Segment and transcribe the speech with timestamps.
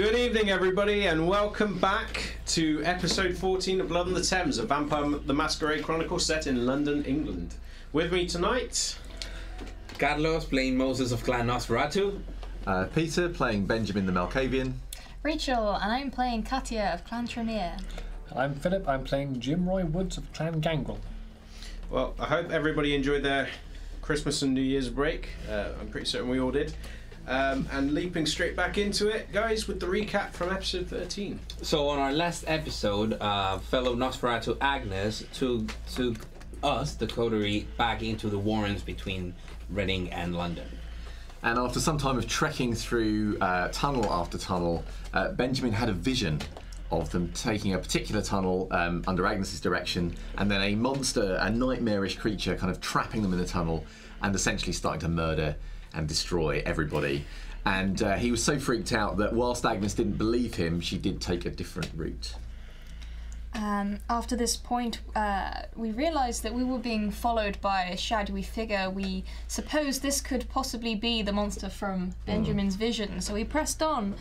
[0.00, 4.62] Good evening, everybody, and welcome back to episode 14 of Blood on the Thames, a
[4.62, 7.56] Vampire the Masquerade Chronicle set in London, England.
[7.92, 8.98] With me tonight,
[9.98, 12.18] Carlos playing Moses of Clan Nosferatu.
[12.66, 14.72] Uh, Peter playing Benjamin the Malkavian.
[15.22, 17.76] Rachel, and I'm playing Katia of Clan Tremere.
[18.34, 18.88] I'm Philip.
[18.88, 20.98] I'm playing Jim Roy Woods of Clan Gangrel.
[21.90, 23.50] well, I hope everybody enjoyed their
[24.00, 25.28] Christmas and New Year's break.
[25.46, 26.72] Uh, I'm pretty certain we all did.
[27.30, 31.38] Um, and leaping straight back into it, guys, with the recap from episode 13.
[31.62, 36.16] So on our last episode, uh, fellow Nosferatu Agnes took took
[36.64, 39.32] us, the coterie, back into the warrens between
[39.70, 40.66] Reading and London.
[41.44, 45.92] And after some time of trekking through uh, tunnel after tunnel, uh, Benjamin had a
[45.92, 46.40] vision
[46.90, 51.48] of them taking a particular tunnel um, under Agnes's direction, and then a monster, a
[51.48, 53.84] nightmarish creature, kind of trapping them in the tunnel
[54.20, 55.54] and essentially starting to murder
[55.94, 57.24] and destroy everybody.
[57.64, 61.20] And uh, he was so freaked out that whilst Agnes didn't believe him, she did
[61.20, 62.34] take a different route.
[63.52, 68.42] Um, after this point, uh, we realised that we were being followed by a shadowy
[68.42, 68.88] figure.
[68.88, 74.14] We supposed this could possibly be the monster from Benjamin's vision, so we pressed on.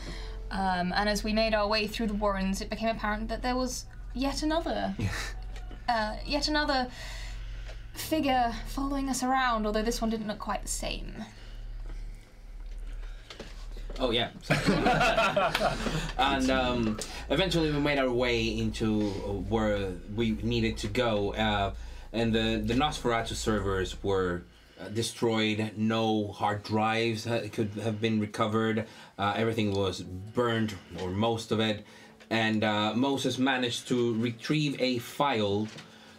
[0.51, 3.55] Um, and as we made our way through the warrens, it became apparent that there
[3.55, 4.95] was yet another,
[5.89, 6.87] uh, yet another
[7.93, 9.67] figure following us around.
[9.67, 11.23] Although this one didn't look quite the same.
[13.99, 14.29] Oh yeah.
[16.17, 16.97] and um,
[17.29, 19.01] eventually we made our way into
[19.49, 21.73] where we needed to go, uh,
[22.13, 24.43] and the the Nosferatu servers were
[24.79, 25.71] uh, destroyed.
[25.75, 28.87] No hard drives could have been recovered.
[29.17, 31.85] Uh, everything was burned, or most of it.
[32.29, 35.67] And uh, Moses managed to retrieve a file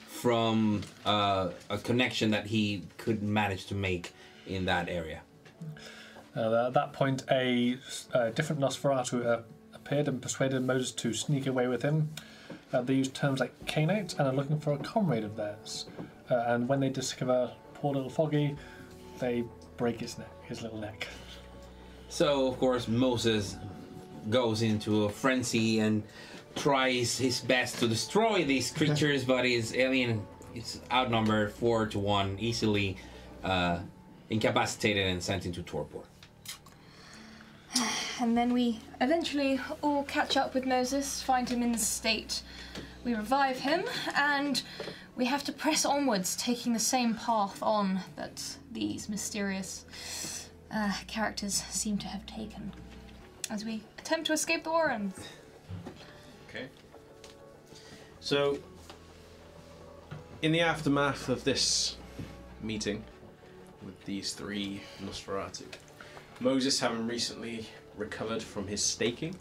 [0.06, 4.12] from uh, a connection that he could manage to make
[4.46, 5.22] in that area.
[6.36, 7.76] Uh, at that point, a,
[8.14, 9.42] uh different Nosferatu uh,
[9.74, 12.10] appeared and persuaded Moses to sneak away with him.
[12.72, 15.86] Uh, they use terms like Cainite and are looking for a comrade of theirs.
[16.30, 18.56] Uh, and when they discover poor little Foggy,
[19.18, 19.44] they
[19.76, 21.08] break his neck, his little neck.
[22.08, 23.56] So, of course, Moses
[24.28, 26.02] goes into a frenzy and
[26.54, 30.24] tries his best to destroy these creatures, but his alien
[30.54, 32.96] is outnumbered four to one, easily
[33.42, 33.78] uh,
[34.28, 36.00] incapacitated and sent into torpor.
[38.20, 42.42] And then we eventually all catch up with Moses, find him in the state.
[43.02, 44.62] We revive him, and
[45.16, 51.54] we have to press onwards, taking the same path on that these mysterious uh, characters
[51.70, 52.72] seem to have taken.
[53.48, 55.14] As we attempt to escape the Warrens.
[56.48, 56.66] Okay.
[58.20, 58.58] So,
[60.42, 61.96] in the aftermath of this
[62.62, 63.02] meeting
[63.82, 65.64] with these three Nosferatu,
[66.40, 67.66] Moses, having recently
[67.98, 69.36] recovered from his staking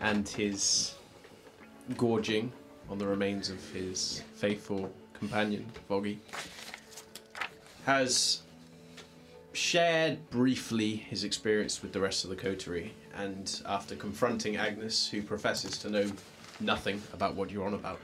[0.00, 0.94] and his
[1.98, 2.50] gorging
[2.88, 6.18] on the remains of his faithful companion, Foggy,
[7.84, 8.40] has
[9.52, 15.22] shared briefly his experience with the rest of the coterie, and after confronting Agnes, who
[15.22, 16.10] professes to know
[16.58, 18.00] nothing about what you're on about,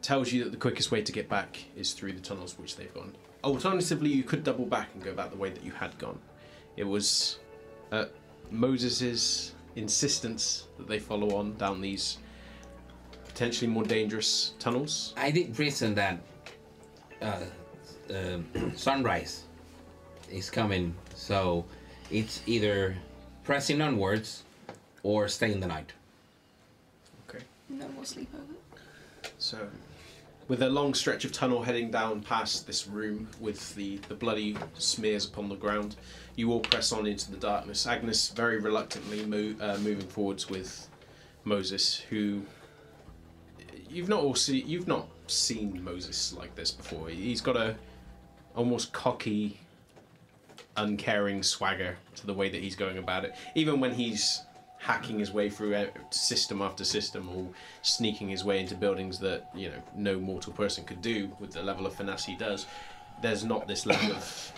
[0.00, 2.94] tells you that the quickest way to get back is through the tunnels which they've
[2.94, 3.16] gone.
[3.42, 6.18] Alternatively, you could double back and go back the way that you had gone.
[6.80, 7.38] It was
[7.92, 8.10] at
[8.50, 12.16] Moses's insistence that they follow on down these
[13.28, 15.12] potentially more dangerous tunnels.
[15.14, 16.18] I did reason that
[17.20, 17.44] uh,
[18.14, 19.44] um sunrise
[20.32, 21.66] is coming, so
[22.10, 22.96] it's either
[23.44, 24.42] pressing onwards
[25.02, 25.92] or staying the night.
[27.28, 27.44] Okay.
[27.68, 28.56] No more sleepover.
[29.36, 29.68] So,
[30.50, 34.56] with a long stretch of tunnel heading down past this room with the, the bloody
[34.74, 35.94] smears upon the ground,
[36.34, 37.86] you all press on into the darkness.
[37.86, 40.88] Agnes very reluctantly mo- uh, moving forwards with
[41.44, 42.42] Moses, who
[43.88, 47.08] you've not all see, you've not seen Moses like this before.
[47.10, 47.76] He's got a
[48.56, 49.60] almost cocky,
[50.76, 53.36] uncaring swagger to the way that he's going about it.
[53.54, 54.42] Even when he's
[54.80, 57.46] hacking his way through system after system or
[57.82, 61.62] sneaking his way into buildings that you know no mortal person could do with the
[61.62, 62.66] level of finesse he does
[63.20, 64.52] there's not this level of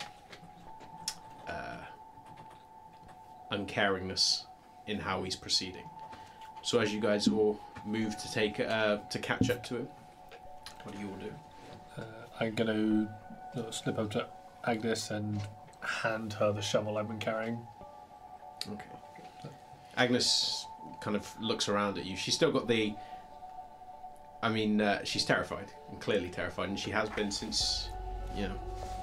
[1.49, 1.79] uh,
[3.51, 4.45] uncaringness
[4.87, 5.85] in how he's proceeding
[6.63, 9.89] so as you guys all move to take uh, to catch up to him
[10.85, 11.33] what do you all do
[11.99, 12.05] Uh,
[12.41, 13.09] I'm going
[13.55, 14.27] to slip up to
[14.67, 15.41] Agnes and
[15.81, 17.59] hand her the shovel I've been carrying.
[18.67, 18.85] Okay.
[19.97, 20.67] Agnes
[21.01, 22.17] kind of looks around at you.
[22.17, 22.95] She's still got the.
[24.43, 27.91] I mean, uh, she's terrified, and clearly terrified, and she has been since,
[28.37, 28.59] you know,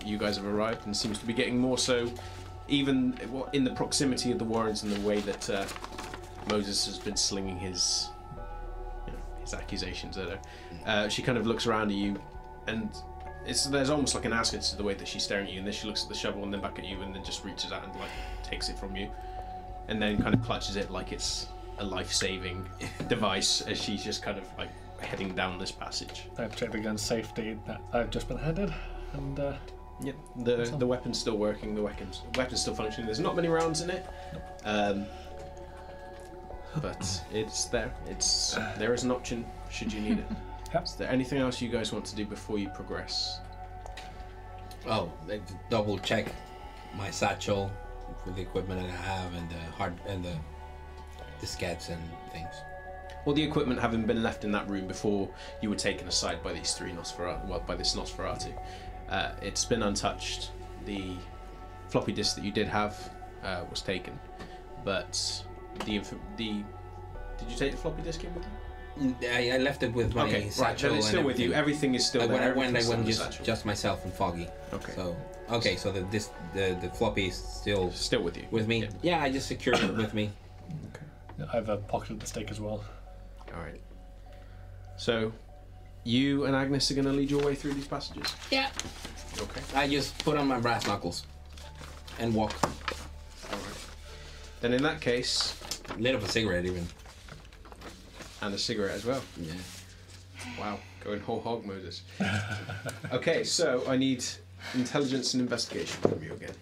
[0.06, 2.12] you guys have arrived, and seems to be getting more so,
[2.68, 3.18] even
[3.54, 5.66] in the proximity of the Warrens and the way that uh,
[6.50, 8.10] Moses has been slinging his
[9.06, 10.40] you know, his accusations at her.
[10.86, 12.20] Uh, she kind of looks around at you,
[12.68, 12.90] and
[13.46, 15.60] it's there's almost like an answer to the way that she's staring at you.
[15.60, 17.46] And then she looks at the shovel and then back at you, and then just
[17.46, 18.10] reaches out and like
[18.44, 19.10] takes it from you,
[19.90, 21.48] and then kind of clutches it like it's
[21.80, 22.68] a life-saving
[23.08, 24.70] device as she's just kind of like
[25.02, 26.26] heading down this passage.
[26.38, 28.74] I've checked the gun's safety that I've just been handed,
[29.14, 29.54] and uh,
[30.02, 30.16] Yep.
[30.38, 31.76] The the weapon's still working.
[31.76, 33.06] The weapon's weapon's still functioning.
[33.06, 34.06] There's not many rounds in it,
[34.64, 35.06] um,
[36.82, 37.94] but it's there.
[38.08, 40.26] It's there is an option should you need it.
[40.72, 40.84] Yep.
[40.84, 43.40] Is there anything else you guys want to do before you progress?
[44.88, 46.32] Oh, like, double check
[46.96, 47.72] my satchel
[48.30, 50.36] with the equipment that I have and the hard and the
[51.42, 52.54] diskettes and things.
[53.26, 55.30] Well, the equipment having been left in that room before
[55.62, 58.54] you were taken aside by these three Nosferatu, well, by this Nosferatu,
[59.10, 60.52] uh, it's been untouched.
[60.86, 61.16] The
[61.90, 63.12] floppy disk that you did have
[63.44, 64.18] uh, was taken,
[64.86, 65.44] but
[65.86, 66.64] the inf- the
[67.38, 68.59] did you take the floppy disk in with you?
[69.24, 70.54] I, I left it with my okay, right.
[70.54, 71.54] satchel Then it's and still with you.
[71.54, 71.60] everything.
[71.60, 72.36] Everything is still Uh, there.
[72.36, 74.48] when I went, I Everything's still went in the just just myself and Foggy.
[74.74, 74.94] Okay.
[74.96, 75.16] So
[75.52, 78.46] okay, so the this the the floppy is still still with you.
[78.52, 78.82] with me.
[78.82, 78.90] Yeah.
[79.02, 80.30] Yeah, I just secured it with me.
[81.54, 82.84] I've uh, pocketed the stake as well.
[83.56, 83.80] All right.
[84.98, 85.32] So,
[86.04, 88.36] you and Agnes are going to lead your way through these passages.
[88.52, 88.70] Yeah.
[89.40, 89.62] Okay.
[89.74, 91.24] I just put on my brass knuckles
[92.20, 92.54] and walk.
[93.52, 93.86] All right.
[94.60, 95.56] Then in that case,
[95.98, 96.86] Lit up a cigarette even.
[98.42, 99.22] And a cigarette as well.
[99.40, 99.54] Yeah.
[100.60, 102.04] Wow, going whole hog, Moses.
[103.12, 104.24] okay, so I need
[104.74, 106.54] intelligence and investigation from you again.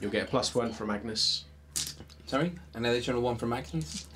[0.00, 1.44] You'll get a plus one from Agnes.
[2.26, 4.06] Sorry, an additional one from Maximus.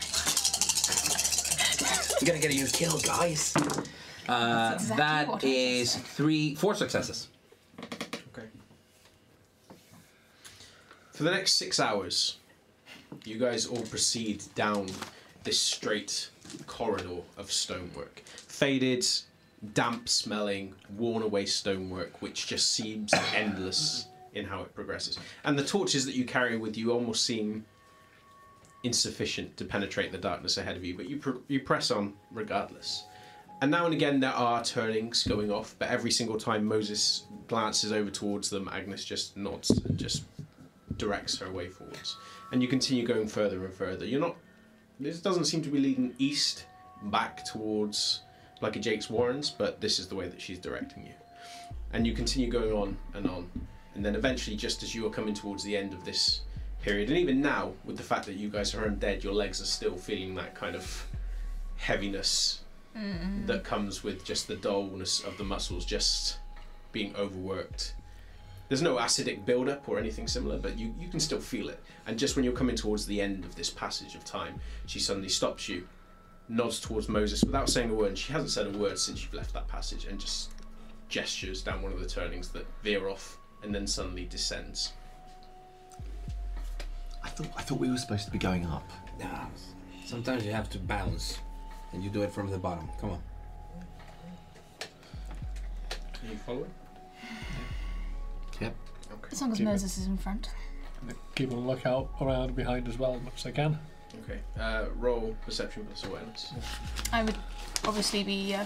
[2.21, 3.53] We're gonna get a you killed, guys.
[4.29, 7.29] Uh, That's exactly that I is three, four successes.
[8.33, 8.47] Okay.
[11.13, 12.39] For the next six hours,
[13.25, 14.87] you guys all proceed down
[15.45, 16.31] this straight
[16.67, 18.23] corridor of stonework.
[18.25, 19.07] Faded,
[19.73, 25.19] damp smelling, worn away stonework, which just seems endless in how it progresses.
[25.45, 27.65] And the torches that you carry with you almost seem
[28.83, 33.05] insufficient to penetrate the darkness ahead of you, but you, pr- you press on regardless.
[33.63, 37.93] And now and again, there are turnings going off, but every single time Moses glances
[37.93, 40.25] over towards them, Agnes just nods and just
[40.99, 42.17] directs her way forwards.
[42.53, 44.05] And you continue going further and further.
[44.05, 44.37] You're not.
[45.01, 46.67] This doesn't seem to be leading east,
[47.05, 48.21] back towards
[48.61, 51.13] like a Jake's Warrens, but this is the way that she's directing you.
[51.93, 53.51] And you continue going on and on.
[53.95, 56.41] And then eventually, just as you are coming towards the end of this
[56.83, 59.67] period, and even now, with the fact that you guys are undead, your legs are
[59.67, 61.07] still feeling that kind of
[61.77, 62.61] heaviness
[63.47, 66.39] that comes with just the dullness of the muscles just
[66.93, 67.95] being overworked.
[68.69, 71.83] There's no acidic buildup or anything similar, but you, you can still feel it.
[72.07, 75.29] And just when you're coming towards the end of this passage of time, she suddenly
[75.29, 75.87] stops you,
[76.49, 78.09] nods towards Moses without saying a word.
[78.09, 80.51] And she hasn't said a word since you've left that passage, and just
[81.09, 84.93] gestures down one of the turnings that veer off and then suddenly descends.
[87.23, 88.89] I thought I thought we were supposed to be going up.
[89.19, 89.47] Nah,
[90.05, 91.39] sometimes you have to bounce,
[91.93, 92.89] and you do it from the bottom.
[93.01, 93.23] Come on.
[95.89, 96.71] Can you follow it?
[98.61, 98.75] Yep.
[99.13, 99.29] Okay.
[99.33, 99.71] As long as Keep it.
[99.71, 100.51] Moses is in front.
[101.35, 103.79] Keep a lookout around behind as well as much as I can.
[104.25, 104.39] Okay.
[104.59, 106.53] Uh, roll perception plus awareness.
[107.13, 107.35] I would
[107.85, 108.65] obviously be uh,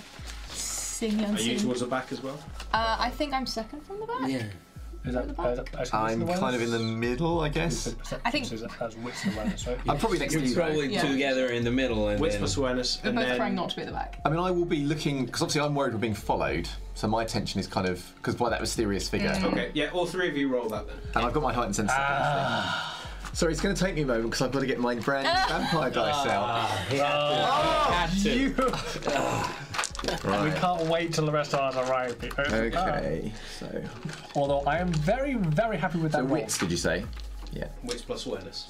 [0.48, 1.58] seeing the Are you unseen.
[1.58, 2.38] towards the back as well?
[2.72, 4.28] Uh, I think I'm second from the back.
[4.28, 4.42] Yeah.
[5.08, 7.94] Is that, uh, is I'm kind of in the middle, I guess.
[8.24, 9.78] I think- so that has wits and awareness, right?
[9.88, 10.54] I'm probably next to You're you.
[10.54, 10.60] though.
[10.62, 11.02] probably Yeah.
[11.10, 13.70] together in the middle, and Wits then plus awareness, We're and both then trying not
[13.70, 14.20] to be at the back.
[14.24, 16.68] I mean, I will be looking because obviously I'm worried we're being followed.
[16.94, 19.44] So my attention is kind of because by that mysterious figure, mm.
[19.52, 20.96] Okay, yeah, all three of you roll that then.
[21.14, 21.90] and I've got my heightened sense.
[21.94, 22.94] Ah.
[23.34, 25.26] Sorry, it's going to take me a moment because I've got to get my brand
[25.26, 26.44] new vampire dice out.
[26.44, 28.30] Ah, oh, had to.
[28.38, 28.54] You,
[29.08, 29.56] ah.
[30.10, 32.18] We can't wait till the rest of us arrive.
[32.20, 33.32] because- Okay.
[33.58, 34.10] So, Ah.
[34.36, 36.32] Although I am very, very happy with that so roll.
[36.34, 37.04] wits, did you say?
[37.52, 37.68] Yeah.
[37.82, 38.66] Wits plus awareness.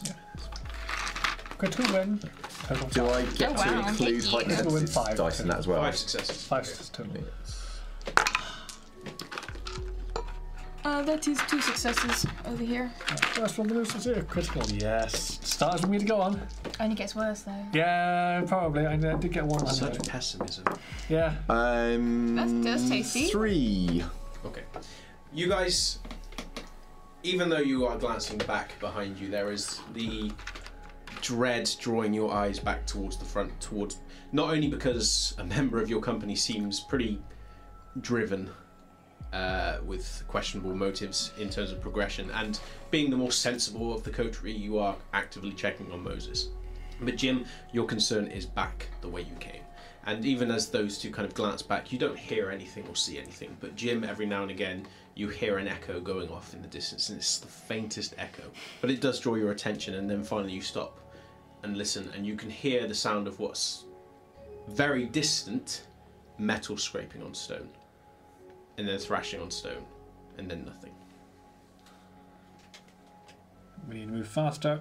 [1.59, 2.21] Critical win.
[2.69, 4.31] Total Do I get Oh, to wow, include thank you.
[4.31, 5.17] heightened Critical win senses five.
[5.17, 5.81] dice in that as well?
[5.83, 6.43] Five successes.
[6.45, 7.25] Five successes total.
[10.89, 12.91] Uh, that is two successes over here.
[13.35, 14.23] First one, the most sincere.
[14.23, 15.39] Critical, yes.
[15.43, 16.41] Starts with me to go on.
[16.81, 17.67] Only gets worse though.
[17.75, 18.87] Yeah, probably.
[18.87, 19.67] I did did get one.
[19.67, 20.11] Such there.
[20.11, 20.65] pessimism.
[21.11, 21.35] Yeah.
[21.51, 23.27] Um, That's- that's tasty.
[23.27, 24.03] Three.
[24.47, 24.63] Okay.
[25.31, 25.99] You guys,
[27.23, 30.33] even though you are glancing back behind you, there is the
[31.21, 33.99] dread drawing your eyes back towards the front, towards
[34.33, 37.21] not only because a member of your company seems pretty
[38.01, 38.49] driven
[39.33, 42.31] uh, with questionable motives in terms of progression.
[42.31, 42.59] And
[42.91, 46.49] being the more sensible of the coterie, you are actively checking on Moses.
[47.01, 49.63] But Jim, your concern is back the way you came.
[50.07, 53.19] And even as those two kind of glance back, you don't hear anything or see
[53.19, 53.57] anything.
[53.61, 57.11] But Jim, every now and again, you hear an echo going off in the distance,
[57.11, 58.45] and it's the faintest echo.
[58.81, 60.99] But it does draw your attention, and then finally you stop
[61.63, 63.85] and listen, and you can hear the sound of what's
[64.69, 65.87] very distant
[66.39, 67.69] metal scraping on stone,
[68.79, 69.85] and then thrashing on stone,
[70.39, 70.93] and then nothing.
[73.89, 74.81] We need to move faster.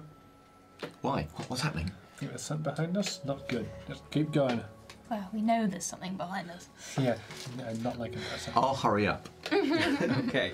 [1.02, 1.26] Why?
[1.34, 1.90] What, what's happening?
[2.16, 3.20] Think there's something behind us?
[3.24, 3.68] Not good.
[3.88, 4.62] Just keep going.
[5.10, 6.68] Well, we know there's something behind us.
[6.98, 7.16] Yeah,
[7.56, 8.52] no, not like a person.
[8.54, 9.28] I'll hurry up.
[9.52, 10.52] okay,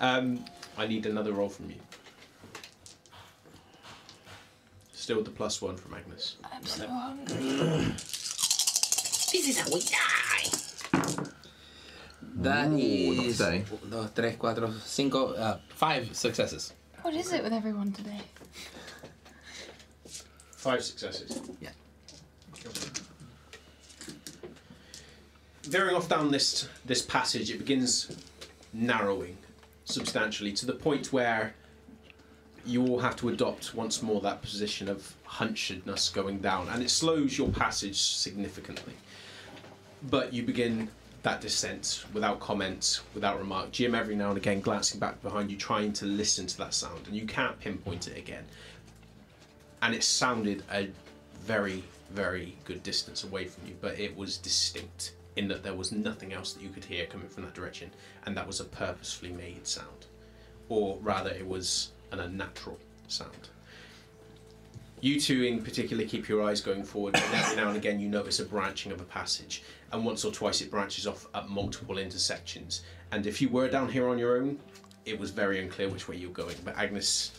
[0.00, 0.44] um,
[0.76, 1.76] I need another roll from you.
[4.92, 6.36] Still with the plus one from Agnes.
[6.44, 7.94] I'm so hungry.
[9.30, 11.34] This is how we die.
[12.38, 13.64] That Ooh, not is today.
[13.90, 16.72] dos, tres, cuatro, cinco, uh, five successes.
[17.02, 18.20] What is it with everyone today?
[20.52, 21.40] Five successes.
[21.60, 21.70] Yeah.
[25.64, 28.16] Veering off down this this passage, it begins
[28.72, 29.36] narrowing
[29.84, 31.54] substantially to the point where
[32.64, 36.90] you all have to adopt once more that position of hunchedness going down, and it
[36.90, 38.94] slows your passage significantly.
[40.08, 40.88] But you begin
[41.28, 43.70] that descent without comment, without remark.
[43.70, 47.06] Jim, every now and again, glancing back behind you, trying to listen to that sound,
[47.06, 48.44] and you can't pinpoint it again.
[49.82, 50.88] And it sounded a
[51.42, 55.92] very, very good distance away from you, but it was distinct in that there was
[55.92, 57.90] nothing else that you could hear coming from that direction,
[58.24, 60.06] and that was a purposefully made sound.
[60.70, 63.50] Or rather, it was an unnatural sound.
[65.02, 68.08] You two, in particular, keep your eyes going forward, and every now and again, you
[68.08, 71.98] notice a branching of a passage, and once or twice it branches off at multiple
[71.98, 72.82] intersections.
[73.12, 74.58] And if you were down here on your own,
[75.04, 76.56] it was very unclear which way you're going.
[76.64, 77.32] But Agnes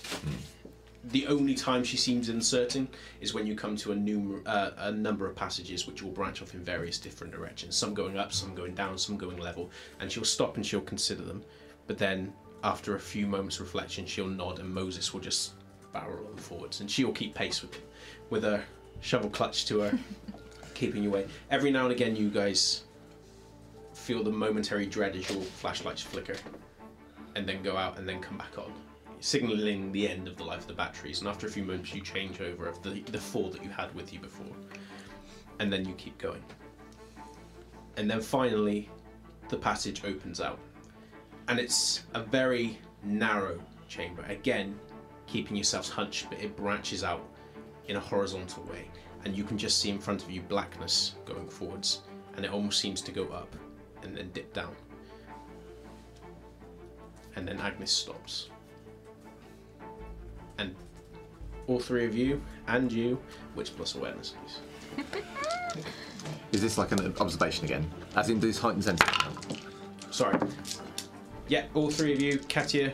[1.05, 2.87] the only time she seems uncertain
[3.21, 6.41] is when you come to a, numer- uh, a number of passages which will branch
[6.41, 7.75] off in various different directions.
[7.75, 9.71] Some going up, some going down, some going level.
[9.99, 11.43] And she'll stop and she'll consider them.
[11.87, 15.53] But then, after a few moments' reflection, she'll nod and Moses will just
[15.93, 16.81] barrel on forwards.
[16.81, 17.81] And she'll keep pace with,
[18.29, 18.63] with her
[19.01, 19.99] shovel clutch to her,
[20.79, 21.27] keeping you away.
[21.51, 22.83] Every now and again, you guys
[23.93, 26.37] feel the momentary dread as your flashlights flicker
[27.35, 28.73] and then go out and then come back on
[29.19, 31.19] signaling the end of the life of the batteries.
[31.19, 33.93] And after a few moments, you change over of the, the four that you had
[33.93, 34.55] with you before.
[35.59, 36.43] And then you keep going.
[37.97, 38.89] And then finally,
[39.49, 40.59] the passage opens out.
[41.49, 43.59] And it's a very narrow
[43.89, 44.23] chamber.
[44.29, 44.79] Again,
[45.27, 47.27] keeping yourselves hunched, but it branches out
[47.87, 48.85] in a horizontal way.
[49.25, 52.01] And you can just see in front of you blackness going forwards.
[52.35, 53.53] And it almost seems to go up
[54.03, 54.75] and then dip down.
[57.35, 58.49] And then Agnes stops
[60.59, 60.75] and
[61.67, 63.19] all three of you and you,
[63.55, 64.35] which plus awareness,
[64.95, 65.05] please.
[66.51, 67.89] Is this like an observation again?
[68.15, 69.07] As in, these heightened senses?
[70.11, 70.37] Sorry.
[71.47, 72.39] Yeah, all three of you.
[72.47, 72.93] Katia,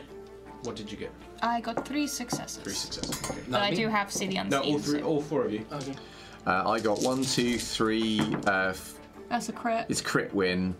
[0.62, 1.10] what did you get?
[1.42, 2.62] I got three successes.
[2.62, 3.30] Three successes.
[3.30, 3.40] Okay.
[3.48, 5.66] But I do have see the No, all three, so- all four of you.
[5.72, 5.94] Okay.
[6.46, 8.20] Uh, I got one, two, three.
[8.46, 8.94] Uh, f-
[9.28, 9.86] That's a crit.
[9.88, 10.74] it's crit win.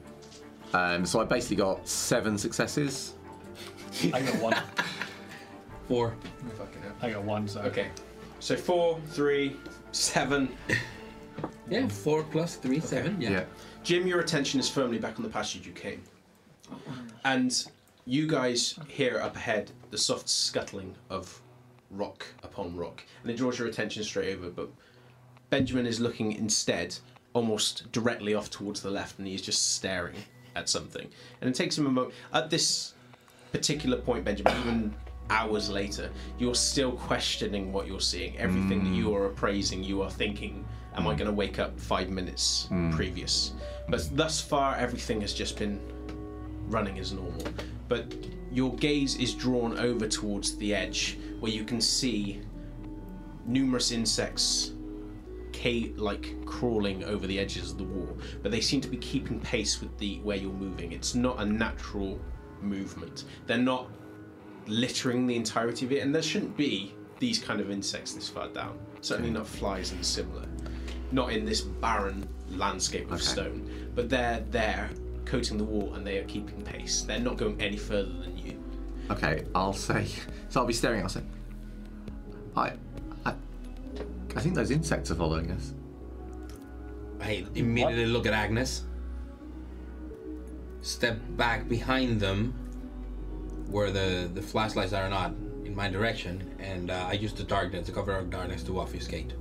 [0.73, 3.15] Um, so I basically got seven successes.
[4.13, 4.57] I got one.
[5.89, 6.17] Four.
[6.59, 6.93] Fucking hell.
[7.01, 7.61] I got one, so.
[7.61, 7.89] Okay.
[8.41, 9.57] So four, three,
[9.93, 10.49] seven.
[11.71, 13.21] Yeah, four plus three, seven.
[13.21, 13.45] Yeah.
[13.85, 16.03] Jim, your attention is firmly back on the passage you came.
[17.25, 17.65] And
[18.05, 21.41] you guys hear up ahead the soft scuttling of
[21.91, 23.03] rock upon rock.
[23.23, 24.69] And it draws your attention straight over, but
[25.51, 26.97] Benjamin is looking instead
[27.33, 30.17] almost directly off towards the left and he is just staring
[30.55, 31.09] at something.
[31.41, 32.15] And it takes him a moment.
[32.33, 32.95] At this
[33.53, 34.95] particular point, Benjamin, even
[35.31, 38.37] hours later, you're still questioning what you're seeing.
[38.39, 38.95] Everything that hmm.
[38.95, 41.19] you are appraising, you are thinking, am I hmm.
[41.19, 42.91] going to wake up five minutes hmm.
[42.91, 43.53] previous?
[43.89, 45.81] But thus far, everything has just been
[46.69, 47.47] running as normal.
[47.89, 48.15] But
[48.51, 52.41] your gaze is drawn over towards the edge where you can see
[53.45, 54.73] numerous insects
[55.63, 59.41] ca- like crawling over the edges of the wall, but they seem to be keeping
[59.41, 60.93] pace with the where you're moving.
[60.93, 62.19] It's not a natural
[62.61, 63.25] movement.
[63.47, 63.89] They're not
[64.67, 68.49] littering the entirety of it, and there shouldn't be these kind of insects this far
[68.49, 68.79] down.
[69.01, 70.47] Certainly not flies and similar.
[71.13, 73.23] Not in this barren landscape of Okay.
[73.23, 73.91] stone.
[73.95, 74.91] But they're there,
[75.25, 77.03] coating the wall, and they are keeping pace.
[77.03, 78.63] They're not going any further than you.
[79.11, 80.07] Okay, I'll say.
[80.49, 81.03] So I'll be staring.
[81.03, 81.23] I'll say.
[82.57, 82.73] I,
[84.37, 85.73] I, I think those insects are following us.
[87.21, 88.85] I immediately look at Agnes.
[90.87, 92.55] step back behind them,
[93.69, 95.33] where the the flashlights are not
[95.65, 99.33] in my direction, and uh, I use the darkness, the cover of darkness, to obfuscate.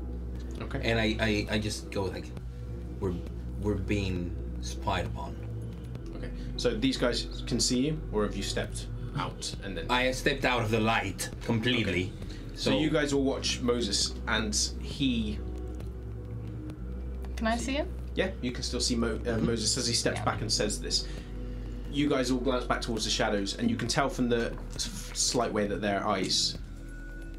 [0.61, 0.81] Okay.
[0.83, 2.25] And I, I, I just go like,
[2.99, 3.13] we're
[3.61, 5.35] we're being spied upon.
[6.15, 6.31] Okay.
[6.57, 8.87] So these guys can see you, or have you stepped
[9.17, 9.85] out and then?
[9.89, 12.11] I stepped out of the light completely.
[12.55, 15.39] So you guys will watch Moses, and he.
[17.35, 17.87] Can I see him?
[18.15, 21.07] Yeah, you can still see Mo- uh, Moses as he steps back and says this.
[21.91, 25.51] You guys all glance back towards the shadows, and you can tell from the slight
[25.51, 26.57] way that their eyes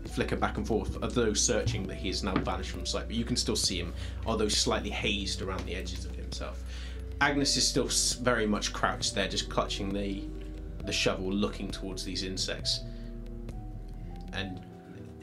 [0.07, 3.07] flicker back and forth, as though searching, that he has now vanished from sight.
[3.07, 3.93] But you can still see him,
[4.25, 6.63] although slightly hazed around the edges of himself.
[7.21, 7.89] Agnes is still
[8.23, 10.25] very much crouched there, just clutching the
[10.85, 12.81] the shovel, looking towards these insects,
[14.33, 14.61] and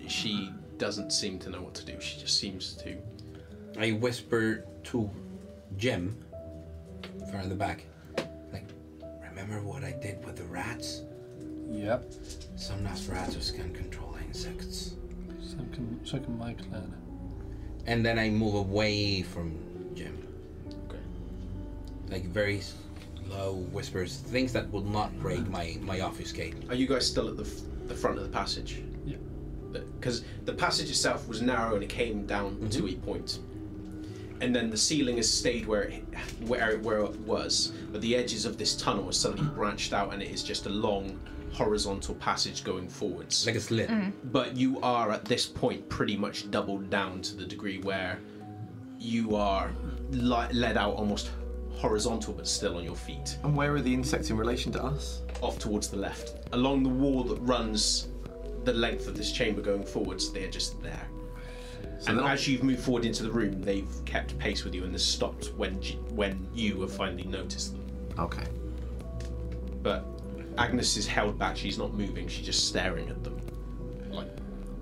[0.08, 2.00] she doesn't seem to know what to do.
[2.00, 2.98] She just seems to.
[3.78, 5.10] I whisper to
[5.78, 6.18] Jim,
[7.32, 7.86] from the back,
[8.52, 8.68] like,
[9.30, 11.02] remember what I did with the rats?
[11.72, 12.14] Yep.
[12.56, 14.96] Some Nosferatus can control insects.
[15.42, 16.94] So can, so can my clan.
[17.86, 19.58] And then I move away from
[19.96, 20.26] Jim.
[20.88, 21.02] Okay.
[22.10, 22.62] Like very
[23.30, 25.52] low whispers, things that will not break mm-hmm.
[25.52, 26.70] my, my obfuscate.
[26.70, 28.84] Are you guys still at the, f- the front of the passage?
[29.74, 29.82] Yeah.
[30.00, 32.70] Because the passage itself was narrow and it came down mm-hmm.
[32.70, 33.40] to a point.
[34.42, 36.04] And then the ceiling has stayed where it,
[36.46, 39.56] where, it, where it was, but the edges of this tunnel has suddenly mm.
[39.56, 41.18] branched out and it is just a long
[41.54, 43.46] horizontal passage going forwards.
[43.46, 43.90] Like a slit.
[43.90, 44.12] Mm.
[44.26, 48.20] but you are at this point pretty much doubled down to the degree where
[49.00, 49.72] you are
[50.10, 51.30] li- led out almost
[51.76, 55.22] horizontal but still on your feet And where are the insects in relation to us?
[55.42, 56.36] off towards the left.
[56.54, 58.08] Along the wall that runs
[58.64, 61.08] the length of this chamber going forwards, they're just there.
[62.08, 64.94] and not- as you've moved forward into the room, they've kept pace with you and
[64.94, 67.86] they've stopped when G- when you have finally noticed them.
[68.20, 68.44] Okay.
[69.82, 70.06] But
[70.58, 71.56] Agnes is held back.
[71.56, 72.28] She's not moving.
[72.28, 73.38] She's just staring at them.
[74.12, 74.28] Like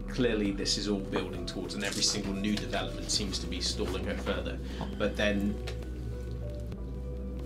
[0.10, 4.04] clearly, this is all building towards, and every single new development seems to be stalling
[4.06, 4.58] her further.
[4.98, 5.56] But then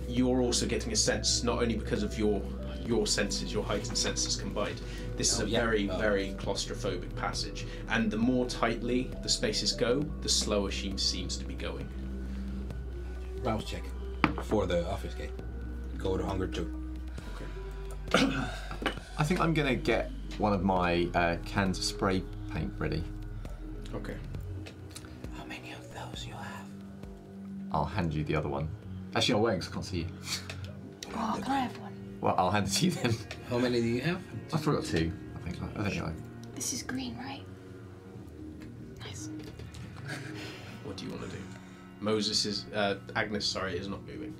[0.08, 2.40] you're also getting a sense, not only because of your
[2.84, 4.80] your senses, your heightened senses combined.
[5.16, 5.60] This is Oh, a yeah.
[5.60, 5.98] very, Oh.
[5.98, 11.44] very claustrophobic passage, and the more tightly the spaces go, the slower she seems to
[11.44, 11.88] be going.
[13.42, 13.82] Rouse check
[14.44, 15.30] for the obfuscate.
[15.98, 16.70] Go to hunger two.
[18.14, 23.02] I think I'm gonna get one of my uh, cans of spray paint ready.
[23.94, 24.14] Okay.
[25.36, 26.66] How many of those you have?
[27.72, 28.68] I'll hand you the other one.
[29.16, 30.06] Actually, I won't 'cause I can't see you.
[31.14, 31.92] Oh, can I have one?
[32.20, 33.14] Well, I'll hand it to you then.
[33.48, 34.20] How many do you have?
[34.52, 35.10] I forgot two.
[35.36, 35.62] I think.
[35.78, 36.12] I think I.
[36.54, 37.42] This is green, right?
[39.00, 39.30] Nice.
[40.84, 41.42] What do you want to do?
[42.00, 43.46] Moses is uh, Agnes.
[43.46, 44.34] Sorry, is not moving.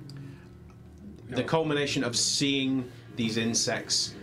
[1.29, 4.13] The culmination of seeing these insects,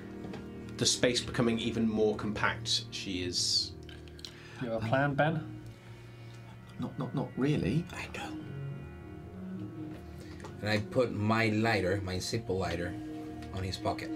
[0.77, 2.85] the space becoming even more compact.
[2.93, 3.73] She is.
[4.63, 5.63] You have a plan, Ben?
[6.79, 7.85] Not, not, not really.
[7.93, 8.44] I do.
[10.65, 12.95] And I put my lighter, my simple lighter,
[13.53, 14.11] on his pocket,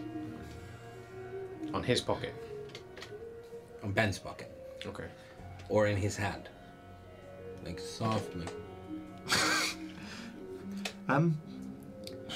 [1.75, 2.35] on his pocket.
[3.85, 4.51] on Ben's pocket,
[4.87, 5.05] Okay.
[5.69, 6.49] or in his hand,
[7.67, 8.47] like softly.
[11.11, 11.39] Um.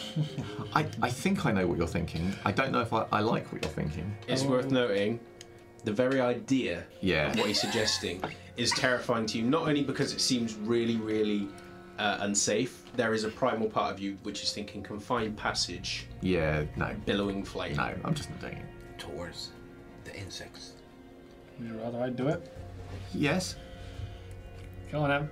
[0.74, 2.34] I, I think I know what you're thinking.
[2.44, 4.14] I don't know if I, I like what you're thinking.
[4.28, 5.20] It's worth noting,
[5.84, 7.30] the very idea Yeah.
[7.30, 8.22] of what he's suggesting
[8.58, 9.44] is terrifying to you.
[9.44, 11.48] Not only because it seems really, really
[11.98, 12.81] uh, unsafe.
[12.94, 16.64] There is a primal part of you which is thinking confined passage, Yeah.
[16.76, 16.94] No.
[17.06, 17.76] billowing flame.
[17.76, 17.94] No.
[18.04, 18.66] I'm just not doing it.
[18.98, 19.50] towards
[20.04, 20.72] the insects.
[21.58, 22.52] Would you rather I do it?
[23.14, 23.56] Yes.
[24.90, 25.30] Go on, Em.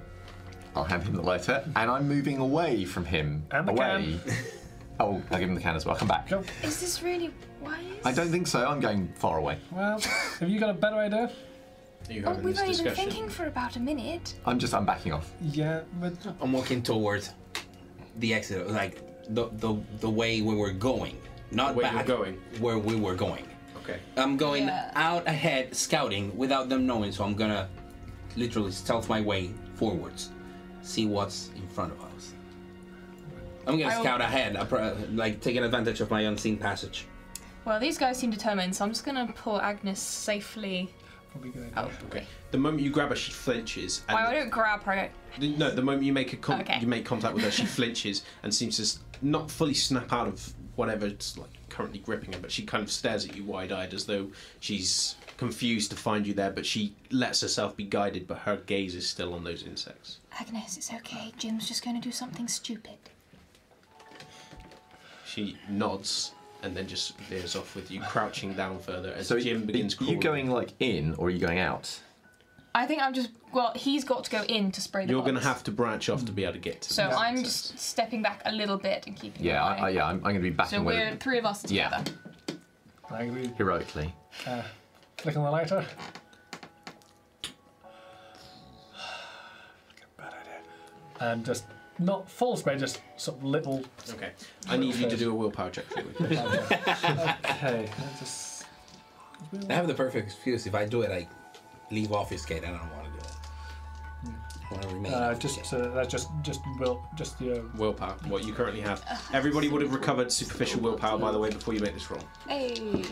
[0.74, 3.44] I'll hand him the lighter, and I'm moving away from him.
[3.50, 4.18] And the away.
[5.00, 5.96] oh, I'll give him the can as well.
[5.96, 6.28] Come back.
[6.28, 6.42] Go.
[6.62, 7.76] Is this really wise?
[8.04, 8.66] I don't think so.
[8.66, 9.58] I'm going far away.
[9.72, 10.00] Well,
[10.38, 11.30] have you got a better idea?
[12.08, 13.10] Are you Oh, having we've this only been discussion?
[13.10, 14.34] thinking for about a minute.
[14.46, 14.72] I'm just.
[14.72, 15.32] I'm backing off.
[15.42, 17.30] Yeah, but I'm walking towards
[18.18, 18.98] the exit, like
[19.34, 21.16] the the, the way we were going,
[21.50, 22.06] not The way back.
[22.06, 22.34] going.
[22.60, 23.46] Where we were going.
[23.82, 23.98] Okay.
[24.16, 24.90] I'm going Yeah.
[24.94, 27.12] out ahead, scouting without them knowing.
[27.12, 27.68] So I'm gonna
[28.36, 30.30] literally stealth my way forwards,
[30.82, 32.32] see what's in front of us.
[33.66, 37.06] I'm gonna I'll- scout ahead, I pro- like taking advantage of my unseen passage.
[37.64, 40.90] Well, these guys seem determined, so I'm just gonna pull Agnes safely
[41.32, 41.78] probably good idea.
[41.78, 41.90] out.
[42.02, 42.26] Oh, okay.
[42.50, 44.02] The moment you grab her, she flinches.
[44.08, 45.10] And Well, I don't grab her.
[45.38, 46.78] The- No, the moment you make a con- Okay.
[46.80, 50.26] you make contact with her, she flinches and seems to s- not fully snap out
[50.28, 54.06] of whatever's like currently gripping her, but she kind of stares at you wide-eyed as
[54.06, 56.50] though she's confused to find you there.
[56.50, 60.18] But she lets herself be guided, but her gaze is still on those insects.
[60.38, 61.32] Agnes, it's okay.
[61.38, 62.96] Jim's just going to do something stupid.
[65.26, 69.64] She nods and then just veers off with you, crouching down further as So Jim
[69.66, 70.20] begins are you crawling.
[70.20, 71.98] going like in or are you going out?
[72.74, 73.30] I think I'm just.
[73.52, 75.46] Well, he's got to go in to spray the You're going to box.
[75.46, 77.18] have to branch off to be able to get to So them.
[77.18, 79.76] I'm just stepping back a little bit and keeping Yeah, an eye.
[79.82, 80.04] I, I, yeah.
[80.06, 81.88] I'm, I'm going to be backing So away we're three of us Yeah.
[81.88, 82.12] together.
[83.10, 84.14] I'm going to be heroically.
[84.46, 84.62] Uh,
[85.16, 85.84] click on the lighter.
[90.16, 90.60] Bad idea.
[91.20, 91.64] And just
[92.00, 93.84] not full spray, just sort of little.
[94.10, 94.30] Okay.
[94.68, 96.36] I need you to do a willpower check for me.
[97.44, 98.64] Okay, just
[99.68, 100.66] I have the perfect excuse.
[100.66, 101.28] If I do it, I
[101.90, 102.64] leave obfuscate.
[102.64, 104.34] I don't want to do it.
[104.70, 105.12] I want to remain.
[105.12, 105.64] uh, obfuscate.
[105.64, 109.02] just uh, that's just just will just the uh, willpower, what you currently have.
[109.32, 112.22] Everybody would have recovered superficial willpower, by the way, before you make this roll.
[112.48, 113.04] Hey.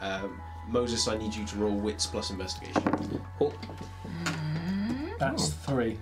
[0.00, 3.20] Um, Moses, I need you to roll wits plus investigation.
[3.40, 3.52] Oh,
[5.18, 5.98] that's three.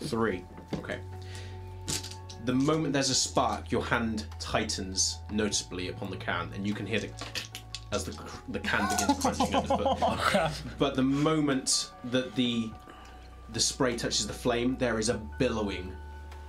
[0.00, 0.44] Three.
[0.74, 0.98] Okay.
[2.48, 6.86] The moment there's a spark, your hand tightens noticeably upon the can, and you can
[6.86, 7.10] hear the
[7.92, 9.98] as the, the can begins crunching underfoot.
[10.00, 12.70] Oh, but the moment that the
[13.52, 15.92] the spray touches the flame, there is a billowing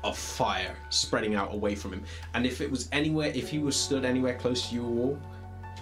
[0.06, 2.06] of fire spreading out away from him.
[2.34, 5.20] And if it was anywhere, if he was stood anywhere close to you all,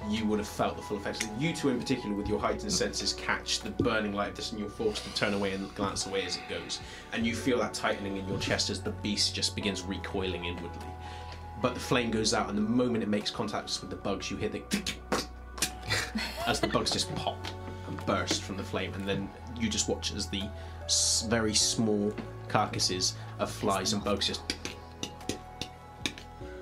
[0.10, 1.28] you would have felt the full effects.
[1.40, 4.60] You two, in particular, with your heightened senses, catch the burning light of this, and
[4.60, 6.80] you're forced to turn away and glance away as it goes.
[7.14, 10.88] And you feel that tightening in your chest as the beast just begins recoiling inwardly.
[11.62, 14.38] But the flame goes out, and the moment it makes contact with the bugs, you
[14.38, 14.62] hear the
[16.48, 17.38] as the bugs just pop
[17.88, 19.30] and burst from the flame, and then
[19.60, 20.44] you just watch as the
[21.28, 22.14] very small
[22.48, 24.56] carcasses of flies and bugs just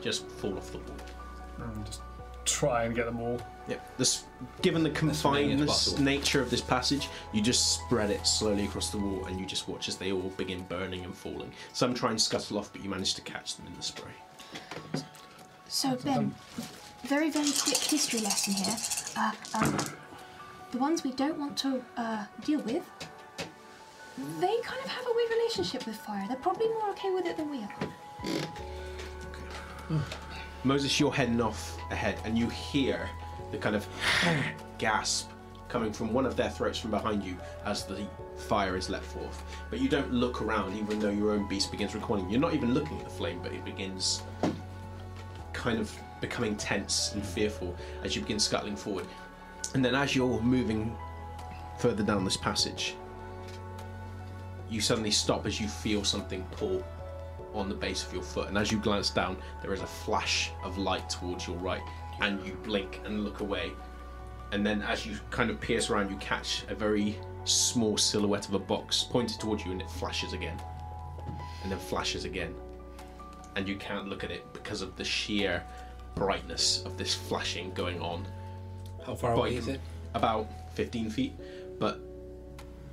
[0.01, 0.97] just fall off the wall.
[1.61, 1.83] Um,
[2.45, 3.39] And just try and get them all.
[3.67, 3.97] Yep.
[3.97, 4.23] This,
[4.62, 6.03] given the many as confined possible.
[6.03, 9.67] nature of this passage, you just spread it slowly across the wall, and you just
[9.67, 11.51] watch as they all begin burning and falling.
[11.73, 14.12] Some try and scuttle off, but you manage to catch them in the spray.
[15.67, 16.34] So Ben,
[17.03, 18.75] very very quick history lesson here.
[19.17, 19.77] Uh, um,
[20.71, 22.84] the ones we don't want to uh, deal with,
[24.39, 26.25] they kind of have a weird relationship with fire.
[26.27, 27.73] They're probably more okay with it than we are.
[30.65, 33.08] Moses, you're heading off ahead, and you hear
[33.51, 33.88] the kind of
[34.80, 35.30] gasp
[35.69, 39.43] coming from one of their throats from behind you as the fire is let forth.
[39.69, 42.32] But you don't look around, even though your own beast begins recoiling.
[42.32, 44.23] You're not even looking at the flame, but it begins
[45.54, 49.06] kind of becoming tense and fearful as you begin scuttling forward.
[49.75, 50.97] And then, as you're moving
[51.78, 52.95] further down this passage,
[54.67, 56.84] you suddenly stop as you feel something pull
[57.59, 60.51] on the base of your foot, and as you glance down, there is a flash
[60.63, 61.81] of light towards your right,
[62.21, 63.71] and you blink and look away.
[64.51, 68.53] And then, as you kind of pierce around, you catch a very small silhouette of
[68.53, 70.59] a box pointed towards you, and it flashes again,
[71.63, 72.53] and then flashes again,
[73.55, 75.63] and you can't look at it because of the sheer
[76.15, 78.25] brightness of this flashing going on.
[79.05, 79.79] how far away is it?
[80.13, 81.33] About 15 feet,
[81.79, 81.99] but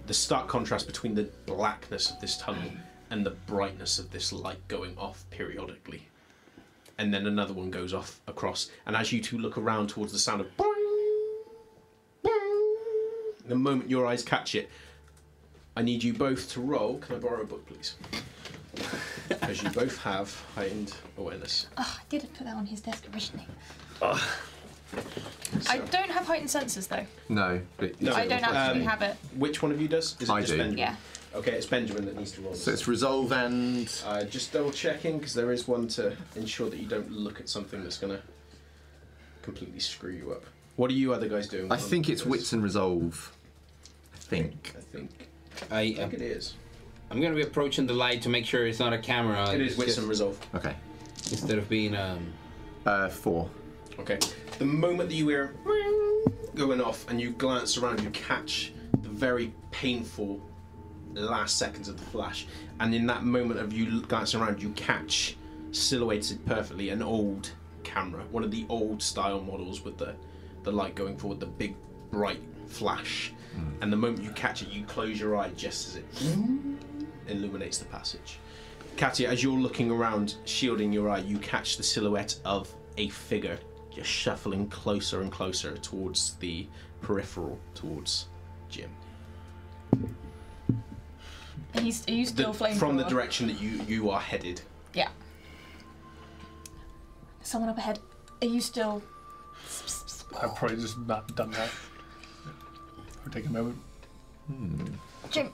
[0.07, 2.71] the stark contrast between the blackness of this tunnel
[3.13, 6.09] and the brightness of this light going off periodically.
[6.99, 10.19] And then another one goes off across, and as you two look around towards the
[10.19, 11.45] sound of boing,
[12.25, 12.75] boing,
[13.47, 14.71] the moment your eyes catch it,
[15.77, 16.99] I need you both to roll.
[16.99, 17.97] Can I borrow a book, please?
[19.29, 21.67] Because you both have heightened awareness.
[21.77, 23.47] Oh, I didn't put that on his desk originally.
[24.01, 27.05] I don't have heightened senses though.
[27.29, 28.15] No, but No.
[28.15, 29.17] I don't actually Um, have it.
[29.37, 30.17] Which one of you does?
[30.21, 30.59] Is it I just do.
[30.59, 30.79] Benjamin?
[30.79, 30.97] Yeah.
[31.35, 32.55] Okay, it's Benjamin that needs to roll.
[32.55, 32.81] so This.
[32.81, 36.87] it's resolve and Uh, just double checking because there is one to ensure that you
[36.87, 38.23] don't look at something that's going to
[39.43, 40.45] completely screw you up.
[40.77, 41.73] What are you other guys doing?
[41.73, 42.31] I think it's this?
[42.31, 43.33] wits and resolve.
[44.15, 44.75] I think.
[44.77, 45.11] I think.
[45.71, 46.55] I, I think it is.
[47.11, 49.53] I'm gonna be approaching the light to make sure it's not a camera.
[49.53, 50.39] It is It's wits just- and resolve.
[50.55, 50.75] Okay.
[51.31, 52.33] instead of being um.
[52.87, 53.49] Uh, four.
[53.99, 54.19] Okay.
[54.59, 55.55] The moment that you hear
[56.55, 60.41] going off and you glance around, you catch the very painful
[61.21, 62.47] last seconds of the flash,
[62.81, 65.37] and in that moment of you glancing around, you catch
[65.73, 67.53] silhouetted perfectly an old
[67.85, 70.15] camera, one of the old style models with the
[70.63, 71.75] the light going forward, the big
[72.11, 73.33] bright flash.
[73.55, 73.83] Hmm.
[73.83, 76.05] And the moment you catch it, you close your eye just as it
[77.27, 78.39] illuminates the passage.
[78.97, 83.59] Katia, as you're looking around, shielding your eye, you catch the silhouette of a figure
[83.95, 86.67] just shuffling closer and closer towards the
[87.01, 88.29] peripheral, towards
[88.69, 88.91] Jim.
[91.79, 94.61] He's, are you The- still flame from the direction that you you are headed.
[94.95, 95.09] Yeah.
[97.43, 97.99] Someone up ahead.
[98.43, 99.03] Are you still?
[100.41, 101.71] I've probably just not done that.
[103.25, 103.79] I'll take a moment.
[105.31, 105.51] Jim.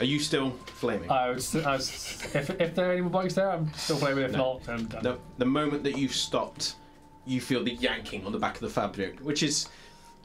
[0.00, 1.10] Are you still flaming?
[1.10, 1.88] I was, I was,
[2.34, 4.24] if, if there are any more bikes there, I'm still flaming.
[4.24, 4.38] If No.
[4.54, 5.02] not, then I'm done.
[5.02, 6.76] The, the moment that you've stopped,
[7.26, 9.68] you feel the yanking on the back of the fabric, which is.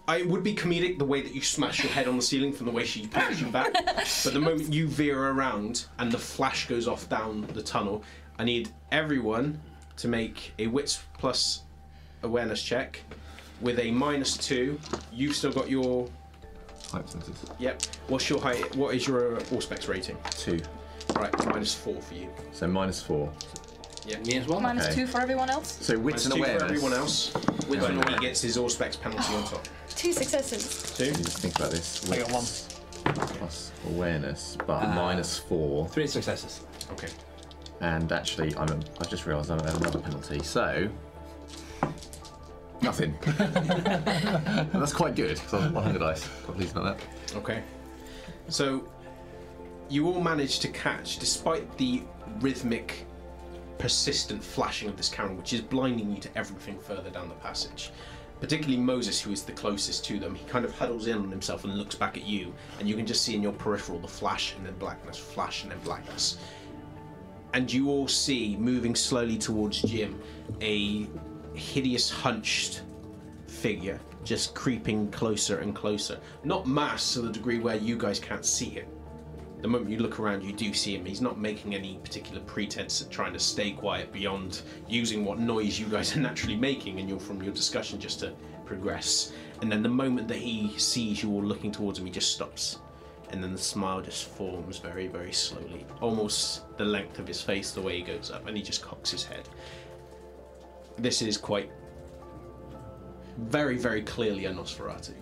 [0.07, 2.51] I, it would be comedic the way that you smash your head on the ceiling
[2.51, 3.73] from the way she pushes you back.
[3.85, 8.03] but the moment you veer around and the flash goes off down the tunnel,
[8.37, 9.61] I need everyone
[9.97, 11.61] to make a wits plus
[12.23, 12.99] awareness check
[13.61, 14.79] with a minus two.
[15.11, 16.09] You've still got your.
[16.91, 17.37] Height senses.
[17.59, 17.83] Yep.
[18.07, 18.75] What's your height?
[18.75, 20.17] What is your uh, Auspex rating?
[20.31, 20.59] Two.
[21.15, 22.29] Right, minus four for you.
[22.51, 23.31] So minus four.
[24.25, 24.59] Me as well.
[24.59, 24.95] Minus Okay.
[24.95, 25.77] two for everyone else.
[25.81, 26.61] So wits Minus and two awareness.
[26.61, 27.33] for everyone else.
[27.69, 27.95] With Right.
[27.95, 29.67] when he gets his Auspex penalty on top.
[29.95, 30.93] Two successes.
[30.97, 31.11] Two.
[31.13, 32.09] Just think about this.
[32.11, 32.43] I got one.
[33.37, 35.87] Plus awareness, but Uh, minus four.
[35.89, 36.61] Three successes.
[36.91, 37.07] Okay.
[37.81, 38.81] And actually, I'm.
[38.99, 40.41] I've just realised I have another penalty.
[40.43, 40.89] So.
[42.81, 43.15] Nothing.
[43.25, 46.27] That's quite good because I'm 100 dice.
[46.45, 47.37] Quite pleased about that.
[47.37, 47.63] Okay.
[48.49, 48.85] So
[49.89, 52.03] you all manage to catch, despite the
[52.39, 53.05] rhythmic,
[53.77, 57.91] persistent flashing of this camera, which is blinding you to everything further down the passage.
[58.39, 61.63] Particularly Moses, who is the closest to them, he kind of huddles in on himself
[61.63, 64.53] and looks back at you, and you can just see in your peripheral the flash
[64.55, 66.37] and then blackness, flash and then blackness.
[67.53, 70.19] And you all see, moving slowly towards Jim,
[70.59, 71.07] a
[71.53, 72.81] hideous, hunched
[73.47, 76.19] figure just creeping closer and closer.
[76.43, 78.87] Not mass to the degree where you guys can't see it.
[79.63, 81.05] The moment you look around, you do see him.
[81.05, 85.79] He's not making any particular pretense at trying to stay quiet beyond using what noise
[85.79, 88.33] you guys are naturally making and you're from your discussion just to
[88.65, 89.31] progress.
[89.61, 92.79] And then the moment that he sees you all looking towards him, he just stops.
[93.31, 97.71] And then the smile just forms very, very slowly, almost the length of his face,
[97.71, 99.47] the way he goes up, and he just cocks his head.
[100.97, 101.71] This is quite
[103.37, 105.13] very, very clearly a Nosferatu.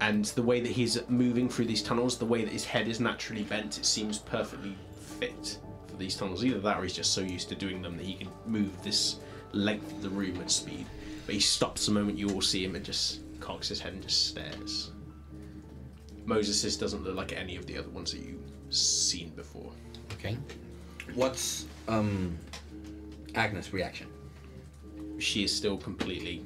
[0.00, 3.00] And the way that he's moving through these tunnels, the way that his head is
[3.00, 4.76] naturally bent, it seems perfectly
[5.18, 6.44] fit for these tunnels.
[6.44, 9.20] Either that or he's just so used to doing them that he can move this
[9.52, 10.86] length of the room at speed.
[11.26, 14.02] But he stops the moment you all see him and just cocks his head and
[14.02, 14.90] just stares.
[16.26, 19.72] Moses' doesn't look like any of the other ones that you've seen before.
[20.14, 20.36] Okay.
[21.14, 22.38] What's um
[23.34, 24.08] Agnes' reaction?
[25.18, 26.44] She is still completely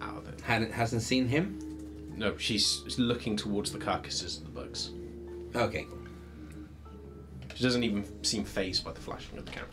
[0.00, 0.40] out of it.
[0.42, 1.58] Hadn't hasn't seen him.
[2.22, 4.90] No, she's looking towards the carcasses of the bugs.
[5.56, 5.86] Okay.
[7.56, 9.68] She doesn't even seem phased by the flashing of the camera.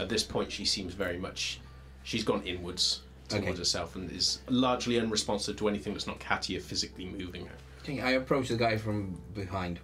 [0.00, 1.60] At this point, she seems very much.
[2.02, 3.58] She's gone inwards towards Okay.
[3.58, 7.54] herself and is largely unresponsive to anything that's not Katia physically moving her.
[7.82, 9.78] Okay, I approach the guy from behind.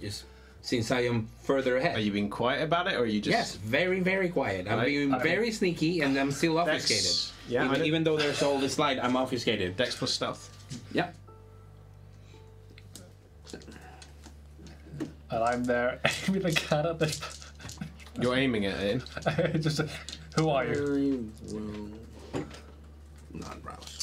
[0.00, 0.24] Just
[0.62, 1.94] since I am further ahead.
[1.96, 3.30] Are you being quiet about it, or are you just?
[3.32, 4.66] Yes, very, very quiet.
[4.68, 4.86] I'm Right.
[4.86, 7.32] being very sneaky, and I'm still Dex- obfuscated.
[7.48, 7.84] yeah, I even, know.
[7.84, 9.76] even though there's all this light, I'm obfuscated.
[9.76, 10.50] Dex plus stealth.
[10.92, 11.10] Yeah.
[15.30, 17.20] And I'm there aiming the gun at this.
[18.20, 19.02] You're aiming at it.
[19.26, 19.58] Eh?
[19.58, 19.82] just,
[20.36, 21.30] who are you?
[21.48, 21.90] I will
[23.32, 23.94] not browse.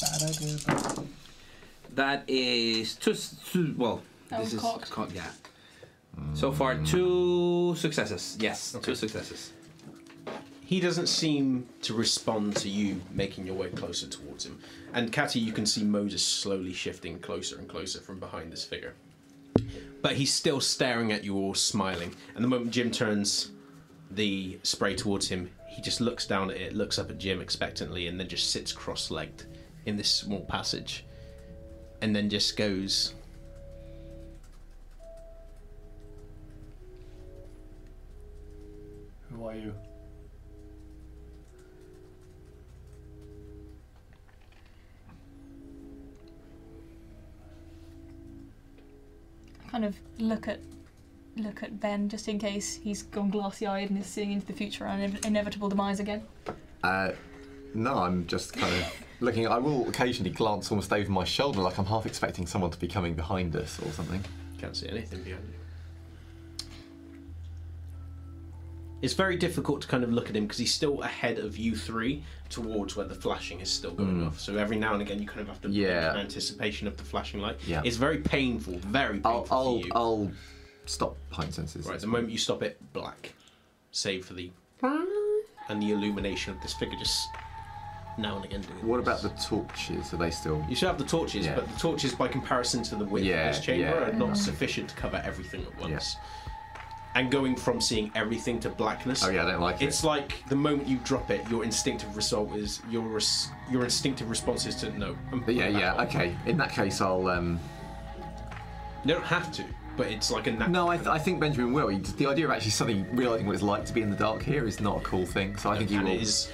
[0.00, 1.04] Bad idea.
[1.94, 3.14] That is two.
[3.14, 4.90] two well, That this was is cocked.
[4.90, 5.30] co- yeah.
[6.34, 6.86] So far, mm.
[6.86, 8.36] two successes.
[8.40, 9.52] Yes, two successes.
[10.64, 14.60] He doesn't seem to respond to you making your way closer towards him.
[14.92, 18.94] And Katia, you can see Moses slowly shifting closer and closer from behind this figure.
[20.02, 22.14] But he's still staring at you all, smiling.
[22.34, 23.50] And the moment Jim turns
[24.10, 28.06] the spray towards him, he just looks down at it, looks up at Jim expectantly,
[28.06, 29.46] and then just sits cross legged
[29.86, 31.04] in this small passage.
[32.02, 33.14] And then just goes,
[39.30, 39.74] Who are you?
[49.80, 50.60] Kind of look at
[51.38, 54.52] look at Ben just in case he's gone glassy eyed and is seeing into the
[54.52, 56.22] future and inev- inevitable demise again.
[56.84, 57.12] Uh,
[57.72, 59.48] no, I'm just kind of looking.
[59.48, 62.88] I will occasionally glance almost over my shoulder, like I'm half expecting someone to be
[62.88, 64.22] coming behind us or something.
[64.58, 65.54] Can't see anything behind you.
[69.02, 71.74] It's very difficult to kind of look at him because he's still ahead of you
[71.74, 74.26] three towards where the flashing is still going mm.
[74.26, 74.38] off.
[74.38, 76.12] So every now and again, you kind of have to blink Yeah.
[76.12, 77.58] in anticipation of the flashing light.
[77.66, 77.82] Yeah.
[77.84, 79.92] It's very painful, very painful I'll, I'll, for you.
[79.94, 80.30] I'll
[80.86, 81.86] stop height senses.
[81.86, 83.32] right, the moment you stop it, black.
[83.92, 84.50] Save for the
[85.68, 87.28] and the illumination of this figure just
[88.18, 88.86] now and again doing.
[88.86, 89.22] What this.
[89.22, 90.12] about the torches?
[90.12, 90.64] Are they still?
[90.68, 91.54] You should have the torches, Yeah.
[91.54, 94.30] but the torches, by comparison to the width Yeah, of this chamber, yeah, are not
[94.30, 94.36] mm.
[94.36, 96.16] sufficient to cover everything at once.
[97.16, 99.86] And going from seeing everything to blackness, Oh yeah, I don't like it.
[99.86, 100.06] it's it.
[100.06, 104.64] like the moment you drop it, your instinctive result is your res- your instinctive response
[104.64, 105.16] is to no.
[105.32, 106.06] I'm But yeah, yeah, on.
[106.06, 106.36] okay.
[106.46, 107.58] In that case, I'll um,
[109.04, 109.64] You don't have to,
[109.96, 110.70] but it's like a natural.
[110.70, 111.88] No, I, th- I think Benjamin will.
[111.88, 114.40] He, the idea of actually suddenly realizing what it's like to be in the dark
[114.42, 115.56] here is not a cool thing.
[115.56, 116.14] So I think he and will.
[116.14, 116.48] it is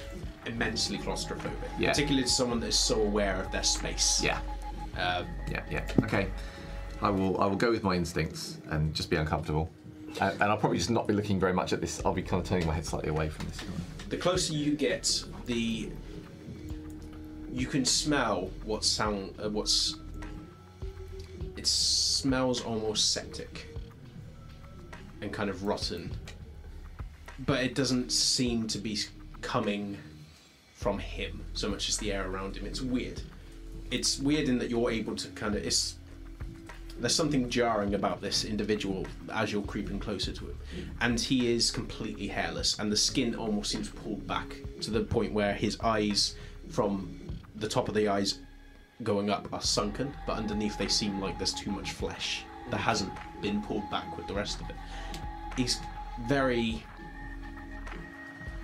[0.47, 1.89] immensely claustrophobic, Yeah.
[1.89, 4.23] particularly to someone that is so aware of their space.
[4.23, 4.39] Yeah,
[4.97, 5.85] Um, yeah, yeah.
[6.03, 6.29] Okay,
[7.01, 7.39] I will.
[7.39, 9.69] I will go with my instincts and just be uncomfortable.
[10.19, 12.01] Uh, and I'll probably just not be looking very much at this.
[12.05, 13.59] I'll be kind of turning my head slightly away from this.
[14.09, 15.91] the closer you get, the
[17.51, 19.95] you can smell what sound uh, what's
[21.55, 23.73] it smells almost septic
[25.21, 26.11] and kind of rotten
[27.45, 28.97] but it doesn't seem to be
[29.41, 29.97] coming
[30.73, 33.21] from him so much as the air around him it's weird
[33.89, 35.96] it's weird in that you're able to kind of it's
[36.99, 40.59] there's something jarring about this individual as you're creeping closer to him
[41.01, 45.31] and he is completely hairless and the skin almost seems pulled back to the point
[45.31, 46.35] where his eyes
[46.69, 47.19] from
[47.55, 48.39] the top of the eyes
[49.03, 53.11] going up are sunken but underneath they seem like there's too much flesh that hasn't
[53.41, 54.75] been pulled back with the rest of it.
[55.55, 55.79] He's
[56.27, 56.83] very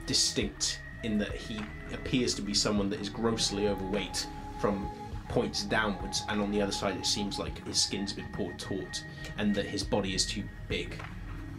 [0.06, 1.60] distinct in that he
[1.94, 4.28] appears to be someone that is grossly overweight
[4.60, 4.90] from
[5.34, 9.04] points downwards, and on the other side, it seems like his skin's been pulled taut,
[9.40, 10.96] and that his body is too big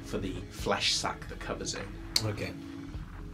[0.04, 1.82] for the flesh sack that covers it.
[2.24, 2.52] Okay.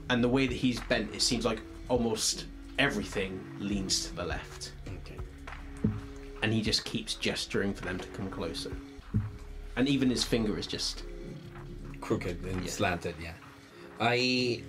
[0.09, 2.47] And the way that he's bent, it seems like almost
[2.79, 5.19] everything leans to the left, Okay.
[6.43, 8.75] and he just keeps gesturing for them to come closer.
[9.77, 11.05] And even his finger is just
[12.01, 12.71] Crooked and Yeah.
[12.71, 13.35] slanted, yeah.
[14.01, 14.63] I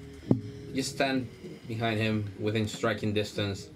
[0.76, 1.30] just stand
[1.66, 3.70] behind him within striking distance,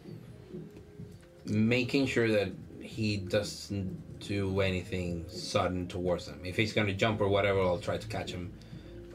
[1.46, 6.40] making sure that he doesn't do anything sudden towards them.
[6.44, 8.54] If he's gonna jump or whatever, I'll try to catch him.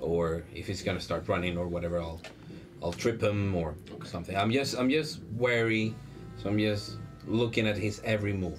[0.00, 2.20] Or if he's gonna start running or whatever, I'll
[2.82, 4.36] I'll trip him or something.
[4.36, 5.94] I'm just I'm just wary,
[6.42, 8.58] so I'm just looking at his every move.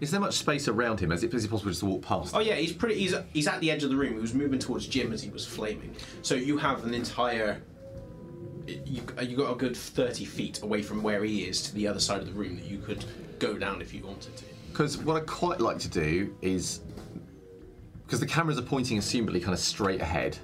[0.00, 1.10] Is there much space around him?
[1.10, 2.34] Is it, is it possible just to walk past?
[2.34, 2.98] Oh yeah, he's pretty.
[2.98, 4.14] He's he's at the edge of the room.
[4.14, 5.94] He was moving towards Jim as he was flaming.
[6.22, 7.62] So you have an entire.
[8.86, 11.98] You you got a good thirty feet away from where he is to the other
[12.00, 13.04] side of the room that you could
[13.38, 14.44] go down if you wanted to.
[14.70, 16.80] Because what I'd quite like to do is.
[18.04, 20.38] Because the cameras are pointing assumably kind of straight ahead.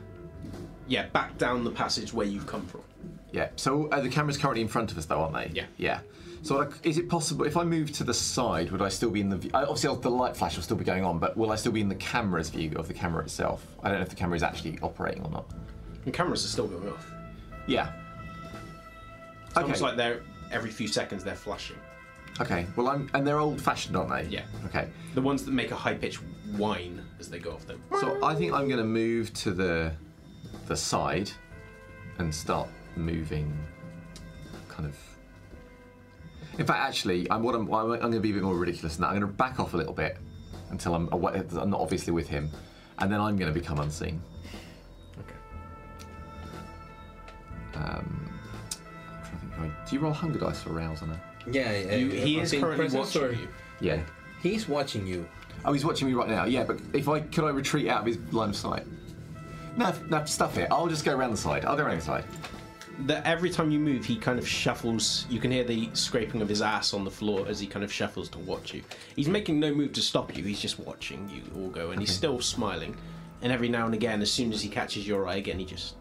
[0.88, 2.82] Yeah, back down the passage where you've come from.
[3.30, 3.50] Yeah.
[3.54, 5.50] So uh, the camera's currently in front of us, though, aren't they?
[5.54, 5.66] Yeah.
[5.76, 6.00] Yeah.
[6.42, 9.20] So like, is it possible if I move to the side, would I still be
[9.20, 9.36] in the?
[9.36, 11.70] view- uh, Obviously, the light flash will still be going on, but will I still
[11.70, 13.64] be in the camera's view of the camera itself?
[13.84, 15.44] I don't know if the camera is actually operating or not.
[16.04, 17.06] The cameras are still going off.
[17.68, 17.92] Yeah.
[19.52, 21.76] It's almost like they're every few seconds they're flashing.
[22.40, 22.66] Okay.
[22.74, 24.34] Well, I'm and they're old-fashioned, aren't they?
[24.34, 24.44] Yeah.
[24.64, 24.88] Okay.
[25.14, 26.20] The ones that make a high pitched
[26.56, 27.82] whine as they go off them.
[28.00, 29.92] So I think I'm going to move to the
[30.66, 31.30] the side
[32.18, 33.54] and start moving,
[34.68, 34.96] kind of.
[36.58, 37.72] In fact, actually, I'm what I'm.
[37.72, 39.08] I'm, I'm going to be a bit more ridiculous than that.
[39.08, 40.16] I'm going to back off a little bit
[40.70, 42.50] until I'm away, I'm not obviously with him,
[42.98, 44.22] and then I'm going to become unseen.
[45.18, 45.36] Okay.
[47.74, 48.31] Um,
[49.64, 49.72] I'm trying to think.
[49.74, 51.20] if I- Do you roll hunger dice for rouse on a?
[51.50, 53.48] Yeah, You, he is currently watching you.
[53.80, 54.00] Yeah.
[54.42, 55.26] He's watching you.
[55.64, 56.44] Oh, he's watching me right now.
[56.44, 58.84] Yeah, but if I could, I retreat out of his line of sight.
[59.76, 60.68] No, no, stuff it.
[60.70, 61.64] I'll just go around the side.
[61.64, 62.24] I'll go around the side.
[63.06, 65.26] that every time you move, he kind of shuffles.
[65.30, 67.92] You can hear the scraping of his ass on the floor as he kind of
[67.92, 68.82] shuffles to watch you.
[69.16, 70.44] He's making no move to stop you.
[70.44, 72.94] He's just watching you all go, and he's still smiling.
[73.40, 75.94] And every now and again, as soon as he catches your eye again, he just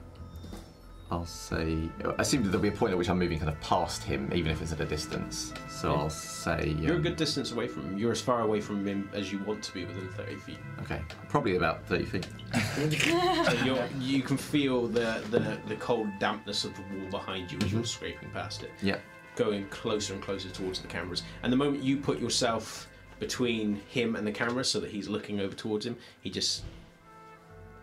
[1.12, 1.78] I'll say.
[2.06, 4.32] I assume that there'll be a point at which I'm moving kind of past him,
[4.34, 5.54] even if it's at a distance.
[5.70, 6.00] So Yeah.
[6.00, 6.76] I'll say.
[6.80, 7.98] you're a um, good distance away from him.
[7.98, 10.58] You're as far away from him as you want to be within 30 feet.
[10.84, 12.28] Okay, probably about 30 feet.
[13.12, 17.58] So you're, you can feel the, the the cold dampness of the wall behind you
[17.62, 18.72] as you're scraping past it.
[18.82, 18.98] Yeah.
[19.36, 21.24] going closer and closer towards the cameras.
[21.44, 22.88] And the moment you put yourself
[23.20, 26.64] between him and the camera so that he's looking over towards him, he just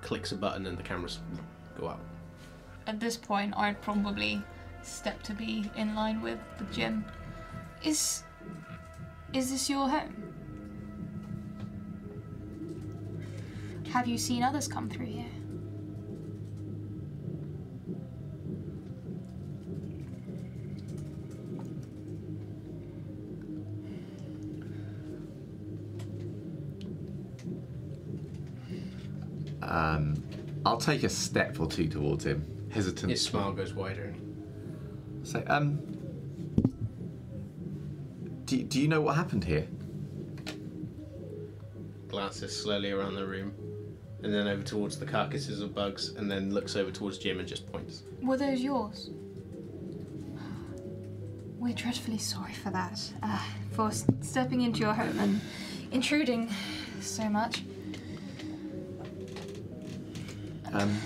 [0.01, 1.19] clicks a button and the cameras
[1.79, 2.01] go out.
[2.89, 4.43] At this point, I'd probably
[4.81, 7.05] step to be in line with the Jim.
[7.85, 8.25] Is
[9.35, 10.15] is this your home?
[13.93, 15.27] Have you seen others come through here?
[29.61, 30.23] Um,
[30.65, 33.11] I'll take a step or two towards him, hesitant.
[33.11, 34.15] His smile goes wider.
[35.23, 35.79] Say, um.
[38.45, 39.69] Do, do you know what happened here?
[42.09, 43.53] Glances slowly around the room
[44.23, 47.47] and then over towards the carcasses of bugs and then looks over towards Jim and
[47.47, 48.03] just points.
[48.23, 49.11] Were those yours?
[51.59, 53.01] We're dreadfully sorry for that.
[53.23, 53.43] Uh,
[53.73, 53.91] for
[54.23, 55.41] stepping into your home and
[55.93, 56.51] intruding
[57.01, 57.63] so much.
[60.73, 60.99] Um,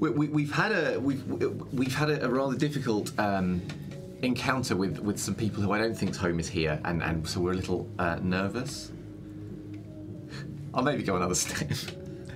[0.00, 1.24] we, we, we've had a we've
[1.72, 3.62] we've had a, a rather difficult um,
[4.22, 7.40] encounter with, with some people who I don't think's home is here, and, and so
[7.40, 8.92] we're a little uh, nervous.
[10.74, 11.68] I'll maybe go another step.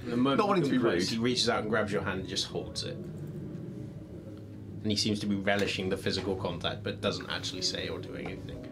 [0.04, 1.02] The moment Not wanting to be rude.
[1.02, 2.96] He reaches out and grabs your hand and just holds it.
[4.82, 8.14] And he seems to be relishing the physical contact, but doesn't actually say or do
[8.16, 8.66] anything.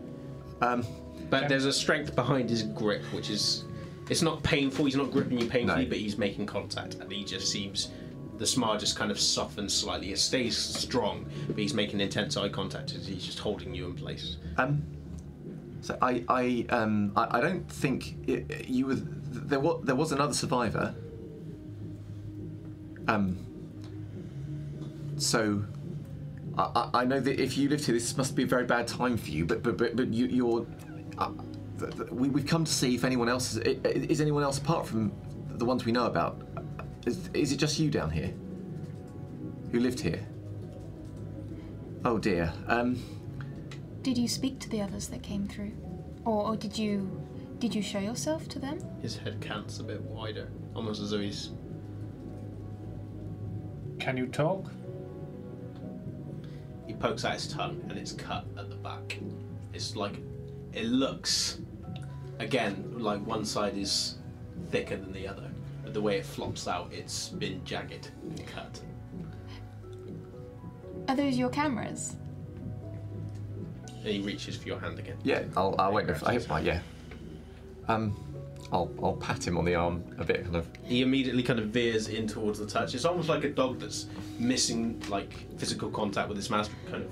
[0.61, 0.84] Um,
[1.28, 3.64] But there's a strength behind his grip, which is.
[4.09, 5.88] It's not painful, he's not gripping you painfully, No.
[5.88, 7.91] but he's making contact, and he just seems.
[8.41, 10.12] The smile just kind of softens slightly.
[10.12, 13.95] It stays strong, but he's making intense eye contact as he's just holding you in
[13.95, 14.38] place.
[14.57, 14.82] um,
[15.82, 20.12] so I I um I, I don't think it, you were there was there was
[20.12, 20.95] another survivor.
[23.09, 23.38] Um.
[25.16, 25.62] So.
[26.59, 29.16] I, I- know that if you lived here, this must be a very bad time
[29.16, 29.45] for you.
[29.47, 30.66] But but but, but you, you're.
[31.16, 31.30] Uh,
[32.11, 35.12] we, we've come to see if anyone else is, is anyone else apart from
[35.49, 36.43] the ones we know about.
[37.07, 38.32] Is, is it just you down here?
[39.72, 40.26] Who lived here?
[42.05, 42.53] Oh dear.
[42.66, 43.03] Um.
[44.03, 45.72] Did you speak to the others that came through,
[46.24, 47.22] or, or did you
[47.59, 48.78] did you show yourself to them?
[49.03, 51.51] His head cants a bit wider, almost as though he's.
[53.98, 54.70] Can you talk?
[56.86, 59.18] He pokes out his tongue and it's cut at the back.
[59.72, 60.20] It's like.
[60.72, 61.61] It looks.
[62.38, 64.16] Again, like one side is
[64.70, 65.49] thicker than the other.
[65.91, 68.80] But the way it flops out, it's been jagged and cut.
[71.09, 72.14] Are those your cameras?
[73.88, 75.16] And he reaches for your hand again.
[75.24, 75.43] Yeah.
[75.57, 75.74] I'll.
[75.80, 76.09] I'll wait.
[76.09, 76.64] If, I hope right.
[76.64, 76.80] Yeah.
[77.88, 78.14] Um.
[78.70, 78.88] I'll.
[79.03, 80.68] I'll pat him on the arm a bit, kind of.
[80.84, 82.95] He immediately kind of veers in towards the touch.
[82.95, 84.07] It's almost like a dog that's
[84.38, 87.11] missing like physical contact with his master, kind of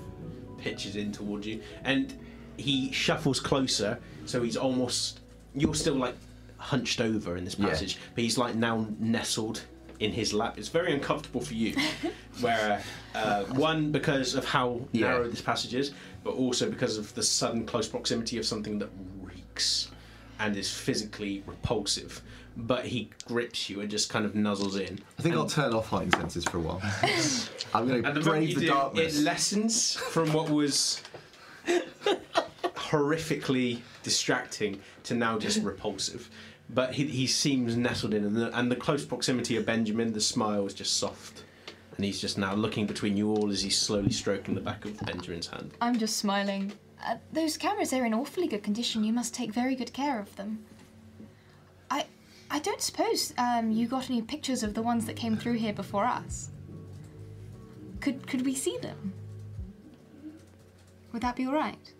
[0.57, 2.17] pitches in towards you, and
[2.55, 3.99] he shuffles closer.
[4.25, 5.19] So he's almost
[5.53, 6.15] you're still like
[6.59, 7.69] hunched over in this Yeah.
[7.69, 9.61] passage, but he's like now nestled
[9.99, 10.57] in his lap.
[10.57, 11.75] It's very uncomfortable for you,
[12.41, 12.81] where
[13.15, 15.07] uh, one because of how Yeah.
[15.09, 15.91] narrow this passage is,
[16.23, 18.89] but also because of the sudden close proximity of something that
[19.21, 19.89] reeks
[20.39, 22.21] and is physically repulsive.
[22.55, 24.99] But he grips you and just kind of nuzzles in.
[25.17, 26.81] I think and, I'll turn off heightened senses for a while.
[27.73, 29.17] I'm going to brave the do, darkness.
[29.19, 31.01] it lessens from what was
[32.89, 36.29] horrifically distracting to now just repulsive.
[36.69, 40.21] But he, he seems nestled in, and the, and the close proximity of Benjamin, the
[40.21, 41.43] smile is just soft.
[41.95, 44.97] And he's just now looking between you all as he's slowly stroking the back of
[45.05, 45.71] Benjamin's hand.
[45.81, 46.71] I'm just smiling.
[47.05, 49.03] Uh, those cameras are in awfully good condition.
[49.03, 50.63] You must take very good care of them.
[51.89, 52.05] I,
[52.51, 55.73] I don't suppose um, you got any pictures of the ones that came through here
[55.73, 56.49] before us.
[57.99, 59.13] Could could we see them?
[61.11, 61.93] Would that be all right?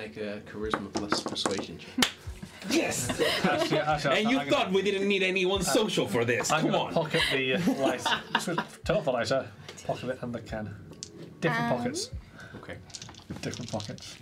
[0.00, 2.10] Make a charisma plus persuasion check.
[2.70, 3.08] Yes!
[3.44, 6.50] Actually, actually, and you I'm thought gonna, we didn't need anyone social for this.
[6.50, 6.92] I'm Come gonna on.
[6.92, 8.10] pocket the uh, lighter.
[8.38, 9.48] Switch- Turn off the lighter.
[9.86, 10.74] Pocket it and the can.
[11.40, 12.10] Different Um, pockets.
[12.56, 12.76] Okay.
[13.40, 14.16] Different pockets.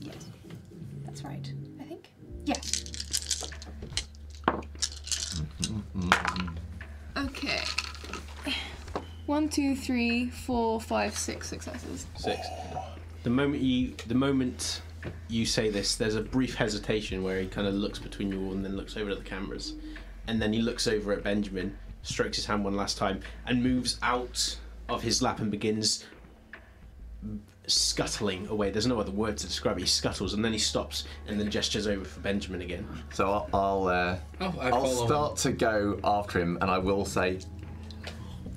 [0.00, 0.14] Yes.
[1.04, 1.52] That's right.
[1.80, 2.08] I think.
[2.46, 2.54] Yeah.
[7.16, 7.60] Okay.
[9.26, 12.06] One, two, three, four, five, six successes.
[12.16, 12.46] Six.
[13.24, 14.80] The moment you, the moment
[15.28, 18.52] you say this, there's a brief hesitation where he kind of looks between you all
[18.52, 19.74] and then looks over at the cameras,
[20.26, 23.98] and then he looks over at Benjamin, strokes his hand one last time, and moves
[24.02, 24.56] out
[24.88, 26.04] of his lap and begins
[27.66, 28.70] scuttling away.
[28.70, 29.80] There's no other word to describe it.
[29.80, 32.86] He scuttles and then he stops and then gestures over for Benjamin again.
[33.14, 35.06] So I'll I'll, uh, Oh, I I'll follow him.
[35.08, 37.38] start to go after him, and I will say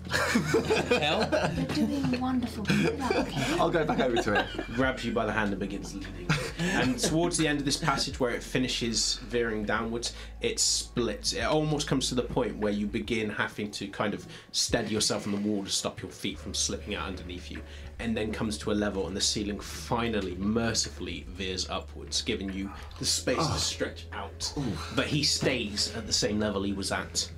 [0.09, 1.29] Hell?
[1.55, 2.63] You're doing wonderful.
[2.63, 3.35] Okay.
[3.59, 4.65] I'll go back over to him.
[4.75, 6.27] grabs you by the hand and begins leading.
[6.59, 11.33] and towards the end of this passage, where it finishes veering downwards, it splits.
[11.33, 15.27] It almost comes to the point where you begin having to kind of steady yourself
[15.27, 17.61] on the wall to stop your feet from slipping out underneath you,
[17.99, 22.71] and then comes to a level, and the ceiling finally, mercifully, veers upwards, giving you
[22.99, 23.57] the space to oh.
[23.57, 24.53] stretch out.
[24.95, 27.29] But he stays at the same level he was at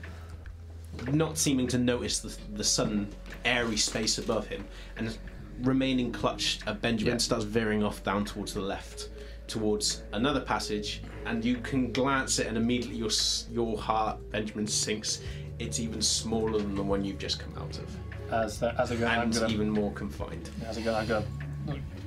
[1.11, 3.09] not seeming to notice the, the sudden
[3.45, 4.65] airy space above him,
[4.97, 5.17] and
[5.61, 7.17] remaining clutched at Benjamin Yeah.
[7.19, 9.09] starts veering off down towards the left,
[9.47, 13.09] towards another passage, and you can glance at it, and immediately your
[13.51, 15.21] your heart, Benjamin, sinks.
[15.59, 17.97] It's even smaller than the one you've just come out of,
[18.31, 20.49] As the, as I go, I'm and gonna even more confined.
[20.65, 21.25] as I go, I'm gonna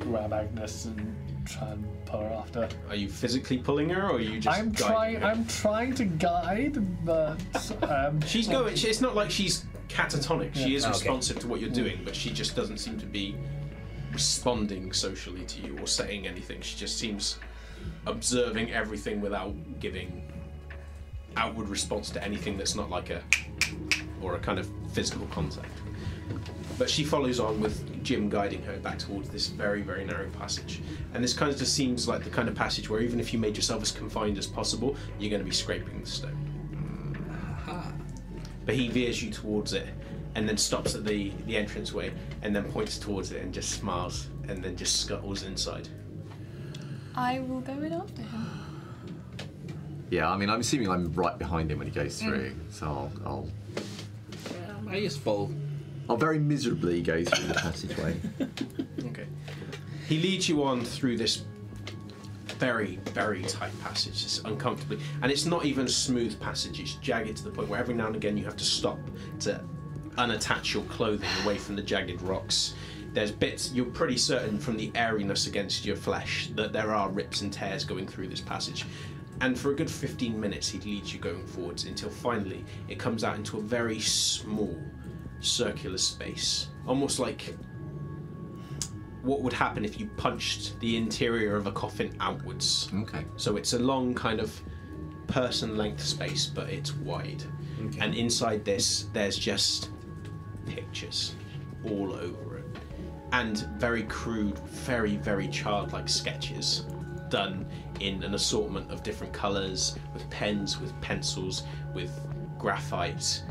[0.01, 1.14] grab Agnes and
[1.45, 2.68] try and pull her after.
[2.88, 4.56] Are you physically pulling her, or are you just?
[4.56, 5.24] I'm trying.
[5.24, 7.40] I'm trying to guide, but
[7.82, 8.76] um, She's going.
[8.76, 10.54] she- It's not like she's catatonic.
[10.54, 10.92] She is Okay.
[10.92, 13.34] responsive to what you're doing, but she just doesn't seem to be
[14.12, 16.60] responding socially to you or saying anything.
[16.60, 17.38] She just seems
[18.06, 20.28] observing everything without giving
[21.36, 23.22] outward response to anything that's not like a
[24.20, 25.72] or a kind of physical contact.
[26.82, 30.82] But she follows on with Jim guiding her back towards this very, very narrow passage.
[31.14, 33.38] And this kind of just seems like the kind of passage where even if you
[33.38, 37.06] made yourself as confined as possible, you're going to be scraping the stone.
[38.66, 39.86] But he veers you towards it
[40.34, 42.12] and then stops at the, the entranceway
[42.42, 45.86] and then points towards it and just smiles and then just scuttles inside.
[47.14, 48.50] I will go in after him.
[50.10, 52.72] Yeah, I mean, I'm assuming I'm right behind him when he goes through, mm.
[52.72, 53.48] so I'll, I'll,
[54.88, 55.48] I just follow.
[56.09, 58.16] I'll very miserably go through the passageway.
[59.05, 59.26] Okay.
[60.09, 61.44] He leads you on through this
[62.59, 66.80] very, very tight passage, uncomfortably, and it's not even a smooth passage.
[66.80, 68.98] It's jagged to the point where every now and again you have to stop
[69.40, 69.61] to
[70.16, 72.74] unattach your clothing away from the jagged rocks.
[73.12, 77.40] There's bits you're pretty certain from the airiness against your flesh that there are rips
[77.40, 78.86] and tears going through this passage.
[79.40, 83.24] And for a good 15 minutes, he leads you going forwards until finally it comes
[83.24, 84.80] out into a very small
[85.43, 87.55] circular space, almost like
[89.22, 92.90] what would happen if you punched the interior of a coffin outwards.
[93.03, 93.24] Okay.
[93.36, 94.61] So it's a long kind of
[95.26, 97.45] person length space, but it's wide.
[97.86, 98.01] Okay.
[98.01, 99.90] And inside this, there's just
[100.66, 101.34] pictures
[101.84, 102.64] all over it.
[103.32, 106.84] And very crude, very, very childlike sketches
[107.30, 107.66] done
[108.01, 111.62] in an assortment of different colours, with pens, with pencils,
[111.95, 112.12] with
[112.59, 113.43] graphite,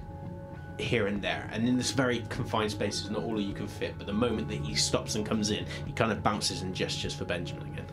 [0.78, 1.50] here and there.
[1.52, 3.96] And in this very confined space, it's not all you can fit.
[3.98, 7.14] But the moment that he stops and comes in, he kind of bounces and gestures
[7.14, 7.86] for Benjamin again.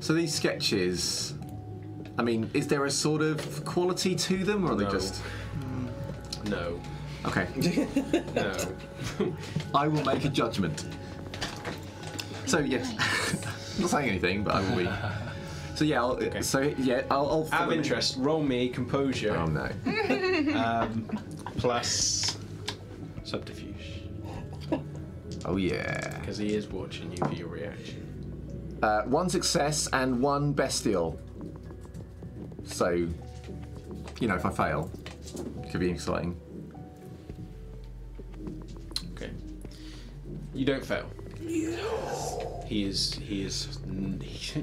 [0.00, 1.34] So these sketches,
[2.18, 5.22] I mean, is there a sort of quality to them, or are they just.
[5.58, 6.48] Mm.
[6.50, 6.80] No,
[7.26, 7.48] Okay.
[8.34, 8.54] no.
[9.74, 10.86] I will make a judgment.
[12.46, 12.90] So yes,
[13.76, 14.88] I'm not saying anything, but I will be.
[15.74, 17.28] So yeah, I'll, so yeah, I'll.
[17.28, 19.68] I'll Out follow of interest, roll me composure Oh no.
[20.56, 21.04] um,
[21.58, 22.36] plus
[23.24, 23.74] subterfuge
[25.44, 26.18] Oh yeah.
[26.20, 28.78] because he is watching you for your reaction.
[28.82, 31.18] Uh, one success and one bestial.
[32.64, 32.90] So,
[34.20, 34.90] you know, if I fail,
[35.62, 36.40] it could be exciting.
[39.12, 39.30] Okay.
[40.54, 41.10] You don't fail.
[42.66, 43.14] He is.
[43.14, 43.78] He is.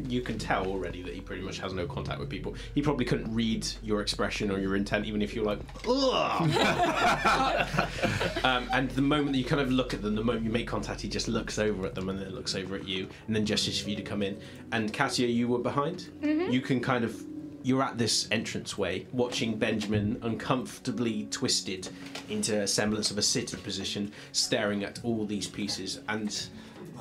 [0.08, 2.56] You can tell already that he pretty much has no contact with people.
[2.76, 5.60] He probably couldn't read your expression or your intent, even if you're like,
[8.46, 10.68] um, and the moment that you kind of look at them, the moment you make
[10.68, 13.46] contact, he just looks over at them and then looks over at you, and then
[13.46, 14.40] gestures for you to come in.
[14.72, 16.08] And Katia, you were behind.
[16.52, 17.22] You can kind of.
[17.64, 21.90] You're at this entranceway, watching Benjamin uncomfortably twisted
[22.30, 26.48] into a semblance of a sitting position, staring at all these pieces, and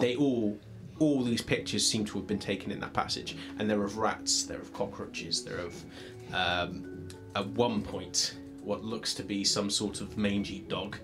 [0.01, 0.59] they all
[0.98, 3.36] all these pictures seem to have been taken in that passage.
[3.59, 5.84] And they're of rats they're of cockroaches they're of
[6.32, 10.98] um, at one point what looks to be some sort of mangy dog.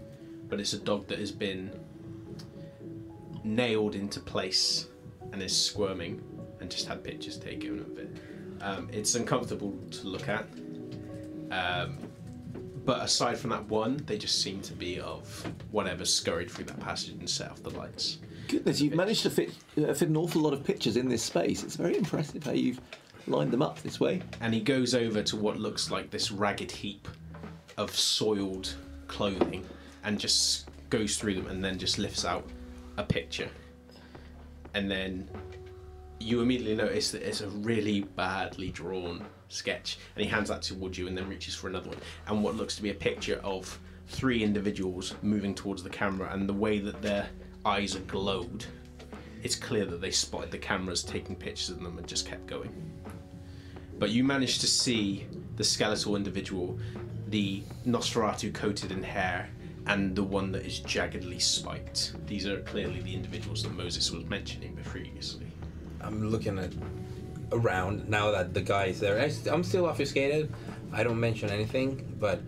[0.48, 1.72] But it's a dog that has been
[3.42, 4.86] nailed into place
[5.32, 6.22] and is squirming
[6.60, 8.16] and just had pictures taken of it.
[8.60, 10.46] Um, it's uncomfortable to look at.
[11.50, 11.98] Um,
[12.84, 16.80] but aside from that one they just seem to be of whatever scurried through that
[16.80, 18.18] passage and set off the lights
[18.48, 21.64] Goodness, you've managed to fit uh, fit an awful lot of pictures in this space.
[21.64, 22.80] It's very impressive how you've
[23.26, 24.22] lined them up this way.
[24.40, 27.08] and he goes over to what looks like this ragged heap
[27.76, 28.74] of soiled
[29.08, 29.64] clothing
[30.04, 32.44] and just goes through them and then just lifts out
[32.96, 33.48] a picture.
[34.74, 35.28] And then
[36.20, 39.98] you immediately notice that it's a really badly drawn sketch.
[40.14, 41.98] And he hands that towards you and then reaches for another one.
[42.28, 43.78] And what looks to be a picture of
[44.08, 47.28] three individuals moving towards the camera and the way that their
[47.66, 48.64] eyes are glowed.
[49.42, 52.70] It's clear that they spotted the cameras taking pictures of them and just kept going
[53.98, 56.78] but you manage to see the skeletal individual,
[57.28, 59.48] the Nosferatu coated in hair,
[59.86, 62.14] and the one that is jaggedly spiked.
[62.26, 65.46] These are clearly the individuals that Moses was mentioning previously.
[66.00, 66.72] I'm looking at
[67.52, 69.18] around now that the guy is there.
[69.50, 70.52] I'm still obfuscated.
[70.92, 72.40] I don't mention anything, but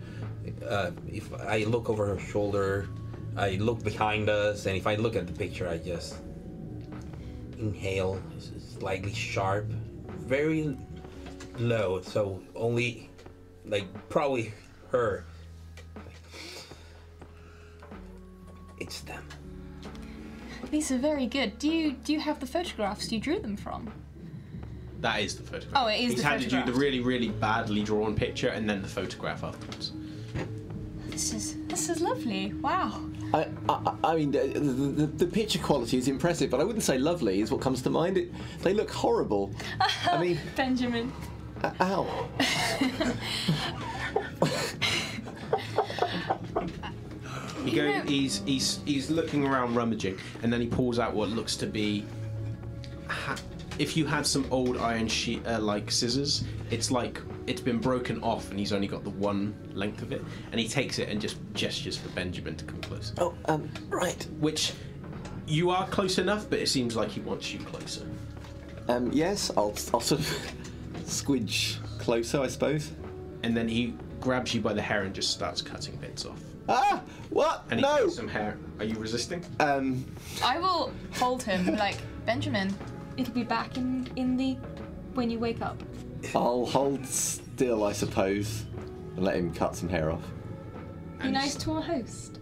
[0.67, 2.89] uh, if I look over her shoulder,
[3.37, 6.15] I look behind us, and if I look at the picture, I just
[7.57, 9.65] inhale, s- slightly sharp,
[10.25, 10.77] very
[11.57, 13.09] low, so only
[13.65, 14.53] like probably
[14.91, 15.25] her.
[18.79, 19.23] It's them.
[20.71, 21.57] These are very good.
[21.59, 23.91] Do you do you have the photographs you drew them from?
[25.01, 25.83] That is the photograph.
[25.83, 28.81] Oh, it is He's the handed you the really, really badly drawn picture and then
[28.81, 29.93] the photograph afterwards.
[31.19, 32.53] This is this is lovely.
[32.61, 33.01] Wow.
[33.33, 36.97] I, I, I mean, the, the, the picture quality is impressive, but I wouldn't say
[36.97, 38.17] lovely is what comes to mind.
[38.17, 39.53] It, they look horrible.
[40.09, 41.11] I mean, Benjamin.
[41.61, 42.29] uh, ow.
[47.65, 51.13] He You go, know- he's he's he's looking around rummaging, and then he pulls out
[51.13, 52.05] what looks to be.
[53.07, 53.35] Ha-
[53.79, 58.21] if you had some old iron sheet uh, like scissors, it's like it's been broken
[58.21, 61.19] off, and he's only got the one length of it, and he takes it and
[61.19, 63.13] just gestures for Benjamin to come closer.
[63.17, 64.27] Oh, um, right.
[64.39, 64.73] Which
[65.47, 68.05] you are close enough, but it seems like he wants you closer.
[68.89, 70.51] Um, yes, I'll, I'll sort of
[71.05, 72.91] squidge closer, I suppose.
[73.43, 76.41] And then he grabs you by the hair and just starts cutting bits off.
[76.67, 77.63] Ah, what?
[77.71, 78.03] And he no.
[78.03, 78.57] takes some hair.
[78.77, 79.43] Are you resisting?
[79.59, 80.05] Um,
[80.43, 82.75] I will hold him like Benjamin.
[83.19, 84.53] It'll be back in in the
[85.13, 85.77] when you wake up.
[86.33, 88.63] I'll hold still, I suppose,
[89.17, 90.23] and let him cut some hair off.
[91.17, 92.39] Be And nice to our host.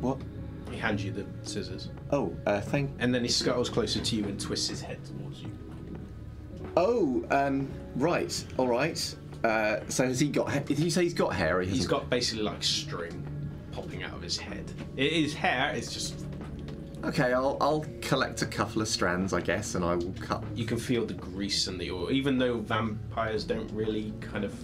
[0.00, 0.18] What?
[0.70, 1.88] He hands you the scissors.
[2.10, 2.90] Oh, uh, thank.
[2.98, 5.50] And then he scuttles closer to you and twists his head towards you.
[6.76, 9.14] Oh, um, right, all right.
[9.44, 10.50] Uh, so has he got?
[10.50, 11.58] ha- Did you say he's got hair?
[11.58, 11.90] Or he He's hasn't?
[11.90, 13.26] got basically like string
[13.72, 14.70] popping out of his head.
[14.96, 16.24] It is hair, it's just.
[17.04, 20.44] Okay, I'll I'll collect a couple of strands, I guess, and I will cut.
[20.54, 22.12] You can feel the grease and the oil.
[22.12, 24.54] Even though vampires don't really kind of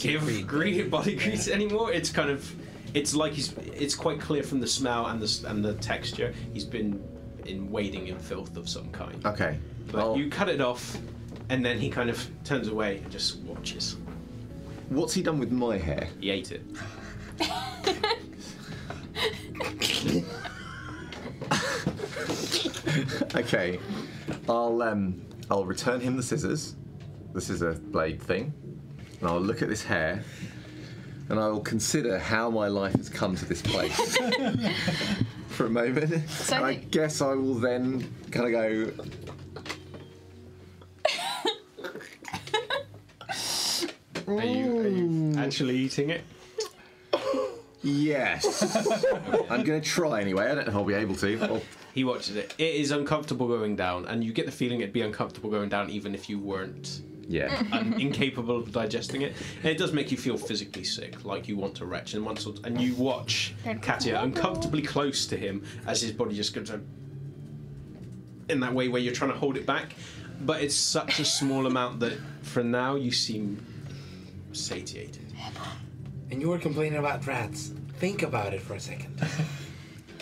[0.00, 2.54] give green body grease anymore, it's kind of.
[2.92, 3.52] It's like he's.
[3.58, 6.34] It's quite clear from the smell and the, s- and the texture.
[6.52, 7.02] He's been
[7.46, 9.24] in wading in filth of some kind.
[9.24, 9.58] Okay.
[9.90, 10.98] But I'll- you cut it off,
[11.48, 13.96] and then he kind of turns away and just watches.
[14.90, 16.08] What's he done with my hair?
[16.20, 16.62] He ate it.
[23.34, 23.78] Okay.
[24.48, 25.20] I'll um
[25.50, 26.74] I'll return him the scissors,
[27.32, 28.52] the scissor blade thing,
[29.20, 30.22] and I'll look at this hair,
[31.28, 34.16] and I will consider how my life has come to this place
[35.48, 36.28] for a moment.
[36.30, 38.92] So and I the- guess I will then kind of go.
[44.28, 46.22] Are you, are you actually eating it?
[47.82, 48.76] Yes.
[49.50, 50.44] I'm going to try anyway.
[50.44, 51.38] I don't know if I'll be able to.
[51.50, 51.62] Oh,
[51.94, 52.54] He watches it.
[52.58, 55.90] It is uncomfortable going down, and you get the feeling it'd be uncomfortable going down
[55.90, 57.62] even if you weren't yeah.
[57.72, 59.34] un- incapable of digesting it.
[59.62, 62.14] And it does make you feel physically sick, like you want to retch.
[62.14, 66.54] And once, and you watch Don't Katia uncomfortably close to him as his body just
[66.54, 66.78] goes uh,
[68.48, 69.94] in that way where you're trying to hold it back.
[70.42, 73.64] But it's such a small amount that for now you seem
[74.52, 75.26] satiated.
[76.30, 77.72] And you were complaining about rats.
[77.98, 79.20] Think about it for a second.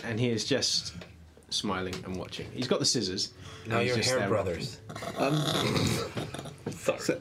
[0.05, 0.95] And he is just
[1.51, 2.47] smiling and watching.
[2.55, 3.33] He's got the scissors.
[3.67, 4.79] Now he's you're just hair there brothers.
[6.71, 7.19] So-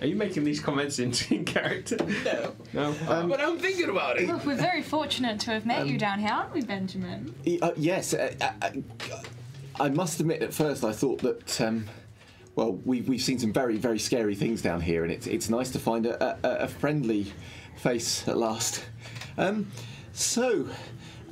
[0.00, 1.96] Are you making these comments in, in character?
[2.24, 2.54] No.
[2.74, 2.94] No.
[3.26, 4.28] but I'm thinking about it.
[4.28, 7.34] Look, we're very fortunate to have met you down here, aren't we, Benjamin?
[7.62, 8.70] Uh, yes, uh, uh, uh,
[9.80, 10.42] I must admit.
[10.42, 11.60] At first, I thought that.
[11.60, 11.86] Um,
[12.54, 15.70] well, we've we've seen some very very scary things down here, and it's it's nice
[15.70, 17.32] to find a, a, a friendly
[17.78, 18.84] face at last.
[19.36, 19.70] Um,
[20.12, 20.68] so,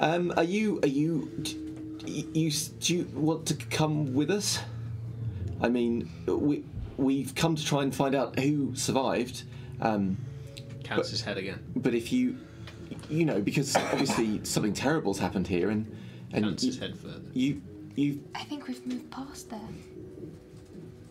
[0.01, 1.59] um, are you are you d-
[2.07, 4.61] y- you do you want to come with us?
[5.61, 6.65] I mean, we
[6.97, 9.43] we've come to try and find out who survived.
[9.81, 10.17] Um,
[10.85, 11.59] Counts his head again.
[11.75, 12.37] but if you,
[13.11, 15.85] you know, because obviously something terrible's happened here, and
[16.33, 17.21] and Counts you, his head further.
[17.33, 17.61] you
[17.97, 19.59] you I think we've moved past there.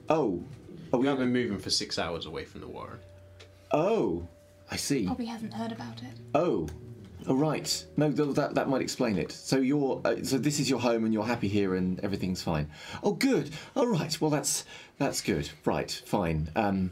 [0.09, 0.41] oh
[0.93, 2.99] oh We we have been moving for six hours away from the warren.
[3.73, 4.27] oh
[4.71, 6.17] I see Probably hasn't heard about it.
[6.33, 6.67] oh
[7.27, 9.31] oh right no th- that that might explain it.
[9.31, 12.69] So you're uh, so this is your home and you're happy here and everything's fine.
[13.03, 13.51] Oh good.
[13.75, 14.19] All right.
[14.19, 14.65] Well that's
[14.97, 15.49] that's good.
[15.65, 15.91] Right.
[16.05, 16.49] Fine.
[16.55, 16.91] Um.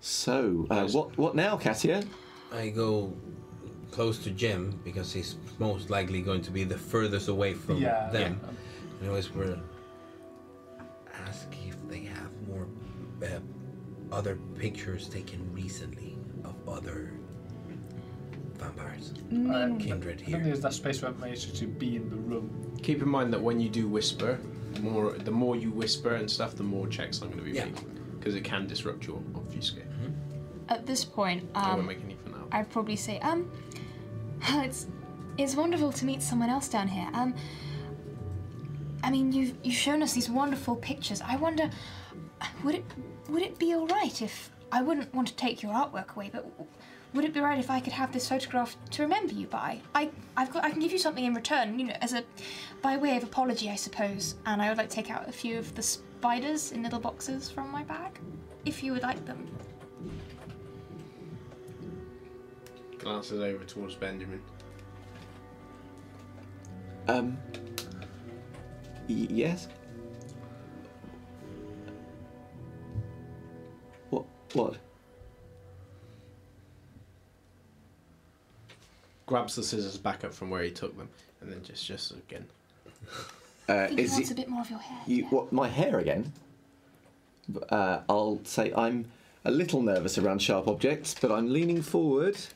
[0.00, 2.04] So uh, what what now, Katia?
[2.52, 3.12] I go
[3.90, 8.10] close to Jim because he's most likely going to be the furthest away from Yeah.
[8.10, 8.40] them.
[9.00, 9.60] And I whisper,
[11.26, 12.66] ask if they have more
[13.22, 13.38] uh,
[14.12, 16.13] other pictures taken recently of
[16.68, 17.12] other
[18.54, 19.12] vampires.
[19.30, 20.32] Um, Kindred I don't here.
[20.36, 22.76] think there's that space for information to be in the room.
[22.82, 24.38] Keep in mind that when you do whisper,
[24.80, 27.66] more the more you whisper and stuff, the more checks I'm going to be Yeah.
[27.66, 29.84] making because it can disrupt your obfuscate.
[30.68, 32.46] At this point, I won't um, make any for now.
[32.52, 33.50] I'd probably say, um,
[34.48, 34.86] it's
[35.36, 37.08] it's wonderful to meet someone else down here.
[37.12, 37.34] Um,
[39.02, 41.20] I mean, you've you've shown us these wonderful pictures.
[41.20, 41.68] I wonder,
[42.62, 42.84] would it
[43.28, 46.44] would it be all right if I wouldn't want to take your artwork away, but
[47.12, 49.80] would it be right if I could have this photograph to remember you by?
[49.94, 52.24] I I've got I can give you something in return, you know, as a
[52.82, 54.34] by way of apology, I suppose.
[54.46, 57.48] And I would like to take out a few of the spiders in little boxes
[57.48, 58.18] from my bag.
[58.64, 59.46] if you would like them.
[62.98, 64.42] Glances over towards Benjamin.
[67.06, 67.38] Um.
[69.08, 69.68] Y- yes.
[74.54, 74.70] What?
[74.70, 74.78] What?
[79.26, 81.08] Grabs the scissors back up from where he took them,
[81.40, 82.46] and then just just again.
[83.68, 84.98] Uh, I he is wants it a bit more of your hair.
[85.06, 85.24] you?
[85.26, 85.52] What?
[85.52, 86.32] My hair again?
[87.70, 89.06] Uh, I'll say I'm
[89.44, 92.36] a little nervous around sharp objects, but I'm leaning forward.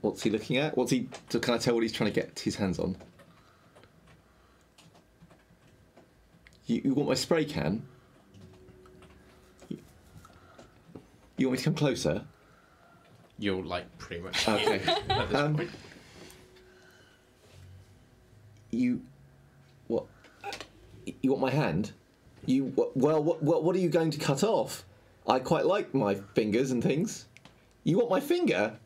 [0.00, 0.76] What's he looking at?
[0.76, 1.08] What's he?
[1.30, 2.96] So can I tell what he's trying to get his hands on?
[6.66, 7.82] You, you want my spray can?
[9.68, 9.78] You,
[11.36, 12.24] you want me to come closer?
[13.38, 14.80] You're like pretty much Okay.
[15.08, 15.70] at this Um, point.
[18.70, 19.00] You,
[19.86, 20.06] what?
[21.22, 21.92] You want my hand?
[22.46, 23.62] You well, what, what?
[23.64, 24.84] What are you going to cut off?
[25.26, 27.26] I quite like my fingers and things.
[27.84, 28.76] You want my finger?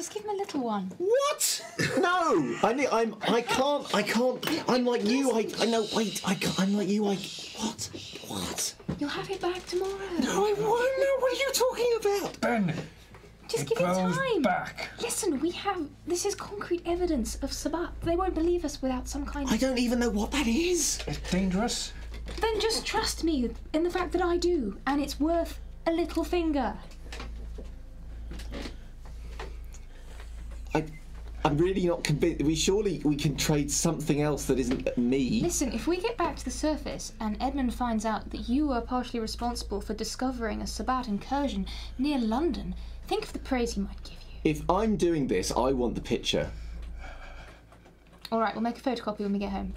[0.00, 0.90] Just give him a little one.
[0.96, 1.62] What?
[2.00, 3.16] No, I ne- I'm.
[3.20, 3.94] I can't.
[3.94, 4.42] I can't.
[4.66, 5.30] I'm like you.
[5.32, 5.46] I.
[5.60, 5.86] I know.
[5.94, 6.22] Wait.
[6.26, 6.34] I.
[6.36, 7.04] Can't, I'm like you.
[7.06, 7.16] I.
[7.58, 7.90] What?
[8.28, 8.74] What?
[8.98, 9.98] You'll have it back tomorrow.
[10.20, 10.58] No, I won't.
[10.58, 11.10] No.
[11.18, 12.40] What are you talking about?
[12.40, 12.74] Ben,
[13.46, 14.40] Just it give it time.
[14.40, 14.88] back.
[15.02, 15.86] Listen, we have.
[16.06, 17.90] This is concrete evidence of Sabbat.
[18.00, 19.52] They won't believe us without some kind of.
[19.52, 21.00] I don't even know what that is.
[21.08, 21.92] It's dangerous.
[22.40, 26.24] Then just trust me in the fact that I do, and it's worth a little
[26.24, 26.72] finger.
[31.44, 32.42] I'm really not convinced.
[32.42, 35.40] We surely we can trade something else that isn't me.
[35.40, 38.82] Listen, if we get back to the surface and Edmund finds out that you were
[38.82, 41.66] partially responsible for discovering a Sabbat incursion
[41.98, 42.74] near London,
[43.06, 44.50] think of the praise he might give you.
[44.50, 46.50] If I'm doing this, I want the picture.
[48.30, 49.74] All right, we'll make a photocopy when we get home.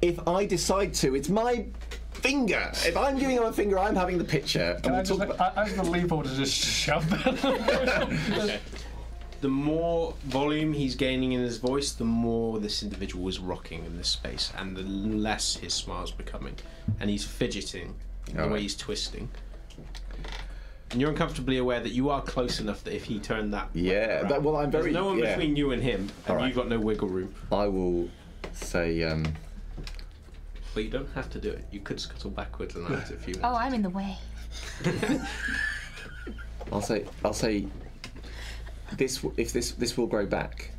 [0.00, 1.66] If I decide to, it's my
[2.12, 2.70] finger.
[2.86, 4.78] If I'm giving him a finger, I'm having the picture.
[4.82, 8.60] Can I we'll just, talk about- I, I just want Leopold to just shove Ben.
[9.40, 13.96] The more volume he's gaining in his voice, the more this individual is rocking in
[13.96, 16.56] this space, and the less his smile's becoming,
[16.98, 17.94] and he's fidgeting
[18.28, 19.28] in the way he's twisting.
[20.90, 24.24] And you're uncomfortably aware that you are close enough that if he turned that, Yeah,
[24.24, 24.94] that, well, I'm there's very.
[24.94, 25.36] no one yeah.
[25.36, 26.46] between you and him, and Alright.
[26.48, 27.32] you've got no wiggle room.
[27.52, 28.08] I will
[28.52, 29.04] say.
[29.04, 29.24] Um,
[30.74, 31.64] But you don't have to do it.
[31.70, 33.54] You could scuttle backwards and out if you want.
[33.54, 33.58] Oh.
[33.58, 34.16] I'm in the way.
[36.72, 37.04] I'll say.
[37.24, 37.66] I'll say.
[38.96, 39.24] This.
[39.36, 39.72] If this.
[39.72, 40.70] This will grow back.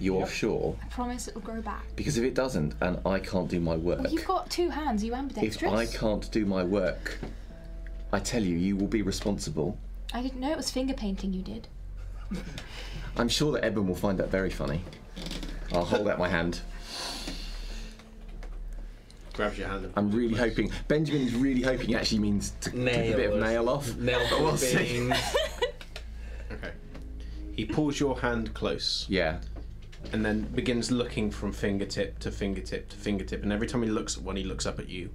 [0.00, 0.28] You're Yep.
[0.30, 0.76] sure?
[0.80, 1.84] I promise it'll grow back.
[1.96, 5.02] Because if it doesn't, and I can't do my work, Well, you've got two hands.
[5.02, 5.72] You if ambidextrous.
[5.72, 7.18] I can't do my work,
[8.12, 9.76] I tell you, you will be responsible.
[10.14, 11.66] I didn't know it was finger painting you did.
[13.16, 14.82] I'm sure that Eben will find that very funny.
[15.72, 16.60] I'll hold out my hand.
[19.34, 19.84] Grabs your hand.
[19.84, 20.70] And I'm really hoping.
[20.88, 23.64] Benjamin is really hoping it actually means to take a bit of Nail.
[23.64, 23.96] nail off.
[23.96, 25.10] Nail But we'll see.
[27.58, 27.58] clippings.
[27.58, 27.58] Okay.
[27.58, 29.06] He pulls your hand close.
[29.08, 29.38] Yeah.
[30.12, 33.42] and then begins looking from fingertip to fingertip to fingertip.
[33.42, 35.10] And every time he looks at one, he looks up at you,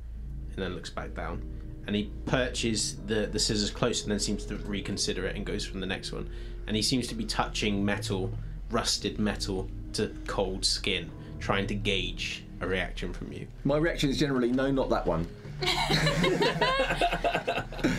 [0.54, 1.42] and then looks back down.
[1.88, 5.66] And he perches the, the scissors close and then seems to reconsider it and goes
[5.66, 6.30] from the next one.
[6.68, 8.32] And he seems to be touching metal,
[8.72, 13.48] rusted metal, to cold skin, trying to gauge a reaction from you.
[13.66, 15.28] My reaction is generally no, not that one.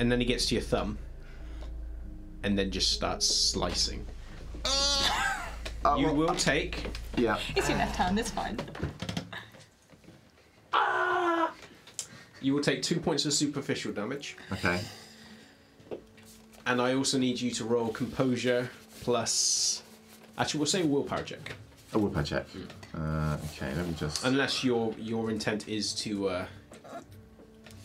[0.00, 0.98] And then he gets to your thumb,
[2.44, 4.06] and then just starts slicing.
[5.98, 6.84] you will take
[7.16, 7.38] Yeah.
[7.56, 8.18] It's your left hand.
[8.18, 8.58] It's fine.
[12.40, 14.36] you will take two points of superficial damage.
[14.52, 14.80] Okay.
[16.66, 18.70] And I also need you to roll composure
[19.02, 19.82] plus.
[20.38, 21.54] Actually, we'll say willpower check.
[21.92, 22.46] A woodpad check.
[22.94, 24.24] Uh, okay, let me just.
[24.24, 26.46] Unless your your intent is to uh,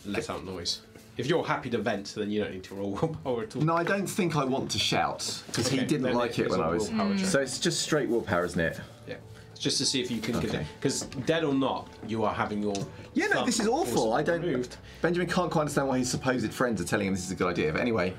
[0.04, 0.80] let out noise.
[1.20, 3.60] If you're happy to vent, then you don't need to roll willpower at all.
[3.62, 6.42] No, I don't think I want to shout because he Okay, didn't then like it
[6.46, 6.88] it's when a I was.
[6.88, 7.26] willpower check.
[7.26, 8.80] So it's just straight willpower, isn't it?
[9.06, 9.16] Yeah,
[9.50, 10.36] it's just to see if you can.
[10.36, 10.64] Okay.
[10.78, 12.74] Because dead or not, you are having your.
[13.12, 14.14] Yeah, no, thumb this is awful.
[14.14, 14.40] I don't.
[14.40, 14.78] Removed.
[15.02, 17.48] Benjamin can't quite understand why his supposed friends are telling him this is a good
[17.48, 17.70] idea.
[17.70, 18.14] But anyway,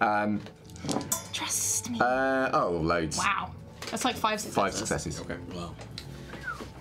[0.00, 0.40] um,
[1.34, 1.98] Trust me.
[2.00, 3.18] uh, oh, loads.
[3.18, 3.50] wow.
[3.90, 4.54] That's like five successes.
[4.54, 5.20] Five successes.
[5.20, 5.36] Okay.
[5.54, 5.74] Wow.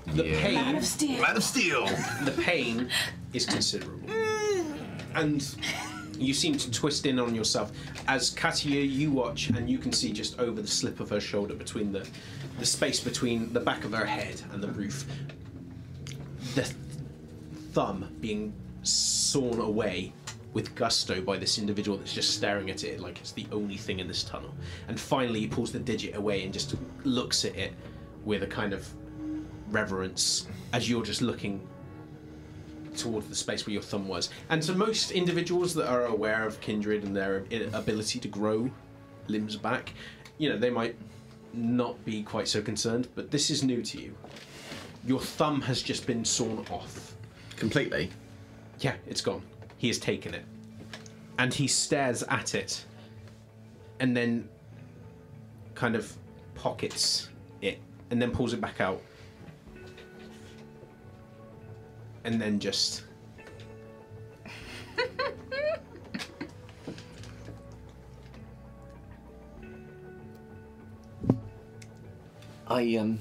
[0.07, 0.41] The Yeah.
[0.41, 0.53] pain.
[0.55, 1.22] Man of steel.
[1.22, 1.86] Man of Steel.
[2.24, 2.89] the pain
[3.34, 3.99] is considerable.
[5.20, 5.55] And
[6.17, 7.72] you seem to twist in on yourself.
[8.07, 11.53] As Katia, you watch and you can see just over the slip of her shoulder
[11.53, 12.07] between the
[12.59, 15.05] the space between the back of her head and the roof.
[16.55, 16.76] The th-
[17.72, 18.53] thumb being
[18.84, 20.11] sawn away
[20.53, 23.99] with gusto by this individual that's just staring at it like it's the only thing
[23.99, 24.53] in this tunnel.
[24.88, 27.74] And finally he pulls the digit away and just looks at it
[28.26, 28.88] with a kind of
[29.70, 31.65] reverence as you're just looking
[33.00, 34.30] towards the space where your thumb was.
[34.50, 38.70] And to most individuals that are aware of kindred and their ability to grow
[39.28, 39.93] limbs back,
[40.38, 40.95] you know, they might
[41.54, 44.16] not be quite so concerned, but this is new to you.
[45.06, 47.16] Your thumb has just been sawn off.
[47.56, 48.12] Completely.
[48.80, 49.41] Yeah, it's gone.
[49.78, 50.45] He has taken it.
[51.38, 52.86] And he stares at it
[54.00, 54.47] and then
[55.76, 56.14] kind of
[56.56, 57.30] pockets
[57.62, 57.80] it
[58.12, 59.02] and then pulls it back out.
[62.24, 63.03] And then just.
[72.67, 73.20] I um.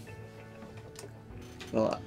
[1.73, 2.01] Well,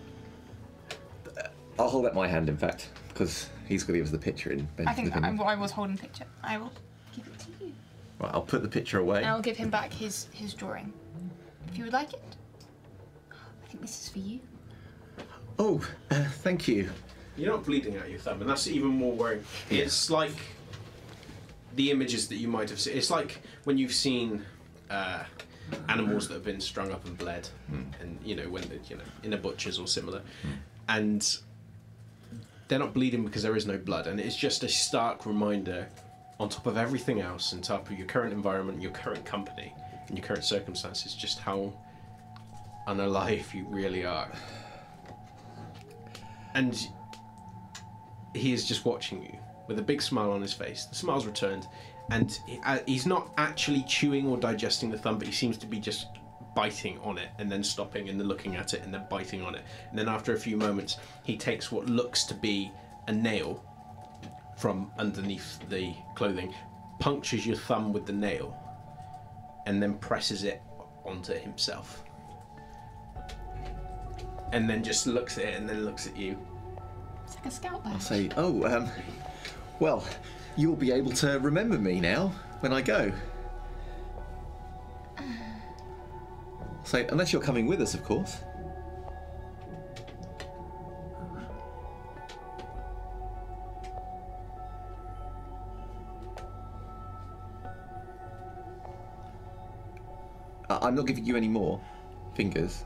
[1.38, 1.48] uh,
[1.80, 4.52] I'll hold up my hand, in fact, because he's going to give us the picture
[4.52, 4.68] in.
[4.86, 5.36] I think I.
[5.44, 6.26] I was holding the picture.
[6.44, 6.72] I will
[7.16, 7.74] give it to you.
[8.20, 9.20] Right, I'll put the picture away.
[9.20, 10.94] And I'll give him back his, his drawing.
[11.70, 12.22] If you would like it.
[13.32, 14.40] I think this is for you.
[15.60, 16.90] Oh, uh, thank you.
[17.38, 19.44] You're not bleeding out your thumb, and that's even more worrying.
[19.70, 20.36] It's like
[21.76, 22.98] the images that you might have seen.
[22.98, 24.44] It's like when you've seen
[24.90, 25.24] uh,
[25.90, 27.48] animals that have been strung up and bled,
[28.00, 30.22] and you know when you know in a butcher's or similar,
[30.90, 31.38] and
[32.68, 35.88] they're not bleeding because there is no blood, and it's just a stark reminder,
[36.40, 39.74] on top of everything else, on top of your current environment, your current company,
[40.08, 41.74] and your current circumstances, just how
[42.88, 44.30] unalive you really are.
[46.54, 46.88] And
[48.34, 49.38] he is just watching you
[49.68, 50.86] with a big smile on his face.
[50.86, 51.68] The smile's returned,
[52.10, 55.80] and uh, he's not actually chewing or digesting the thumb, but he seems to be
[55.80, 56.08] just
[56.56, 59.56] biting on it and then stopping and then looking at it and then biting on
[59.56, 59.64] it.
[59.90, 62.72] And then after a few moments, he takes what looks to be
[63.08, 63.64] a nail
[64.58, 66.54] from underneath the clothing,
[67.00, 68.56] punctures your thumb with the nail,
[69.66, 70.62] and then presses it
[71.06, 72.04] onto himself.
[74.52, 76.38] And then just looks at it and then looks at you.
[77.26, 77.94] It's like a scout badge.
[77.94, 78.90] I'll say, oh, um,
[79.80, 80.04] well,
[80.58, 83.12] you'll be able to remember me now when I go.
[85.18, 85.26] I'll
[86.84, 88.40] say, unless you're coming with us, of course.
[100.70, 101.80] I- I'm not giving you any more
[102.34, 102.84] fingers.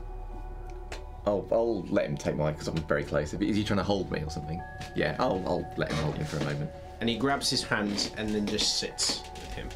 [1.26, 3.34] I'll, I'll let him take mine because I'm very close.
[3.34, 4.62] If- Is he trying to hold me or something?
[4.94, 6.70] Yeah, I'll, I'll let him hold me for a moment.
[7.00, 9.68] And he grabs his hands and then just sits with him.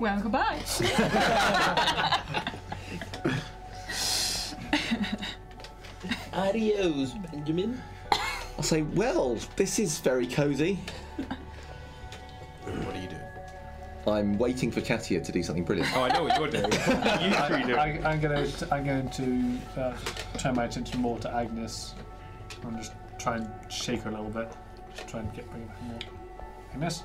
[0.00, 0.60] Well, goodbye.
[6.32, 7.80] Adios, Benjamin.
[8.58, 10.78] I'll say, well, this is very cosy.
[14.12, 15.94] I'm waiting for Katia to do something brilliant.
[15.96, 16.64] Oh, I know what you're doing.
[16.72, 17.76] you three do.
[17.76, 19.96] I, I'm going to I'm going to uh,
[20.38, 21.94] turn my attention more to Agnes.
[22.64, 24.52] I'm just try and shake her a little bit.
[24.94, 25.98] Just try and get bring her more.
[26.72, 27.02] Agnes,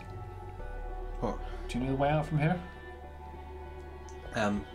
[1.20, 1.38] What?
[1.68, 2.60] do you know the way out from here?
[4.36, 4.66] Um,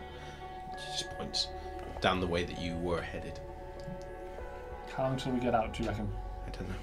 [0.78, 1.48] she just points
[2.00, 3.40] down the way that you were headed.
[4.96, 5.72] How long till we get out?
[5.72, 6.10] Do you reckon?
[6.46, 6.74] I don't know.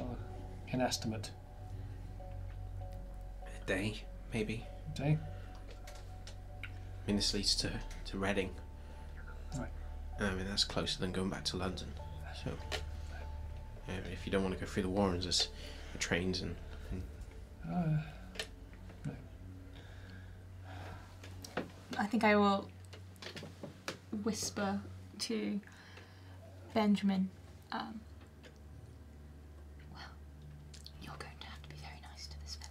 [0.00, 0.14] Uh,
[0.72, 1.30] an estimate.
[3.68, 4.02] A day,
[4.32, 4.64] maybe.
[4.94, 5.18] Day.
[6.64, 7.70] I mean, this leads to,
[8.06, 8.48] to Reading.
[9.58, 9.68] Right.
[10.18, 11.88] I mean, that's closer than going back to London.
[12.42, 12.50] So,
[13.86, 15.48] yeah, if you don't want to go through the Warrens, there's
[15.92, 16.56] the trains and,
[16.90, 17.02] and
[17.70, 19.10] Uh,
[21.98, 22.70] I think I will
[24.24, 24.80] whisper
[25.18, 25.60] to
[26.72, 27.28] Benjamin.
[27.72, 28.00] Um,
[29.92, 30.00] well,
[31.02, 32.70] you're going to have to be very nice to this fellow.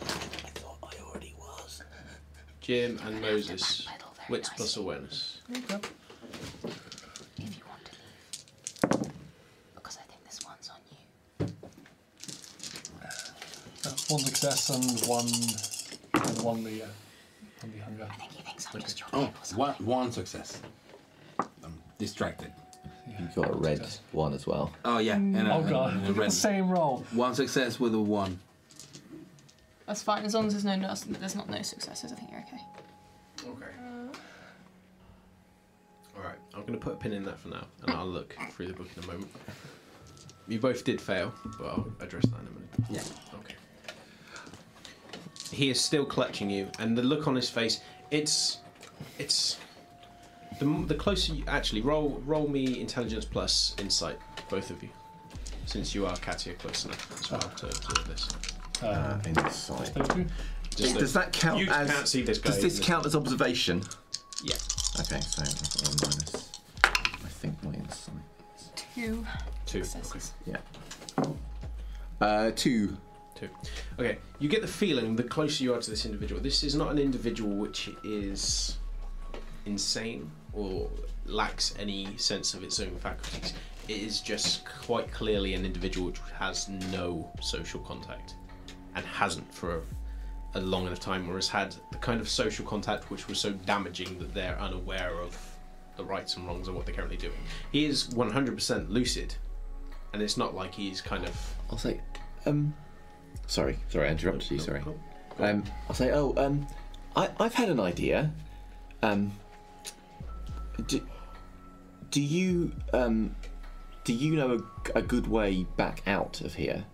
[0.00, 1.82] I thought I already was.
[2.64, 3.86] Jim and Moses.
[3.86, 5.38] Backpedal Wits nicely plus awareness.
[5.50, 5.62] if you
[7.68, 7.92] want to
[8.96, 9.12] leave.
[9.74, 11.46] Because I think this one's on you.
[13.84, 15.26] uh, one success and one
[16.26, 16.86] and one the uh,
[17.60, 18.08] one the hunger.
[18.10, 19.58] I think he thinks I'm just your Oh, kid or something.
[19.58, 20.62] one, one success.
[21.38, 22.50] I'm distracted.
[23.20, 24.72] You've got a red one as well.
[24.86, 26.30] Oh yeah, and a, Oh god, and a red.
[26.30, 27.04] the same roll.
[27.12, 28.38] One success with a one.
[29.86, 32.12] That's fine, as long as there's no no- there's not no successes.
[32.12, 32.60] I think you're okay.
[33.46, 33.72] Okay.
[33.78, 34.16] Uh.
[36.16, 38.68] Alright, I'm going to put a pin in that for now, and I'll look through
[38.68, 39.30] the book in a moment.
[40.46, 42.68] You both did fail, but I'll address that in a minute.
[42.90, 43.38] Yeah.
[43.40, 43.54] Okay.
[45.50, 47.80] He is still clutching you, and the look on his face,
[48.10, 48.58] it's.
[49.18, 49.58] It's.
[50.60, 51.44] The, the closer you.
[51.48, 54.18] Actually, roll, roll me intelligence plus insight,
[54.48, 54.88] both of you.
[55.66, 58.28] Since you are Katia close enough as well to observe this.
[58.82, 59.94] Uh, Insight.
[59.94, 60.26] those two.
[60.76, 61.90] Just Does the- that count you as?
[61.90, 62.50] can't see this guy.
[62.50, 63.82] Does this in count as observation?
[64.42, 64.56] Yeah.
[65.00, 66.50] Okay, so I've got a minus.
[66.84, 68.14] I think my insight.
[68.94, 69.24] Two
[69.66, 69.78] Two.
[69.78, 69.86] Okay.
[69.88, 70.32] successes.
[70.46, 70.56] Yeah.
[72.20, 72.96] Uh, two.
[73.34, 73.48] Two.
[73.98, 76.90] Okay, you get the feeling the closer you are to this individual, this is not
[76.92, 78.76] an individual which is
[79.66, 80.88] insane or
[81.26, 83.54] lacks any sense of its own faculties.
[83.88, 88.34] It is just quite clearly an individual which has no social contact
[88.94, 89.82] and hasn't for
[90.54, 93.52] a long enough time, or has had the kind of social contact which was so
[93.52, 95.36] damaging that they're unaware of
[95.96, 97.34] the rights and wrongs of what they're currently doing.
[97.72, 99.34] He is 100% lucid,
[100.12, 101.54] and it's not like he's kind of.
[101.70, 102.00] I'll say,
[102.46, 102.74] um,
[103.46, 104.58] sorry, sorry, I interrupted you.
[104.58, 104.82] No, Sorry.
[105.38, 105.44] no.
[105.44, 106.66] Um, I'll say, oh, um,
[107.16, 108.30] I, I've had an idea.
[109.02, 109.32] Um,
[110.86, 111.00] do,
[112.10, 113.34] do you um,
[114.04, 114.62] do you know
[114.94, 116.84] a, a good way back out of here,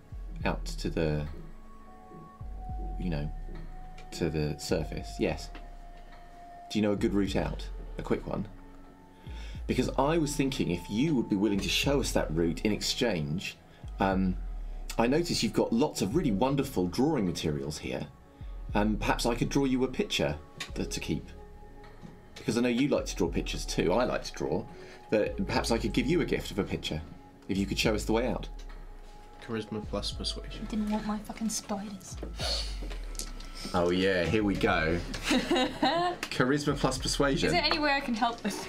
[0.45, 1.27] out to the,
[3.01, 3.31] you know,
[4.13, 5.15] to the surface?
[5.19, 5.51] Yes.
[6.71, 7.67] Do you know a good route out,
[7.99, 8.47] a quick one?
[9.67, 12.73] Because I was thinking if you would be willing to show us that route in
[12.73, 13.57] exchange.
[14.01, 14.37] Um,
[14.99, 18.07] I notice you've got lots of really wonderful drawing materials here.
[18.75, 20.37] Um, perhaps I could draw you a picture
[20.75, 21.29] to, to keep.
[22.35, 23.93] Because I know you like to draw pictures too.
[23.93, 24.65] I like to draw.
[25.11, 27.01] That perhaps I could give you a gift of a picture
[27.49, 28.49] if you could show us the way out.
[29.47, 30.67] Charisma plus persuasion.
[30.67, 32.17] I didn't want my fucking spiders.
[33.75, 34.99] Oh yeah, here we go.
[36.31, 37.49] Charisma plus persuasion.
[37.49, 38.67] Is there any way I can help this?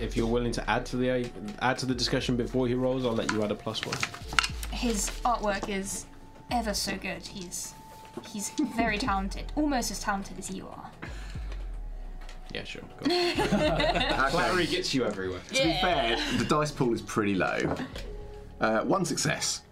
[0.00, 1.30] If you're willing to add to the
[1.60, 3.96] add to the discussion before he rolls, I'll let you add a plus one.
[4.72, 6.06] His artwork is
[6.50, 7.26] ever so good.
[7.26, 7.74] He's
[8.26, 10.90] he's very talented, almost as talented as you are.
[12.52, 12.82] Yeah, sure.
[13.02, 14.30] Go on.
[14.30, 15.40] Flattery gets you everywhere.
[15.48, 17.74] To be fair, the dice pool is pretty low.
[18.60, 19.62] Uh, one success.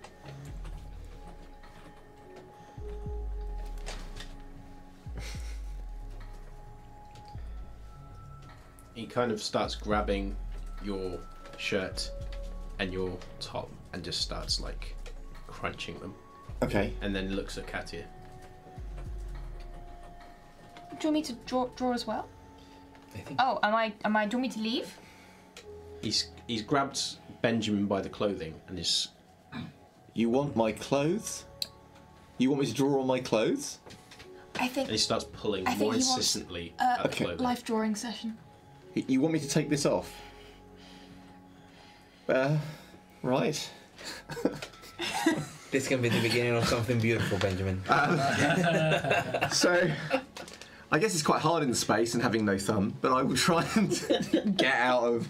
[8.94, 10.36] He kind of starts grabbing
[10.84, 11.18] your
[11.56, 12.10] shirt
[12.78, 14.94] and your top and just starts like
[15.46, 16.14] crunching them,
[16.62, 16.92] Okay.
[17.00, 18.04] and then looks at Katia.
[20.90, 22.28] Do you want me to draw draw as well?
[23.14, 23.40] I think.
[23.40, 24.26] Oh, am I am I?
[24.26, 24.98] Do you want me to leave?
[26.02, 27.00] He's he's grabbed
[27.42, 29.08] Benjamin by the clothing and is
[30.14, 31.44] You want my clothes?
[32.38, 33.78] You want me to draw on my clothes?
[34.60, 37.24] I think and he starts pulling I more he wants, insistently uh, at the Okay.
[37.24, 37.44] clothing.
[37.44, 38.36] life drawing session.
[38.94, 40.12] You want me to take this off?
[42.28, 42.56] Uh,
[43.22, 43.70] right.
[45.70, 47.82] This can be the beginning of something beautiful, Benjamin.
[49.50, 49.90] So,
[50.92, 53.66] I guess it's quite hard in space and having no thumb, but I will try
[53.74, 53.90] and
[54.56, 55.26] get out of,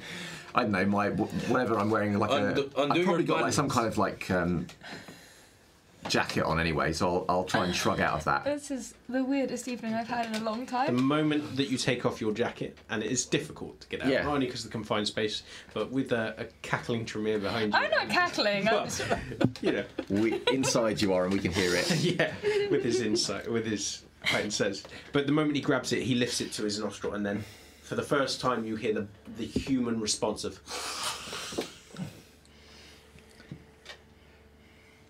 [0.54, 2.18] I don't know, my wh- whatever I'm wearing.
[2.18, 4.66] Like Undo- a, I've probably got like some kind of like um,
[6.08, 8.44] jacket on anyway, so I'll, I'll try and shrug out of that.
[8.44, 10.94] This is the weirdest evening I've had in a long time.
[10.96, 14.08] the moment that you take off your jacket, and it is difficult to get out,
[14.08, 14.22] Yeah.
[14.24, 15.42] not only because of the confined space,
[15.72, 17.78] but with a, a cackling Tremere behind you.
[17.78, 18.68] I'm not cackling.
[18.68, 18.88] I'm Well,
[19.62, 21.90] you know, We, inside you are, and we can hear it.
[22.00, 22.32] yeah,
[22.70, 24.82] with his insight, with his heightened sense.
[25.12, 27.44] But the moment he grabs it, he lifts it to his nostril, and then
[27.82, 30.58] for the first time, you hear the the human response of.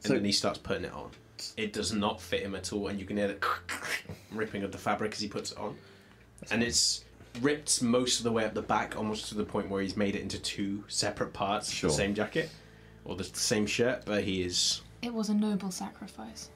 [0.05, 1.11] And So- then he starts putting it on.
[1.57, 3.39] It does not fit him at all, and you can hear the
[4.33, 5.77] ripping of the fabric as he puts it on.
[6.51, 7.05] And it's
[7.41, 10.15] ripped most of the way up the back, almost to the point where he's made
[10.15, 11.89] it into two separate parts Sure.
[11.89, 12.51] of the same jacket
[13.05, 14.05] or the same shirt.
[14.05, 16.51] But he is It was a noble sacrifice.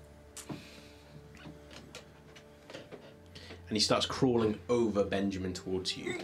[0.48, 0.56] and
[3.76, 6.18] he starts crawling over Benjamin towards you.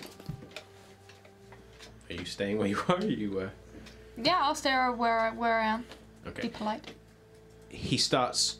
[2.08, 2.96] Are you staying where you are?
[2.96, 3.48] Are you uh...
[4.16, 5.84] Yeah, I'll stay where I, where I am.
[6.26, 6.42] Okay.
[6.42, 6.92] Be polite.
[7.74, 8.58] He starts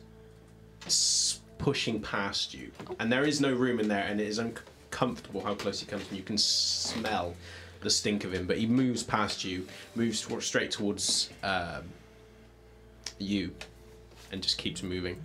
[1.57, 5.55] pushing past you, and there is no room in there, and it is uncomfortable how
[5.55, 7.33] close he comes, and you can smell
[7.81, 8.45] the stink of him.
[8.45, 11.83] But he moves past you, moves straight towards um,
[13.17, 13.51] you,
[14.31, 15.21] and just keeps moving.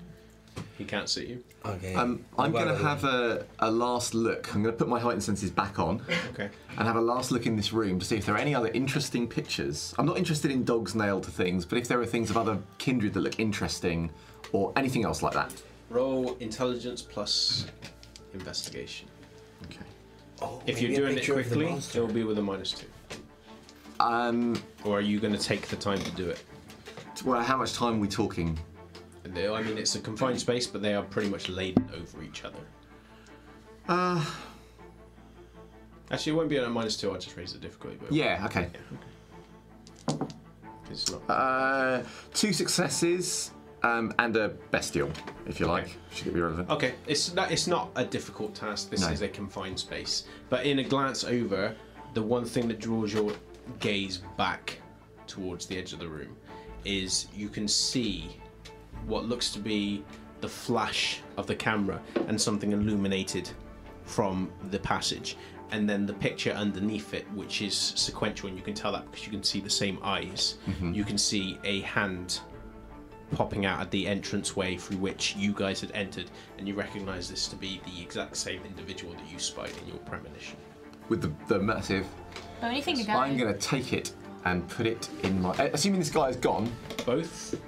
[0.78, 1.44] He can't see you.
[1.64, 1.94] Okay.
[1.94, 4.55] Um, I'm Well, going to have a, a last look.
[4.55, 6.48] I'm going to put my heightened senses back on Okay.
[6.78, 8.68] and have a last look in this room to see if there are any other
[8.68, 9.94] interesting pictures.
[9.98, 12.59] I'm not interested in dogs nailed to things, but if there are things of other
[12.78, 14.11] kindred that look interesting
[14.53, 15.53] or anything else like that.
[15.90, 17.66] Roll intelligence plus
[18.32, 19.07] investigation.
[19.66, 19.80] Okay.
[20.40, 21.98] Oh, If maybe you're doing it picture of the quickly, monster.
[21.98, 22.86] it will be with a minus two.
[23.98, 26.42] Um, Or are you going to take the time to do it?
[27.24, 28.59] well, how much time are we talking?
[29.37, 32.59] I mean, it's a confined space, but they are pretty much laden over each other.
[33.89, 34.24] Uh,
[36.11, 37.11] Actually, it won't be at a minus two.
[37.11, 37.97] I'll just raise the difficulty.
[38.01, 38.68] But yeah, okay.
[40.91, 41.22] It's not.
[41.31, 42.03] Uh,
[42.35, 43.53] two successes
[43.85, 45.11] um, and a bestial,
[45.47, 45.97] if you like.
[46.12, 46.68] Should it be relevant?
[46.68, 48.91] Okay, it's not, it's not a difficult task.
[48.91, 49.09] This No.
[49.09, 50.24] is a confined space.
[50.49, 51.76] But in a glance over,
[52.14, 53.33] the one thing that draws your
[53.78, 54.78] gaze back
[55.28, 56.37] towards the edge of the room
[56.85, 58.37] is you can see
[59.07, 60.05] what looks to be
[60.40, 63.51] the flash of the camera and something illuminated
[64.05, 65.36] from the passage
[65.72, 69.24] and then the picture underneath it which is sequential and you can tell that because
[69.24, 70.92] you can see the same eyes mm-hmm.
[70.92, 72.40] you can see a hand
[73.32, 77.46] popping out at the entranceway through which you guys had entered and you recognize this
[77.46, 80.57] to be the exact same individual that you spied in your premonition
[81.09, 82.07] With the, the massive.
[82.62, 83.16] Only thing again.
[83.16, 84.12] I'm going to take it
[84.44, 85.53] and put it in my.
[85.72, 86.70] Assuming this guy is gone.
[87.07, 87.61] both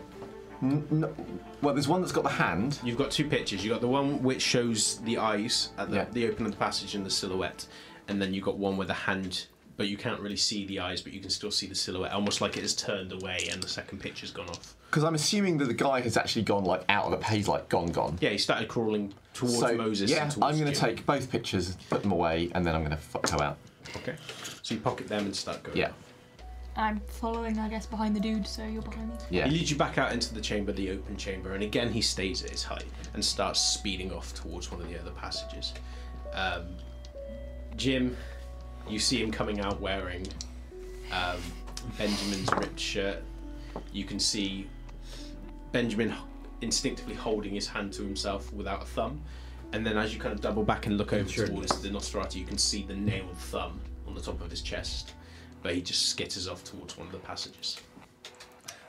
[0.63, 1.15] N- no,
[1.61, 2.79] well, there's one that's got the hand.
[2.85, 3.65] You've got two pictures.
[3.65, 6.07] You've got the one which shows the eyes at the, Yeah.
[6.13, 7.67] the open of the passage and the silhouette,
[8.09, 9.47] and then you've got one with a hand,
[9.77, 12.41] but you can't really see the eyes, but you can still see the silhouette, almost
[12.41, 14.75] like it has turned away and the second picture's gone off.
[14.91, 17.27] Because I'm assuming that the guy has actually gone like out of the.
[17.27, 18.19] He's like gone, gone.
[18.21, 20.11] Yeah, he started crawling towards so Moses.
[20.11, 20.95] yeah, and towards I'm going to Jim.
[20.97, 23.57] take both pictures, put them away, and then I'm going to go out.
[23.97, 24.15] Okay.
[24.63, 25.77] So you pocket them and start going.
[25.79, 25.93] Yeah,
[26.77, 29.17] I'm following, I guess, behind the dude, so you're behind me.
[29.31, 29.45] yeah.
[29.47, 32.43] He leads you back out into the chamber, the open chamber, and again he stays
[32.43, 35.75] at his height and starts speeding off towards one of the other passages.
[36.33, 36.69] Um,
[37.77, 38.17] Jim,
[38.89, 40.27] you see him coming out wearing
[41.13, 41.39] um,
[41.99, 43.23] Benjamin's ripped shirt.
[43.93, 44.67] You can see
[45.73, 46.15] Benjamin
[46.63, 49.21] instinctively holding his hand to himself without a thumb,
[49.73, 52.47] and then as you kind of double back and look over towards the Nosferatu, you
[52.47, 55.13] can see the nailed thumb on the top of his chest.
[55.63, 57.79] But he just skitters off towards one of the passages.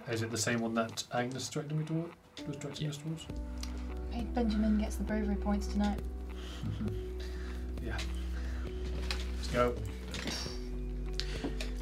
[0.10, 2.10] Is it the same one that Agnes directed me toward?
[2.48, 3.26] Was directing us towards?
[4.10, 6.00] Hey, Benjamin gets the bravery points tonight.
[7.86, 7.98] Yeah.
[9.36, 9.76] Let's go.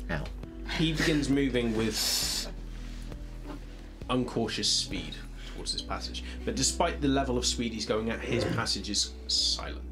[0.10, 0.24] Ow.
[0.80, 2.52] He begins moving with
[4.10, 5.16] uncautious speed
[5.54, 6.24] towards this passage.
[6.44, 9.91] But despite the level of speed he's going at, his passage is silent.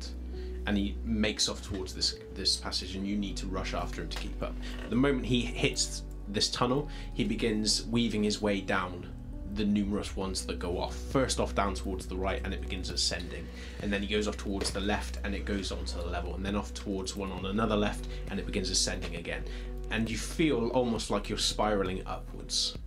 [0.70, 4.10] And he makes off towards this this passage, and you need to rush after him
[4.10, 4.54] to keep up.
[4.92, 9.12] The moment he hits this tunnel, he begins weaving his way down
[9.56, 10.96] the numerous ones that go off.
[10.96, 13.48] First off down towards the right, and it begins ascending,
[13.82, 16.36] and then he goes off towards the left, and it goes on to the level,
[16.36, 19.44] and then off towards one on another left, and it begins ascending again.
[19.90, 22.78] And you feel almost like you're spiraling upwards,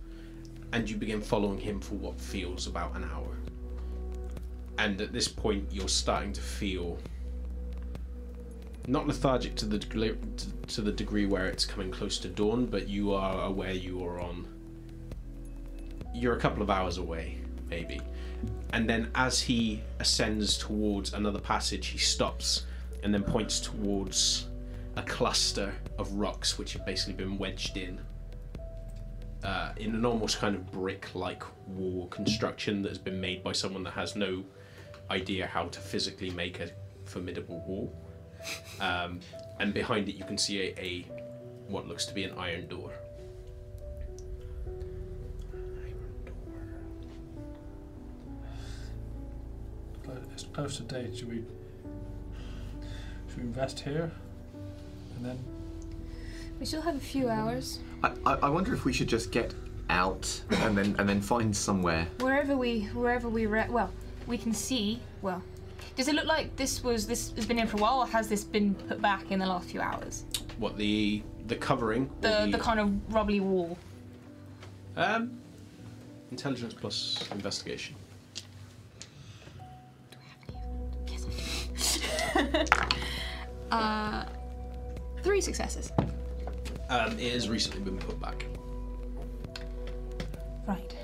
[0.71, 3.35] and you begin following him for what feels about an hour.
[4.77, 6.97] And at this point, you're starting to feel
[8.87, 10.15] not lethargic to the degree,
[10.67, 14.19] to, the degree where it's coming close to dawn, but you are aware you are
[14.19, 14.47] on.
[16.13, 17.37] You're a couple of hours away,
[17.69, 18.01] maybe.
[18.73, 22.65] And then as he ascends towards another passage, he stops
[23.03, 24.47] and then points towards
[24.95, 27.99] a cluster of rocks which have basically been wedged in.
[29.43, 33.83] Uh, in an almost kind of brick-like wall construction that has been made by someone
[33.83, 34.43] that has no
[35.09, 36.69] idea how to physically make a
[37.05, 37.93] formidable wall.
[38.79, 39.19] Um,
[39.59, 41.05] and behind it, you can see a, a
[41.67, 42.91] what looks to be an iron door.
[50.33, 51.17] It's close to date.
[51.17, 51.43] Should we?
[53.29, 54.11] Should we invest here?
[55.15, 55.39] And then
[56.59, 57.79] We still have a few hours.
[58.03, 59.53] I, I, I wonder if we should just get
[59.89, 62.07] out and then and then find somewhere.
[62.19, 63.91] Wherever we, wherever we, re- well,
[64.27, 64.99] we can see.
[65.21, 65.41] Well,
[65.95, 68.27] does it look like this was this has been in for a while, or has
[68.27, 70.25] this been put back in the last few hours?
[70.57, 72.03] What the the covering?
[72.05, 73.77] or The the kind of rubbly wall.
[74.95, 75.31] um,
[76.31, 77.95] intelligence plus investigation.
[80.05, 81.05] Do we have any
[81.75, 82.67] kissing?
[83.71, 84.25] Uh,
[85.23, 85.91] three successes.
[86.89, 88.45] Um, it has recently been put back.
[90.67, 90.95] Right.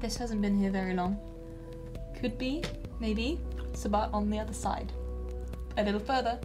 [0.00, 1.18] This hasn't been here very long.
[2.18, 2.62] Could be,
[2.98, 3.38] maybe,
[3.76, 4.90] Sabbat on the other side.
[5.76, 6.40] A little further.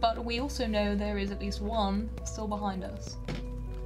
[0.00, 3.16] But we also know there is at least one still behind us.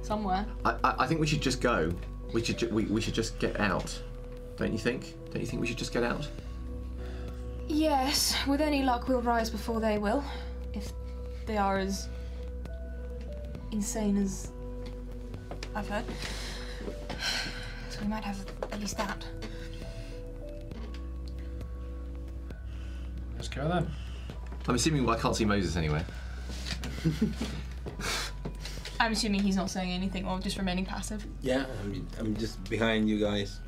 [0.01, 0.45] Somewhere.
[0.65, 1.93] I, I, I think we should just go.
[2.33, 3.97] We should ju- we, we should just get out.
[4.57, 5.15] Don't you think?
[5.31, 6.27] Don't you think we should just get out?
[7.67, 10.23] Yes, with any luck we'll rise before they will.
[10.73, 10.91] If
[11.45, 12.09] they are as
[13.71, 14.49] insane as
[15.75, 16.05] I've heard.
[17.89, 18.37] So we might have
[18.71, 19.25] at least that.
[23.57, 23.91] Let's go then.
[24.67, 26.05] I'm assuming I can't see Moses anywhere.
[28.99, 31.25] I'm assuming he's not saying anything or just remaining passive.
[31.41, 33.59] Yeah, I'm, I'm just behind you guys.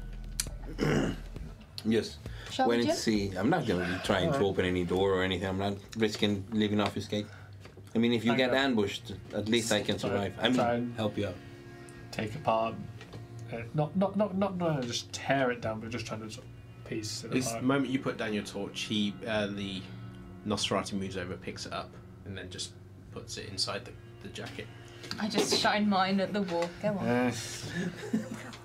[1.90, 2.18] just
[2.50, 3.32] Shall we, waiting to see.
[3.38, 5.48] I'm not going to be trying to open any door or anything.
[5.48, 7.28] I'm not risking living off escape.
[7.96, 8.58] I mean, if you I get know.
[8.58, 10.34] ambushed, at least I can survive.
[10.40, 11.36] I try mean, and- help you out.
[12.12, 12.76] Take apart.
[13.54, 16.42] Uh, not not not not trying to just tear it down, but just trying to
[16.90, 17.64] sort of piece it This apart.
[17.64, 19.82] moment you put down your torch, he uh, the
[20.48, 21.92] Nosferatu moves over, picks it up,
[22.26, 22.72] and then just
[23.12, 23.92] puts it inside the,
[24.22, 24.68] the jacket.
[25.20, 26.70] I just shine mine at the wall.
[26.82, 27.08] Go on.
[27.08, 27.32] Uh,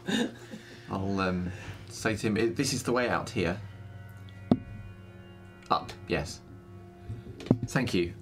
[0.91, 1.51] I'll um,
[1.89, 3.59] say to him, "This is the way out here."
[5.71, 6.41] Up, yes.
[7.67, 8.13] Thank you.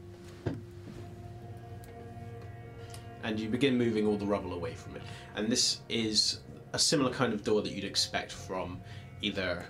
[3.25, 5.03] and you begin moving all the rubble away from it.
[5.37, 6.41] And this is
[6.73, 8.81] a similar kind of door that you'd expect from
[9.21, 9.65] either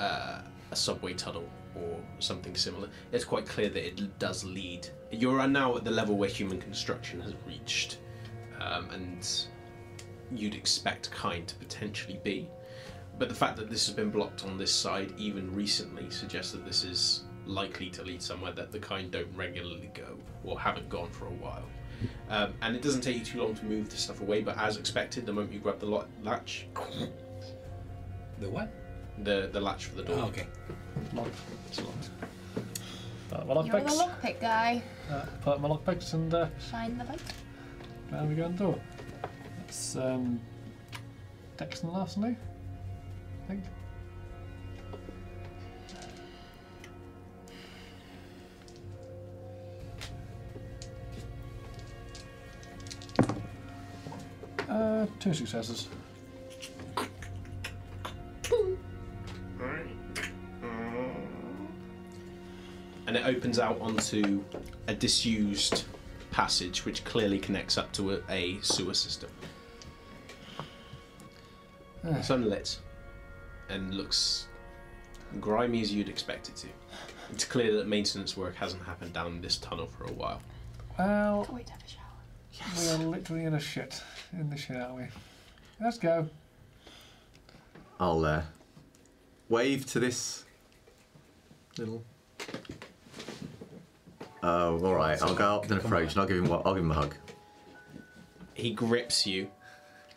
[0.00, 0.40] uh,
[0.70, 1.44] a subway tunnel
[1.76, 2.88] or something similar.
[3.12, 4.88] It's quite clear that it does lead.
[5.10, 7.98] You are now at the level where human construction has reached,
[8.60, 9.28] um, and
[10.32, 12.48] you'd expect kind to potentially be.
[13.18, 16.64] But the fact that this has been blocked on this side even recently suggests that
[16.64, 21.10] this is likely to lead somewhere that the kind don't regularly go or haven't gone
[21.10, 21.66] for a while.
[22.30, 24.78] Um, and it doesn't take you too long to move the stuff away, but as
[24.78, 26.66] expected, the moment you grab the latch,
[28.38, 28.72] The what?
[29.24, 30.46] The, the latch for the door, Oh, okay.
[31.12, 31.28] lock.
[31.68, 32.10] it's locked.
[33.32, 33.98] Uh, my You're the lockpicks.
[34.22, 34.82] lockpick guy.
[35.10, 37.20] Uh, pull out my lockpicks and uh, Shine the light.
[38.10, 38.80] there we go and do it.
[39.68, 40.40] It's um,
[41.56, 42.36] Dex and Larceny,
[43.44, 43.64] I think.
[54.68, 55.88] Uh, two successes.
[63.10, 64.40] And it opens out onto
[64.86, 65.82] a disused
[66.30, 69.28] passage which clearly connects up to a, a sewer system.
[72.04, 72.78] It's unlit
[73.68, 74.46] and looks
[75.40, 76.68] grimy as you'd expect it to.
[77.32, 80.40] It's clear that maintenance work hasn't happened down this tunnel for a while.
[80.96, 82.96] Well, Can't wait to have a shower.
[83.00, 84.00] we are literally in a shit.
[84.34, 85.04] In the shit, aren't we?
[85.80, 86.28] Let's go.
[87.98, 88.42] I'll uh,
[89.48, 90.44] wave to this
[91.76, 92.04] little.
[94.42, 95.20] Oh, all right.
[95.22, 96.52] I'll go up and approach, and I'll give him.
[96.52, 97.14] I'll give him a hug.
[98.54, 99.48] He grips you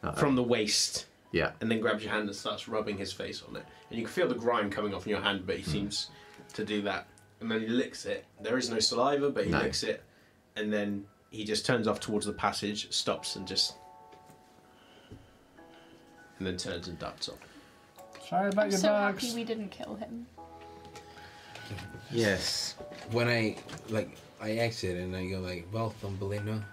[0.04, 0.14] Uh-oh.
[0.14, 1.52] from the waist Yeah.
[1.62, 3.64] and then grabs your hand and starts rubbing his face on it.
[3.90, 5.72] And you can feel the grime coming off in your hand, but he hmm.
[5.72, 6.10] seems
[6.54, 7.08] to do that.
[7.40, 8.26] And then he licks it.
[8.42, 9.60] There is no saliva, but he No.
[9.60, 10.04] licks it.
[10.58, 13.76] And then he just turns off towards the passage, stops, and just.
[16.38, 17.38] And then turns and darts off.
[18.28, 19.24] Sorry about I'm your so dogs.
[19.24, 20.28] happy we didn't kill him.
[22.12, 22.76] Yes.
[23.12, 23.58] When I
[23.90, 26.64] like I exit and I go like, "Well, Thumbelina,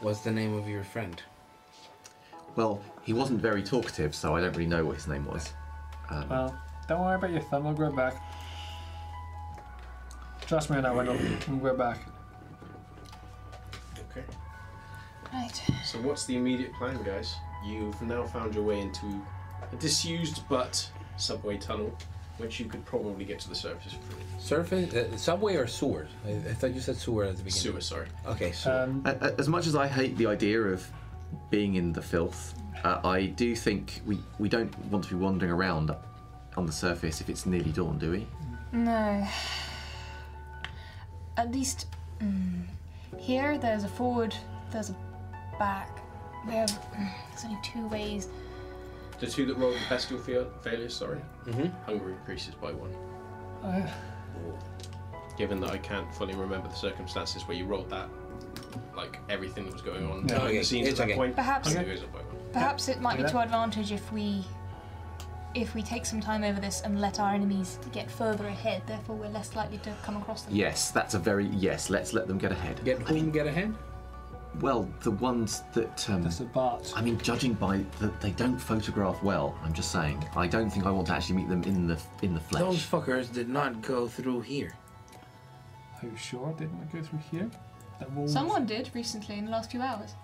[0.00, 1.20] what's the name of your friend?"
[2.56, 5.52] Well, he wasn't very talkative, so I don't really know what his name was.
[6.10, 7.66] Um, Well, don't worry about your thumb.
[7.66, 8.14] I'll grow it back.
[10.46, 11.16] Trust me, now Wendell.
[11.48, 11.98] I'll grow it back.
[14.10, 14.24] Okay.
[15.32, 15.62] Right.
[15.84, 17.36] So what's the immediate plan, guys?
[17.64, 19.06] You've now found your way into
[19.72, 21.94] a disused but subway tunnel,
[22.38, 24.18] which you could probably get to the surface through.
[24.38, 26.06] Surface, uh, subway or sewer?
[26.26, 27.60] I, I thought you said sewer at the beginning.
[27.72, 28.06] Sewer, sorry.
[28.26, 28.72] Okay, sewer.
[28.82, 30.86] Um, a- a- as much as I hate the idea of
[31.50, 32.54] being in the filth,
[32.84, 35.90] uh, I do think we, we don't want to be wandering around
[36.56, 38.26] on the surface if it's nearly dawn, do we?
[38.72, 39.26] No.
[41.36, 41.86] At least
[42.20, 42.62] mm,
[43.18, 44.34] here there's a forward,
[44.70, 44.96] there's a
[45.58, 46.00] back.
[46.46, 48.28] There, mm, there's only two ways.
[49.20, 51.20] The two that rolled the bestial fail- failures, sorry.
[51.46, 51.72] Mhm.
[51.86, 52.94] Hunger increases by one.
[53.64, 53.86] uh,
[55.36, 58.08] Given that I can't fully remember the circumstances where you rolled that,
[58.96, 60.34] like everything that was going on Yeah.
[60.34, 61.18] behind Okay, the scenes it's at that okay.
[61.18, 62.36] point, Perhaps, hunger goes up by one.
[62.52, 64.44] perhaps it might be to our advantage if we,
[65.54, 68.82] if we take some time over this and let our enemies get further ahead.
[68.86, 70.54] Therefore, we're less likely to come across them.
[70.54, 71.88] Yes, that's a very yes.
[71.90, 72.84] Let's let them get ahead.
[72.84, 73.74] get whom get ahead?
[74.60, 76.92] Well, the ones that um, there's a Bart.
[76.96, 79.56] I mean, judging by that they don't photograph well.
[79.62, 80.24] I'm just saying.
[80.36, 82.62] I don't think I want to actually meet them in the in the flesh.
[82.62, 84.72] Those fuckers did not go through here.
[86.02, 86.52] Are you sure?
[86.58, 87.50] they Didn't go through here?
[88.26, 90.14] Someone did recently in the last few hours.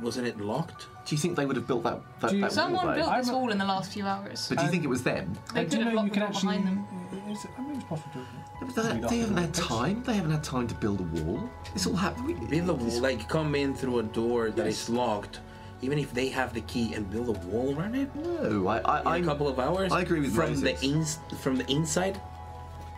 [0.00, 0.86] Wasn't it locked?
[1.06, 2.94] Do you think they would have built that that, you- that Someone wall?
[2.94, 3.02] though?
[3.02, 4.46] built this I'm wall in the last few hours.
[4.48, 5.32] But do you Um, think it was them?
[5.52, 6.56] They could do you have know locked you the can door actually?
[6.58, 6.66] behind
[7.12, 7.30] them.
[7.30, 8.18] Is it, I mean, it's possible to.
[8.20, 9.64] Yeah, but they, they haven't had page.
[9.64, 10.02] time.
[10.04, 11.48] They haven't had time to build a wall.
[11.72, 12.48] This all happened.
[12.50, 15.40] Build a wall, like come in through a door that is locked.
[15.82, 19.00] Even if they have the key and build a wall around it No, I, I,
[19.00, 19.90] in a I'm- couple of hours.
[19.92, 20.80] I agree with from Moses.
[20.80, 22.20] the ins from the inside.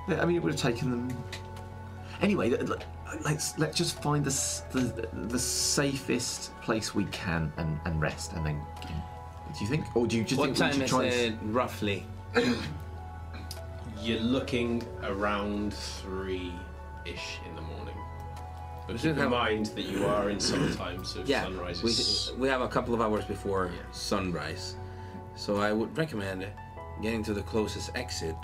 [0.08, 1.24] I mean, it would have taken them.
[2.20, 2.84] Anyway, let- let-
[3.24, 4.32] let's let's just find the
[4.72, 8.60] the, the safest place we can and, and rest, and then.
[9.56, 11.32] Do you think, or do you just What think we time should is try it
[11.34, 11.54] and?
[11.54, 12.06] roughly?
[14.02, 17.94] You're looking around three-ish in the morning.
[18.86, 22.32] But keep in have- mind that you are in summertime, so Yeah, sunrise we, is
[22.36, 23.80] we have a couple of hours before Yeah.
[23.92, 24.74] sunrise,
[25.36, 26.46] so I would recommend
[27.00, 28.36] getting to the closest exit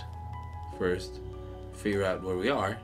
[0.79, 1.21] first,
[1.75, 2.79] figure out where we are,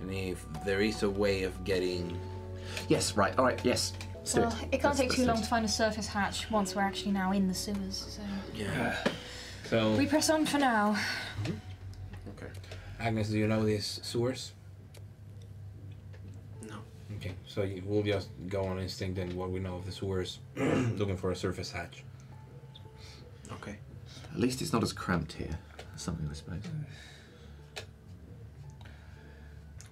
[0.00, 2.18] and if there is a way of getting
[2.88, 3.36] Yes, right.
[3.36, 3.60] All right.
[3.64, 3.92] Yes.
[4.14, 4.54] Let's do Well, it.
[4.64, 6.82] it can't Let's- take let's too do long to find a surface hatch once we're
[6.82, 7.96] actually now in the sewers.
[8.16, 8.22] So
[8.54, 8.96] Yeah.
[9.68, 10.96] So, we press on for now.
[11.44, 11.52] Mm-hmm.
[12.40, 12.52] Okay.
[12.98, 14.52] Agnes, do you know these sewers?
[16.68, 16.76] No.
[17.16, 20.38] Okay, so you, we'll just go on instinct and what we know of the sewers,
[20.56, 22.04] looking for a surface hatch.
[23.52, 23.76] Okay.
[24.32, 25.58] At least it's not as cramped here.
[25.96, 26.62] Something I suppose.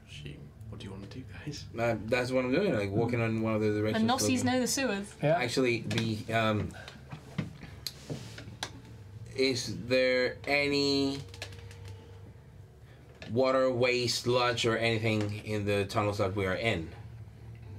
[0.08, 0.36] She,
[0.70, 1.64] what do you want to do, guys?
[1.78, 3.96] Uh, that's what I'm doing, like walking on one of the directions.
[3.96, 5.12] And Nossies know the sewers.
[5.22, 5.36] Yeah.
[5.36, 6.70] Actually, the um,
[9.36, 11.18] is there any
[13.32, 16.88] water, waste, sludge, or anything in the tunnels that we are in?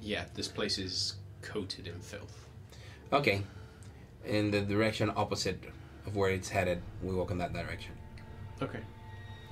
[0.02, 2.46] Yeah, this place is coated in filth.
[3.12, 3.42] Okay,
[4.26, 5.64] in the direction opposite
[6.06, 7.92] of where it's headed, we walk in that direction
[8.62, 8.80] Okay.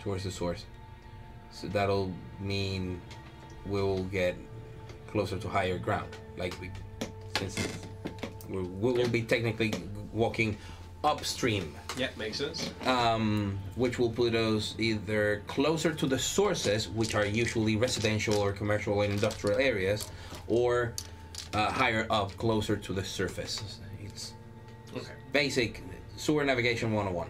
[0.02, 0.66] towards the source.
[1.52, 3.02] So that'll mean
[3.66, 4.36] we'll get
[5.12, 6.16] closer to higher ground.
[6.38, 6.70] Like we,
[7.38, 7.80] since it's-
[8.50, 9.74] we we will be technically
[10.14, 10.58] walking
[11.08, 12.70] upstream Yeah, makes sense.
[12.86, 18.52] um, which will put us either closer to the sources, which are usually residential or
[18.52, 20.10] commercial and industrial areas,
[20.48, 20.94] or
[21.54, 23.80] uh, higher up, closer to the surface.
[24.04, 24.34] It's
[24.96, 25.14] Okay.
[25.32, 25.82] basic
[26.18, 27.28] sewer navigation 101.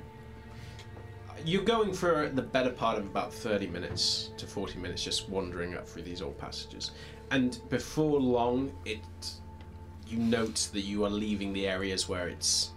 [1.45, 5.76] You're going for the better part of about 30 minutes to 40 minutes just wandering
[5.76, 6.91] up through these old passages.
[7.32, 8.99] And before long, it
[10.10, 12.72] you note that you are leaving the areas where it's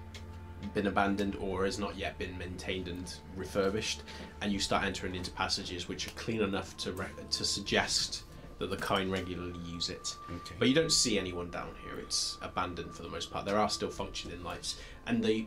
[0.74, 4.02] been abandoned or has not yet been maintained and refurbished,
[4.40, 8.24] and you start entering into passages which are clean enough to re- to suggest
[8.58, 10.16] that the kind regularly use it.
[10.30, 10.54] Okay.
[10.58, 11.98] But you don't see anyone down here.
[11.98, 13.46] It's abandoned for the most part.
[13.46, 14.76] There are still functioning lights,
[15.06, 15.46] and the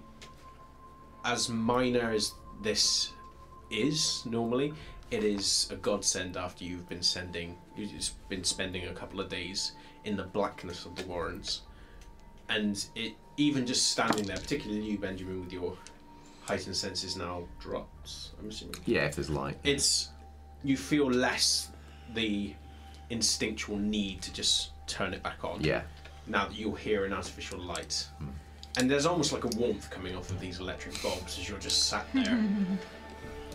[1.25, 3.11] as minor as this
[3.69, 4.73] is normally,
[5.11, 9.73] it is a godsend after you've been sending, you've been spending a couple of days
[10.05, 11.61] in the blackness of the Warrens,
[12.55, 15.75] and it even just standing there, particularly you, Benjamin, with your
[16.43, 18.31] heightened senses now drops.
[18.39, 19.57] I'm assuming Yeah, if there's light.
[19.63, 20.09] it's
[20.63, 21.69] you feel less
[22.13, 22.53] the
[23.09, 25.81] instinctual need to just turn it back on Yeah.
[26.27, 28.07] now that you'll hear an artificial light.
[28.19, 28.29] Hmm.
[28.77, 31.87] And there's almost like a warmth coming off of these electric bulbs as you're just
[31.89, 32.39] sat there.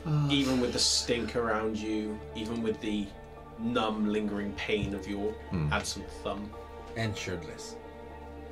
[0.07, 0.29] Ah.
[0.31, 3.09] even with the stink around you, even with the
[3.59, 5.70] numb, lingering pain of your hmm.
[5.73, 6.49] absent thumb
[6.97, 7.75] And shirtless.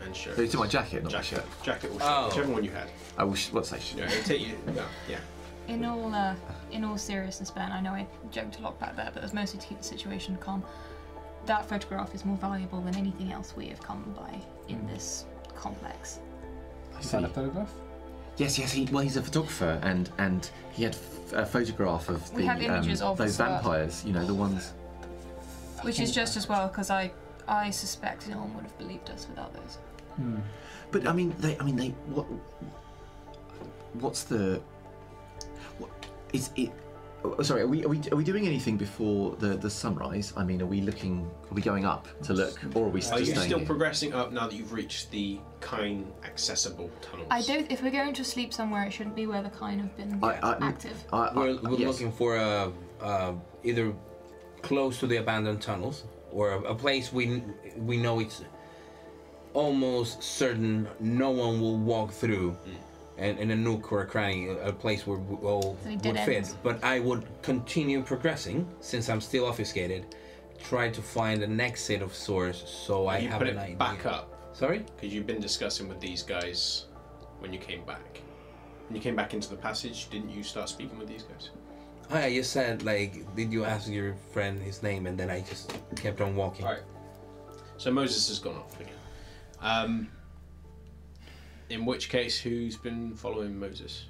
[0.06, 0.36] And shirt.
[0.36, 1.44] So it's in my jacket, not my shirt.
[1.62, 2.28] jacket or shirt, Oh.
[2.28, 2.88] whichever one you had.
[3.18, 3.52] I wish.
[3.52, 3.80] What's that?
[3.94, 4.56] Yeah, it'll take you.
[4.74, 5.18] Yeah, yeah.
[5.68, 6.34] In all, uh,
[6.70, 9.58] in all seriousness, Ben, I know I joked a lot back there, but it's mostly
[9.60, 10.62] to keep the situation calm.
[11.46, 15.26] That photograph is more valuable than anything else we have come by in this
[15.56, 16.20] complex.
[16.94, 17.32] I Is that a see.
[17.34, 17.72] photograph?
[18.36, 18.72] Yes, yes.
[18.72, 22.48] He, well, he's a photographer, and and he had f- a photograph of We the
[22.48, 24.04] have images um, of those vampires.
[24.04, 24.72] You know, the ones.
[25.82, 27.12] Which is just as well, because I,
[27.46, 29.78] I suspect no one would have believed us without those.
[30.90, 31.58] But I mean, they.
[31.58, 31.88] I mean, they.
[32.12, 32.26] What?
[33.94, 34.60] What's the?
[35.78, 35.90] What
[36.32, 36.70] is it?
[37.24, 40.32] oh, Sorry, are we, are we are we doing anything before the the sunrise?
[40.36, 41.28] I mean, are we looking?
[41.50, 43.66] Are we going up to look, or are we Are still you staying still here?
[43.66, 47.28] progressing up now that you've reached the kind accessible tunnels?
[47.30, 47.70] I don't.
[47.70, 50.34] If we're going to sleep somewhere, it shouldn't be where the kind have been I,
[50.34, 50.96] I, active.
[51.12, 51.88] I, I, We're, we're yes.
[51.88, 53.32] looking for a, uh,
[53.64, 53.94] either
[54.62, 57.42] close to the abandoned tunnels or a, a place we
[57.76, 58.42] we know it's
[59.56, 62.56] almost certain no one will walk through.
[63.18, 65.92] And in a nook or a cranny, a a place where we all So we
[65.94, 66.36] would dead fit.
[66.36, 66.54] ends.
[66.62, 70.02] But I would continue progressing since I'm still obfuscated.
[70.72, 73.76] Try to find an exit of source so I you have put an it idea.
[73.76, 74.80] back up Sorry.
[74.94, 76.60] because you've been discussing with these guys
[77.40, 78.20] when you came back.
[78.88, 81.44] When you came back into the passage, didn't you start speaking with these guys?
[82.10, 85.06] Oh, yeah, you said like, did you ask your friend his name?
[85.08, 85.72] And then I just
[86.04, 86.66] kept on walking.
[86.66, 86.84] Right.
[87.78, 88.95] So Moses has gone off again.
[89.70, 90.08] Um,
[91.70, 94.04] in which case, who's been following Moses?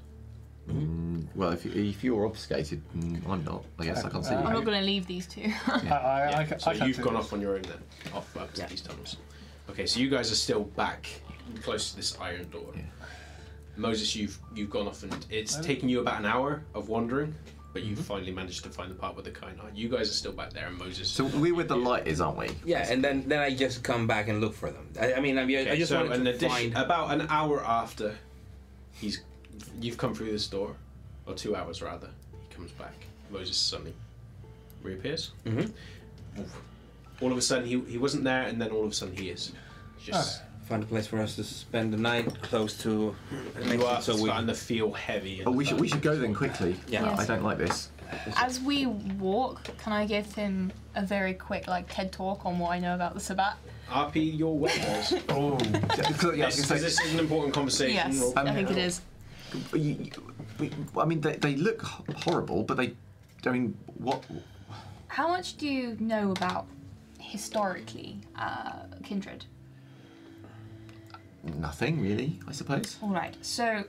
[0.69, 3.65] Mm, well, if, you, if you're obfuscated, mm, I'm not.
[3.79, 4.47] I guess I can't see Uh, you.
[4.47, 5.51] I'm not going to leave these two.
[5.67, 7.25] I, I, Yeah, I, ca- so I can't you've gone this.
[7.25, 7.79] off on your own then,
[8.13, 8.67] off up to Yeah.
[8.67, 9.17] these tunnels.
[9.71, 11.09] Okay, so you guys are still back
[11.63, 12.67] close to this iron door.
[12.77, 12.83] Yeah.
[13.79, 17.35] Moses, you've you've gone off and it's taken you about an hour of wandering,
[17.77, 18.15] but you've Mm-hmm.
[18.15, 19.69] finally managed to find the part with the kind are.
[19.75, 21.11] You guys are still back there, and Moses.
[21.11, 22.49] So we're where the light is, aren't we?
[22.65, 24.89] Yeah, and then then I just come back and look for them.
[24.99, 26.77] I, I mean, I, mean, I Okay, just so wanted an to addition, find.
[26.77, 28.17] about an hour after
[28.93, 29.21] he's
[29.79, 30.75] you've come through this door,
[31.27, 32.09] or two hours rather,
[32.49, 32.95] he comes back.
[33.31, 33.93] Moses suddenly
[34.83, 35.33] reappears.
[35.45, 35.71] Mhm.
[37.21, 39.29] All of a sudden, he, he wasn't there, and then all of a sudden, he
[39.29, 39.53] is.
[40.03, 43.15] Just Find a place for us to spend the night close to.
[43.57, 44.29] an you are exit so we.
[44.29, 45.43] starting to feel heavy.
[45.47, 46.75] Oh, we should we should go then quickly.
[46.89, 47.05] Yeah.
[47.05, 47.21] Yes.
[47.21, 47.91] I don't like this.
[48.37, 52.71] As we walk, can I give him a very quick like TED talk on what
[52.73, 53.55] I know about the Sabbat?
[53.89, 55.15] RP your weapons.
[55.29, 55.57] Oh,
[56.35, 57.95] yeah, I was gonna say, this is an important conversation.
[57.95, 59.01] Yes, We'll- I think it is.
[59.73, 60.11] you- you-
[60.59, 62.95] we- I mean, they, they look h- horrible, but they.
[63.47, 64.25] I mean, what?
[65.07, 66.67] How much do you know about
[67.21, 69.45] historically uh, kindred?
[71.55, 72.99] Nothing really, I suppose.
[73.03, 73.37] All right.
[73.43, 73.85] So,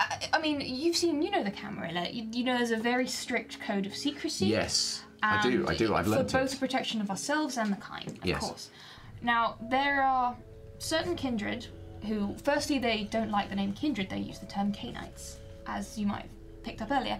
[0.00, 2.08] I, I mean, you've seen, you know, the Camarilla.
[2.10, 4.46] You, you know, there's a very strict code of secrecy.
[4.46, 5.66] Yes, I do.
[5.68, 5.94] I do.
[5.94, 8.40] I've learned for both the protection of ourselves and the kind, of Yes.
[8.40, 8.70] course.
[9.22, 10.36] Now, there are
[10.78, 11.66] certain kindred
[12.06, 14.10] who, firstly, they don't like the name kindred.
[14.10, 15.36] They use the term Cainites,
[15.66, 17.18] as you might have picked up earlier,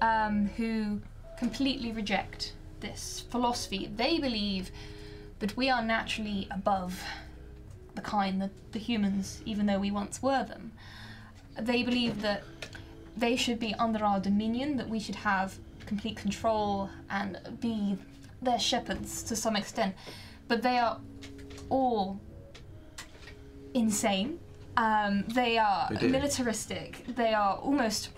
[0.00, 1.00] um, who
[1.38, 3.90] completely reject this philosophy.
[3.96, 4.70] They believe
[5.38, 7.00] that we are naturally above
[7.98, 10.72] the kind, that the humans, even though we once were them.
[11.60, 12.42] They believe that
[13.16, 17.98] they should be under our dominion, that we should have complete control and be
[18.40, 19.94] their shepherds to some extent.
[20.46, 21.00] But they are
[21.68, 22.20] all
[23.74, 24.38] insane.
[24.76, 26.08] Um, they are dear.
[26.08, 27.04] militaristic.
[27.16, 28.10] They are almost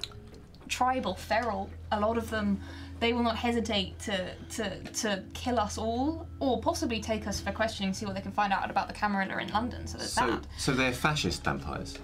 [0.69, 1.71] tribal, feral.
[1.91, 2.61] A lot of them,
[3.01, 7.51] they will not hesitate to, to, to kill us all, or possibly take us for
[7.51, 9.87] questioning, to see what they can find out about the Camarilla in London.
[9.87, 10.47] So there's So, that.
[10.59, 11.99] so they're fascist vampires.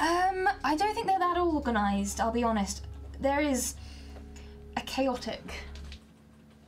[0.00, 2.20] Um, I don't think they're that organised.
[2.20, 2.84] I'll be honest.
[3.20, 3.74] There is
[4.76, 5.42] a chaotic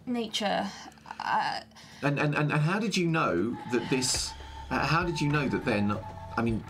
[0.06, 0.66] nature.
[1.20, 1.60] Uh,
[2.02, 4.32] And, and, and, and how did you know that this?
[4.70, 6.02] uh, How did you know that they're not?
[6.36, 6.64] I mean,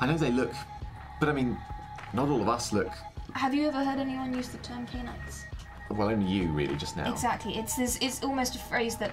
[0.00, 0.52] I know they look,
[1.20, 1.58] but I mean,
[2.14, 2.90] not all of us look.
[3.34, 5.44] Have you ever heard anyone use the term Cainites?
[5.90, 7.10] Well, only you really just now.
[7.10, 7.56] Exactly.
[7.56, 7.98] It's this.
[8.02, 9.12] It's almost a phrase that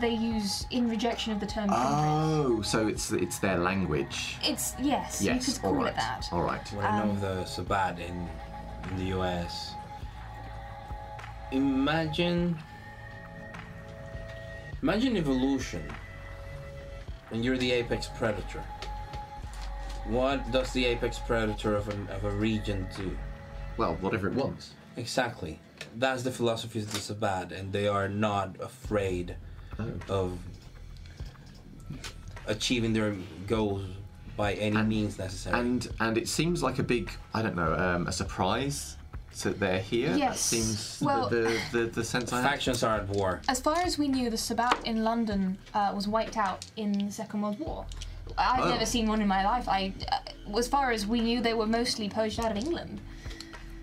[0.00, 1.86] they use in rejection of the term kindred.
[1.88, 4.36] Oh, so it's it's their language.
[4.42, 5.22] It's yes.
[5.22, 6.28] Yes, you could call right, it that.
[6.32, 6.66] all right.
[6.72, 8.28] What I know Um, of the Sabbat in,
[8.90, 9.74] in the US.
[11.52, 12.58] Imagine.
[14.82, 15.82] Imagine evolution.
[17.30, 18.62] And you're the apex predator.
[20.06, 23.16] What does the apex predator of, an, of a region do?
[23.76, 24.70] Well, whatever it wants.
[24.96, 25.58] Exactly.
[25.96, 29.36] That's the philosophy of the Sabbat, and they are not afraid
[30.08, 30.38] of
[32.46, 33.14] achieving their
[33.46, 33.82] goals
[34.36, 35.58] by any And- means necessary.
[35.58, 38.96] And and it seems like a big, I don't know, um, a surprise
[39.42, 40.10] that they're here.
[40.10, 40.40] That Yes.
[40.40, 42.50] seems Well- the, the, the the sense I have.
[42.50, 43.40] Factions are at war.
[43.48, 47.12] As far as we knew, the Sabbat in London uh, was wiped out in the
[47.12, 47.84] Second World War.
[48.38, 48.68] I've Oh.
[48.70, 49.68] never seen one in my life.
[49.68, 53.00] I, uh, as far as we knew, they were mostly poached out of England.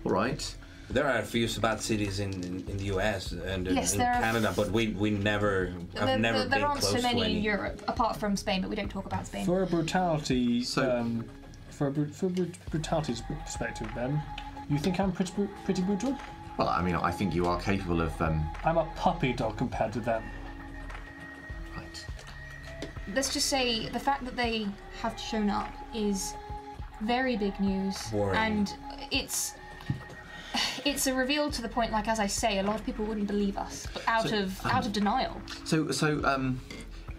[0.04, 0.54] All right.
[0.90, 4.12] There are a few Sabbat cities in, in, in the US and Yes, in there
[4.12, 5.66] are- Canada, but we we never
[5.96, 7.36] have There, never there, there been aren't close so many any.
[7.38, 9.46] in Europe, apart from Spain, but we don't talk about Spain.
[9.46, 11.24] For a brutality, So- um,
[11.70, 12.30] for a bru- for a
[12.70, 14.22] brutality's perspective, then,
[14.68, 15.32] you think I'm pretty
[15.64, 16.16] pretty brutal?
[16.58, 18.20] Well, I mean, I think you are capable of.
[18.22, 20.22] Um, I'm a puppy dog compared to them.
[21.76, 22.06] right.
[23.14, 24.66] Let's just say the fact that they
[25.00, 26.34] have shown up is
[27.00, 28.36] very big news, Boring.
[28.36, 28.72] and
[29.10, 29.54] it's
[30.84, 31.92] it's a reveal to the point.
[31.92, 34.64] Like as I say, a lot of people wouldn't believe us, but out So, of
[34.64, 35.40] um, out of denial.
[35.64, 36.60] So so um,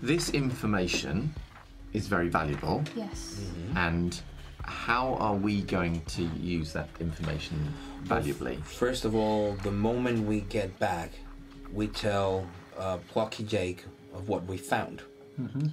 [0.02, 1.34] this information
[1.94, 3.40] is very valuable, Yes.
[3.76, 4.20] and
[4.64, 8.57] how are we going to use that information valuably?
[8.64, 11.12] First of all, the moment we get back,
[11.74, 12.45] we tell
[12.78, 15.02] uh, Plucky Jake of what we found.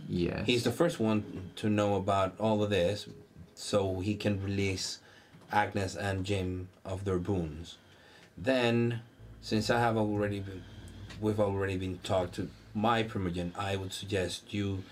[0.09, 0.45] Yes.
[0.47, 3.07] He's the first one to know about all of this,
[3.55, 4.99] so he can release
[5.53, 7.77] Agnes and Jim of their boons.
[8.37, 9.01] Then,
[9.41, 10.63] since I have already been,
[11.21, 14.83] we've already been talked to my primogen, I would suggest you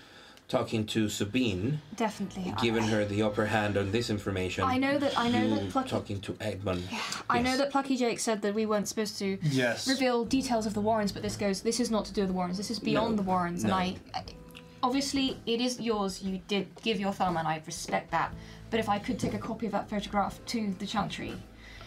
[0.47, 2.53] talking to Sabine, Definitely.
[2.61, 4.65] giving I, her the upper hand on this information.
[4.65, 5.89] I know that I know you that Plucky.
[5.89, 6.83] talking to Edmund.
[7.29, 9.87] I know that Plucky Jake said that we weren't supposed to Yes.
[9.87, 11.61] reveal details of the Warrens, but this goes.
[11.61, 12.57] This is not to do with the Warrens.
[12.57, 13.73] This is beyond No, the Warrens, no.
[13.73, 14.23] and I, I.
[14.83, 16.21] Obviously, it is yours.
[16.21, 18.33] You did give your thumb, and I respect that.
[18.71, 21.35] But if I could take a copy of that photograph to the Chantry,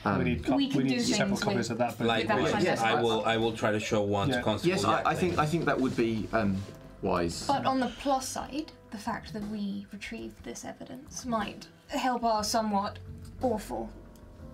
[0.05, 1.97] Um, we need, co- We can we need do several things copies of that.
[1.97, 3.25] But Likewise, That's yes, I I- will.
[3.25, 4.37] I will try to show one Yeah.
[4.37, 4.75] to Constable.
[4.77, 5.39] yes, I, I think.
[5.39, 6.59] I think that would be um,
[7.01, 7.47] wise.
[7.47, 12.45] But on the plus side, the fact that we retrieved this evidence might help our
[12.45, 12.99] somewhat
[13.41, 13.89] awful,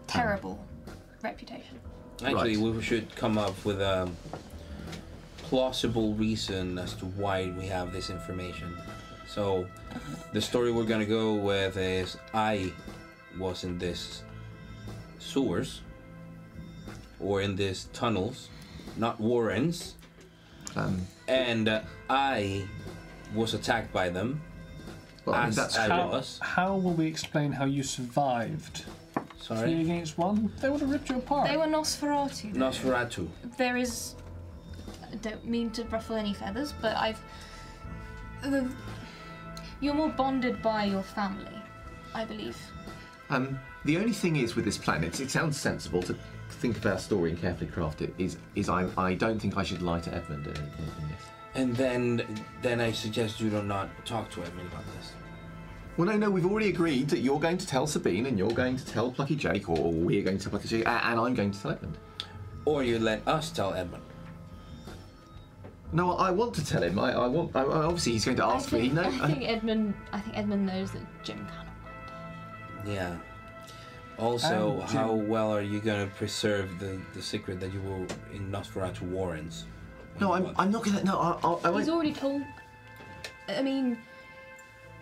[0.07, 0.65] terrible
[1.23, 1.81] reputation.
[2.23, 2.77] Actually, Right.
[2.77, 4.09] we should come up with a
[5.39, 8.77] plausible reason as to why we have this information.
[9.35, 9.65] So,
[10.33, 12.73] the story we're gonna go with is I
[13.39, 14.25] was in this
[15.21, 15.83] sewers
[17.21, 18.49] or in these tunnels,
[18.97, 19.95] not Warrens,
[20.75, 22.65] Um, and uh, I
[23.35, 24.41] was attacked by them.
[25.25, 26.39] well, I mean, As that's I how, was.
[26.43, 28.85] how will we explain how you survived?
[29.15, 29.25] Sorry.
[29.39, 29.81] Three Sorry.
[29.83, 30.53] against one.
[30.61, 31.49] They would have ripped you apart.
[31.49, 32.53] They were Nosferatu.
[32.53, 32.61] though.
[32.67, 33.29] Nosferatu.
[33.57, 34.15] There is.
[35.13, 37.21] I don't mean to ruffle any feathers, but I've.
[38.43, 38.69] The,
[39.81, 41.63] you're more bonded by your family,
[42.15, 42.57] I believe.
[43.31, 46.17] Um, the only thing is with this plan, it's, it sounds sensible to
[46.51, 48.13] think of our story and carefully craft it.
[48.19, 51.09] Is is I I don't think I should lie to Edmund at any point in
[51.09, 51.23] this.
[51.55, 55.13] And then, then I suggest you do not talk to Edmund about this.
[55.97, 58.77] Well, no, no, we've already agreed that you're going to tell Sabine and you're going
[58.77, 61.61] to tell Plucky Jake, or we're going to tell Plucky Jake, and I'm going to
[61.61, 61.99] tell Edmund.
[62.65, 64.05] Or you let us tell Edmund.
[65.93, 66.99] No, I want to tell him.
[66.99, 67.55] I, I want.
[67.57, 68.89] I, I- obviously, he's going to ask I me.
[68.91, 69.95] No, I think Edmund.
[70.13, 71.67] I think Edmund knows that Jim cannot.
[72.87, 73.17] Yeah.
[74.19, 78.07] Also, Um, how well are you going to preserve the, the secret that you were
[78.35, 79.65] in Nosferatu Warrens?
[80.21, 81.05] no, I'm, I'm not going to.
[81.05, 81.89] No, I, I, I He's won't.
[81.91, 82.43] already told.
[83.49, 83.97] I mean,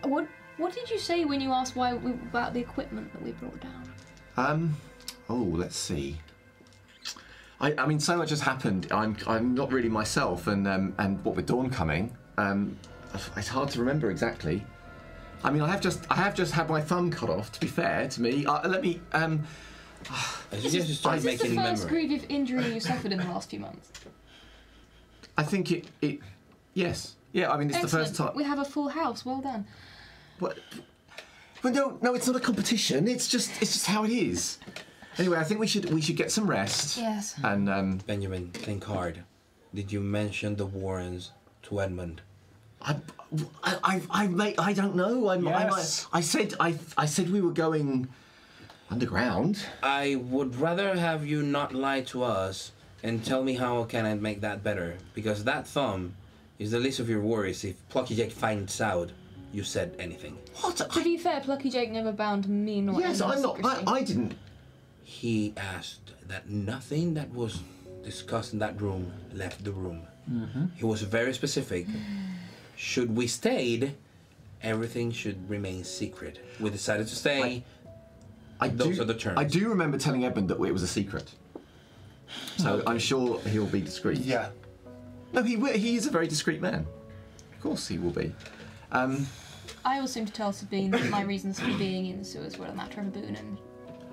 [0.03, 0.25] what
[0.57, 3.59] what did you say when you asked why we, about the equipment that we brought
[3.59, 3.93] down?
[4.37, 4.75] Um.
[5.29, 6.17] Oh, let's see.
[7.61, 8.87] I, I mean, so much has happened.
[8.91, 12.77] I'm, I'm not really myself, and um, and what with Dawn coming, um,
[13.35, 14.63] it's hard to remember exactly.
[15.43, 17.51] I mean, I have just, I have just had my thumb cut off.
[17.53, 19.01] To be fair to me, uh, let me.
[19.13, 19.43] Um,
[20.09, 21.89] I suggest you start Is this the first memory.
[22.07, 23.91] grievous injury you suffered in the last few months?
[25.37, 26.19] I think it, it,
[26.73, 27.51] yes, yeah.
[27.51, 28.31] I mean, it's the first time.
[28.35, 29.25] We have a full house.
[29.25, 29.65] Well done.
[30.39, 30.57] What?
[31.61, 33.07] Well, no, no, it's not a competition.
[33.07, 34.59] It's just, it's just how it is.
[35.19, 36.97] Anyway, I think we should, we should get some rest.
[36.97, 37.35] Yes.
[37.43, 39.23] And um, Benjamin, think hard.
[39.75, 41.31] Did you mention the Warrens
[41.63, 42.21] to Edmund?
[42.81, 42.95] I,
[43.61, 45.29] I, I, I, mate, I don't know.
[45.29, 46.07] I'm, Yes.
[46.13, 48.07] I'm, I said, I, I said we were going
[48.89, 49.61] underground.
[49.83, 52.71] I would rather have you not lie to us
[53.03, 54.97] and tell me how can I make that better.
[55.13, 56.15] Because that thumb
[56.59, 59.11] is the least of your worries if Plucky Jake finds out
[59.51, 60.37] you said anything.
[60.61, 60.77] What?
[60.77, 63.59] To I, be fair, Plucky Jake never bound me nor yes, I'm not.
[63.65, 63.83] I.
[63.85, 64.35] I didn't.
[65.09, 67.63] He asked that nothing that was
[68.03, 70.03] discussed in that room left the room.
[70.75, 71.87] He was very specific.
[72.75, 73.95] Should we stayed,
[74.61, 76.39] everything should remain secret.
[76.59, 77.63] We decided to stay.
[78.61, 79.39] I Those do, are the terms.
[79.39, 81.33] I do remember telling Edmund that it was a secret.
[82.57, 84.19] So I'm sure he'll be discreet.
[84.19, 84.49] Yeah.
[85.33, 85.73] No, he will.
[85.73, 86.85] He is a very discreet man.
[87.53, 88.31] Of course, he will be.
[88.91, 89.25] Um,
[89.83, 92.67] I also seem to tell Sabine that my reasons for being in the sewers were
[92.67, 93.57] a matter of a boon, and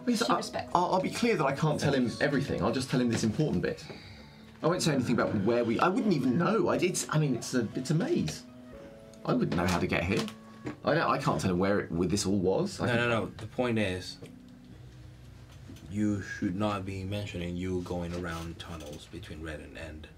[0.07, 2.63] Yes, She I, respects I'll, I'll be clear that I can't tell him everything.
[2.63, 3.85] I'll just tell him this important bit.
[4.63, 5.79] I won't say anything about where we.
[5.81, 6.69] I wouldn't even know.
[6.69, 7.07] I, it's.
[7.11, 7.69] I mean, it's a.
[7.75, 8.45] It's a maze.
[9.25, 10.25] I wouldn't know how to get here.
[10.85, 11.11] I don't.
[11.11, 12.81] I can't tell him where it, where this all was.
[12.81, 13.31] I No, think- no, no.
[13.37, 14.17] The point is,
[15.91, 19.79] you should not be mentioning you going around tunnels between Redden and.
[19.89, 20.09] End.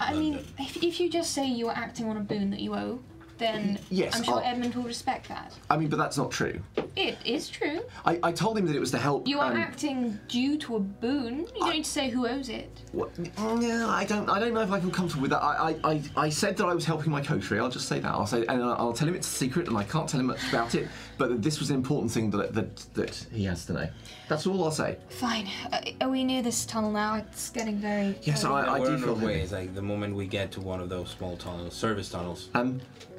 [0.00, 2.74] I mean, if, if you just say you are acting on a boon that you
[2.74, 2.98] owe,
[3.38, 5.52] then Yes, I'm sure I'll- Edmund will respect that.
[5.70, 6.60] I mean, but that's not true.
[6.96, 7.80] It is true.
[8.04, 9.26] I, I told him that it was to help.
[9.26, 11.40] You are um, acting due to a boon.
[11.54, 12.70] You don't need to say who owes it.
[12.92, 14.28] What, yeah, I don't.
[14.30, 15.42] I don't know if I feel comfortable with that.
[15.42, 17.58] I, I, I, I said that I was helping my coterie.
[17.58, 18.08] I'll just say that.
[18.12, 20.26] I'll say, and I'll, I'll tell him it's a secret, and I can't tell him
[20.26, 20.88] much about it.
[21.18, 23.88] But this was an important thing that that that he has to know.
[24.28, 24.98] That's all I'll say.
[25.10, 25.48] Fine.
[25.72, 27.16] Uh, are we near this tunnel now?
[27.16, 28.16] It's getting very.
[28.22, 28.54] Yes, early.
[28.62, 29.32] I, I We're do on our feel way.
[29.32, 29.42] heavy.
[29.42, 32.80] It's like the moment we get to one of those small tunnels, service tunnels, Um,
[32.80, 33.13] just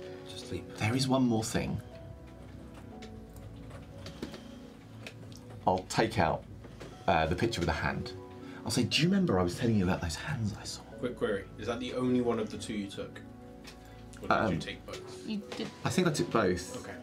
[0.45, 0.77] sleep.
[0.77, 1.79] there is one more thing.
[5.67, 6.43] I'll take out
[7.07, 8.13] uh, the picture with a hand.
[8.63, 10.81] I'll say, do you remember I was telling you about those hands I saw?
[10.99, 13.19] Quick query: Is that the only one of the two you took,
[14.21, 15.27] or did Um, you take both?
[15.27, 15.67] You did.
[15.83, 16.95] I think I took both Okay.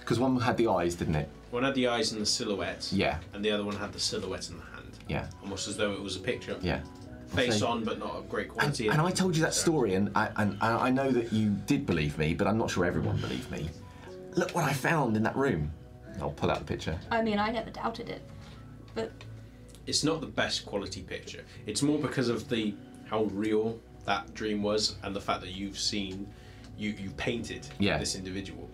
[0.00, 1.28] because one had the eyes, didn't it?
[1.50, 2.88] One had the eyes and the silhouette.
[2.92, 3.18] Yeah.
[3.34, 4.98] And the other one had the silhouette in the hand.
[5.08, 5.26] Yeah.
[5.42, 6.56] Almost as though it was a picture.
[6.62, 6.80] Yeah.
[7.30, 8.88] Face So- on, but not of great And, quality.
[8.88, 11.86] and I told you that story, and I, and I I know that you did
[11.86, 13.70] believe me, but I'm not sure everyone believed me.
[14.34, 15.70] Look what I found in that room.
[16.20, 16.98] I'll pull out the picture.
[17.10, 18.22] I mean, I never doubted it.
[18.94, 19.12] But
[19.86, 21.44] It's not the best quality picture.
[21.66, 22.74] It's more because of the
[23.06, 26.26] how real that dream was, and the fact that you've seen,
[26.76, 27.98] you you painted Yeah.
[27.98, 28.68] this individual.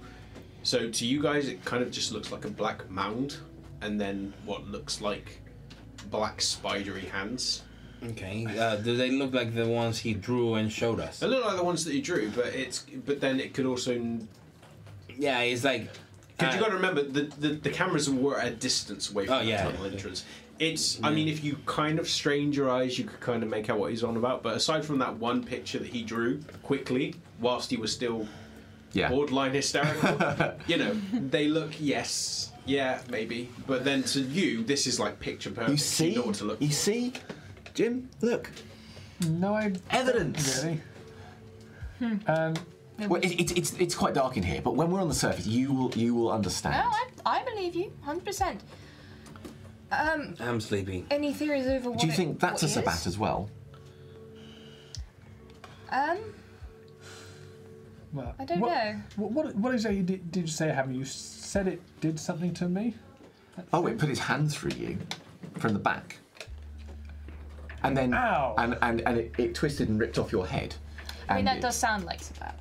[0.63, 3.37] So to you guys, it kind of just looks like a black mound,
[3.83, 5.41] and then what looks like
[6.11, 7.63] black spidery hands.
[8.05, 8.47] Okay.
[8.59, 11.21] Uh, do they look like the ones he drew and showed us?
[11.21, 14.19] They look like the ones that you drew, but it's but then it could also
[15.17, 15.89] Yeah, it's like.
[16.39, 19.27] Because uh, you got to remember the, the the cameras were at a distance away
[19.27, 19.63] from Oh, the yeah.
[19.63, 20.25] tunnel entrance.
[20.59, 23.69] It's I mean if you kind of strained your eyes, you could kind of make
[23.71, 24.43] out what he's on about.
[24.43, 28.27] But aside from that one picture that he drew quickly whilst he was still
[28.93, 29.09] Yeah.
[29.09, 30.19] borderline hysterical,
[30.67, 33.49] you know they look yes, yeah maybe.
[33.67, 35.71] But then to you, this is like picture perfect.
[35.71, 36.15] You see?
[36.15, 36.75] know what to look You for.
[36.75, 37.13] see?
[37.77, 38.51] Jim, look.
[39.29, 40.65] No, I Evidence.
[40.65, 40.81] really.
[42.01, 42.17] Hmm.
[42.31, 42.55] Um,
[43.09, 45.47] Well, it, it, it's it's quite dark in here, but when we're on the surface,
[45.47, 46.75] you will you will understand.
[46.77, 47.21] no, understand.
[47.27, 48.63] I, I believe you, hundred percent.
[49.93, 51.05] Um, I'm sleepy.
[51.11, 52.85] any theories over what Do you it- think that's a what it is?
[52.85, 53.51] Sabbat as well?
[55.91, 56.19] Um,
[58.13, 59.01] Well, I don't what, know.
[59.17, 62.19] What, what, what is it you did, did you say, Have You said it did
[62.19, 62.95] something to me?
[63.73, 64.99] Oh, it put its hand through you
[65.59, 66.19] from the back.
[67.87, 68.55] And then Ow.
[68.59, 70.75] and and, and it, it twisted and ripped off your head.
[71.29, 72.59] I mean, that it- does sound like Sabbat.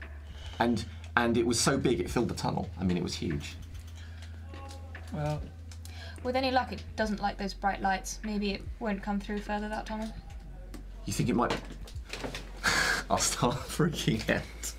[0.59, 0.85] and
[1.17, 2.69] and it was so big it filled the tunnel.
[2.79, 3.55] I mean, it was huge.
[5.13, 5.41] Well,
[6.23, 8.19] With any luck, it doesn't like those bright lights.
[8.23, 10.11] Maybe it won't come through further that tunnel.
[11.05, 11.55] You think it might?
[13.09, 14.73] I'll start freaking out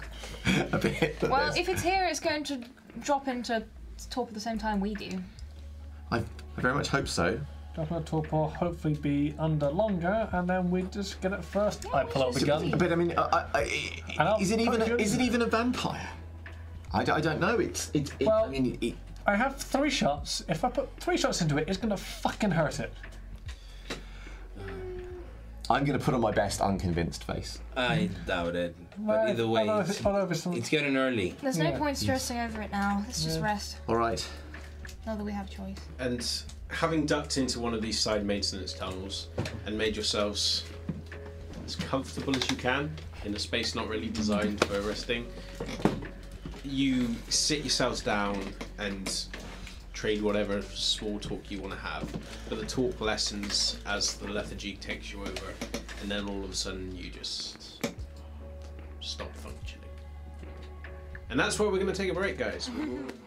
[0.72, 1.16] a bit.
[1.22, 2.62] Well, there's- if it's here, it's going to
[3.00, 3.64] drop into
[4.10, 5.10] torp at the same time we do.
[6.10, 7.40] I, I very much hope so.
[7.76, 8.00] Dr.
[8.00, 11.84] Torpor hopefully be under longer, and then we just get it first.
[11.92, 12.70] I pull out the gun.
[12.70, 15.46] But I mean, I, I, I I, is it even a, is it even a
[15.46, 16.08] vampire?
[16.94, 17.58] I, d- I don't know.
[17.58, 18.12] It's it's.
[18.18, 18.94] It, Well- I mean, it,
[19.26, 20.42] I have three shots.
[20.48, 22.92] If I put three shots into it, it's gonna fucking hurt it.
[24.58, 24.70] Um,
[25.68, 27.58] I'm going to put on my best unconvinced face.
[27.76, 28.74] I doubt it.
[28.98, 31.34] Well, But either way, although if it's, it- although if it's- it's getting early.
[31.42, 31.78] There's no Yeah.
[31.78, 33.02] point stressing over it now.
[33.04, 33.78] Let's just rest.
[33.88, 34.26] All right.
[35.04, 35.76] Now that we have choice.
[35.98, 36.26] And
[36.68, 39.28] having ducked into one of these side maintenance tunnels
[39.66, 40.64] and made yourselves
[41.64, 42.94] as comfortable as you can
[43.24, 45.26] in a space not really designed for resting,
[46.64, 48.40] you sit yourselves down
[48.78, 49.26] and
[49.92, 52.08] trade whatever small talk you want to have.
[52.48, 55.54] But the talk lessens as the lethargy takes you over,
[56.02, 57.88] and then all of a sudden you just
[59.00, 59.88] stop functioning.
[61.30, 62.70] And that's where we're going to take a break, guys.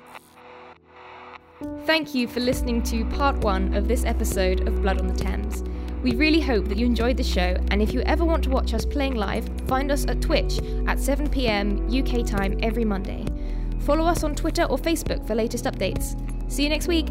[1.85, 5.61] Thank you for listening to part one of this episode of Blood on the Thames.
[6.01, 8.73] We really hope that you enjoyed the show, and if you ever want to watch
[8.73, 13.25] us playing live, find us at Twitch at 7pm UK time every Monday.
[13.79, 16.15] Follow us on Twitter or Facebook for latest updates.
[16.49, 17.09] See you next week!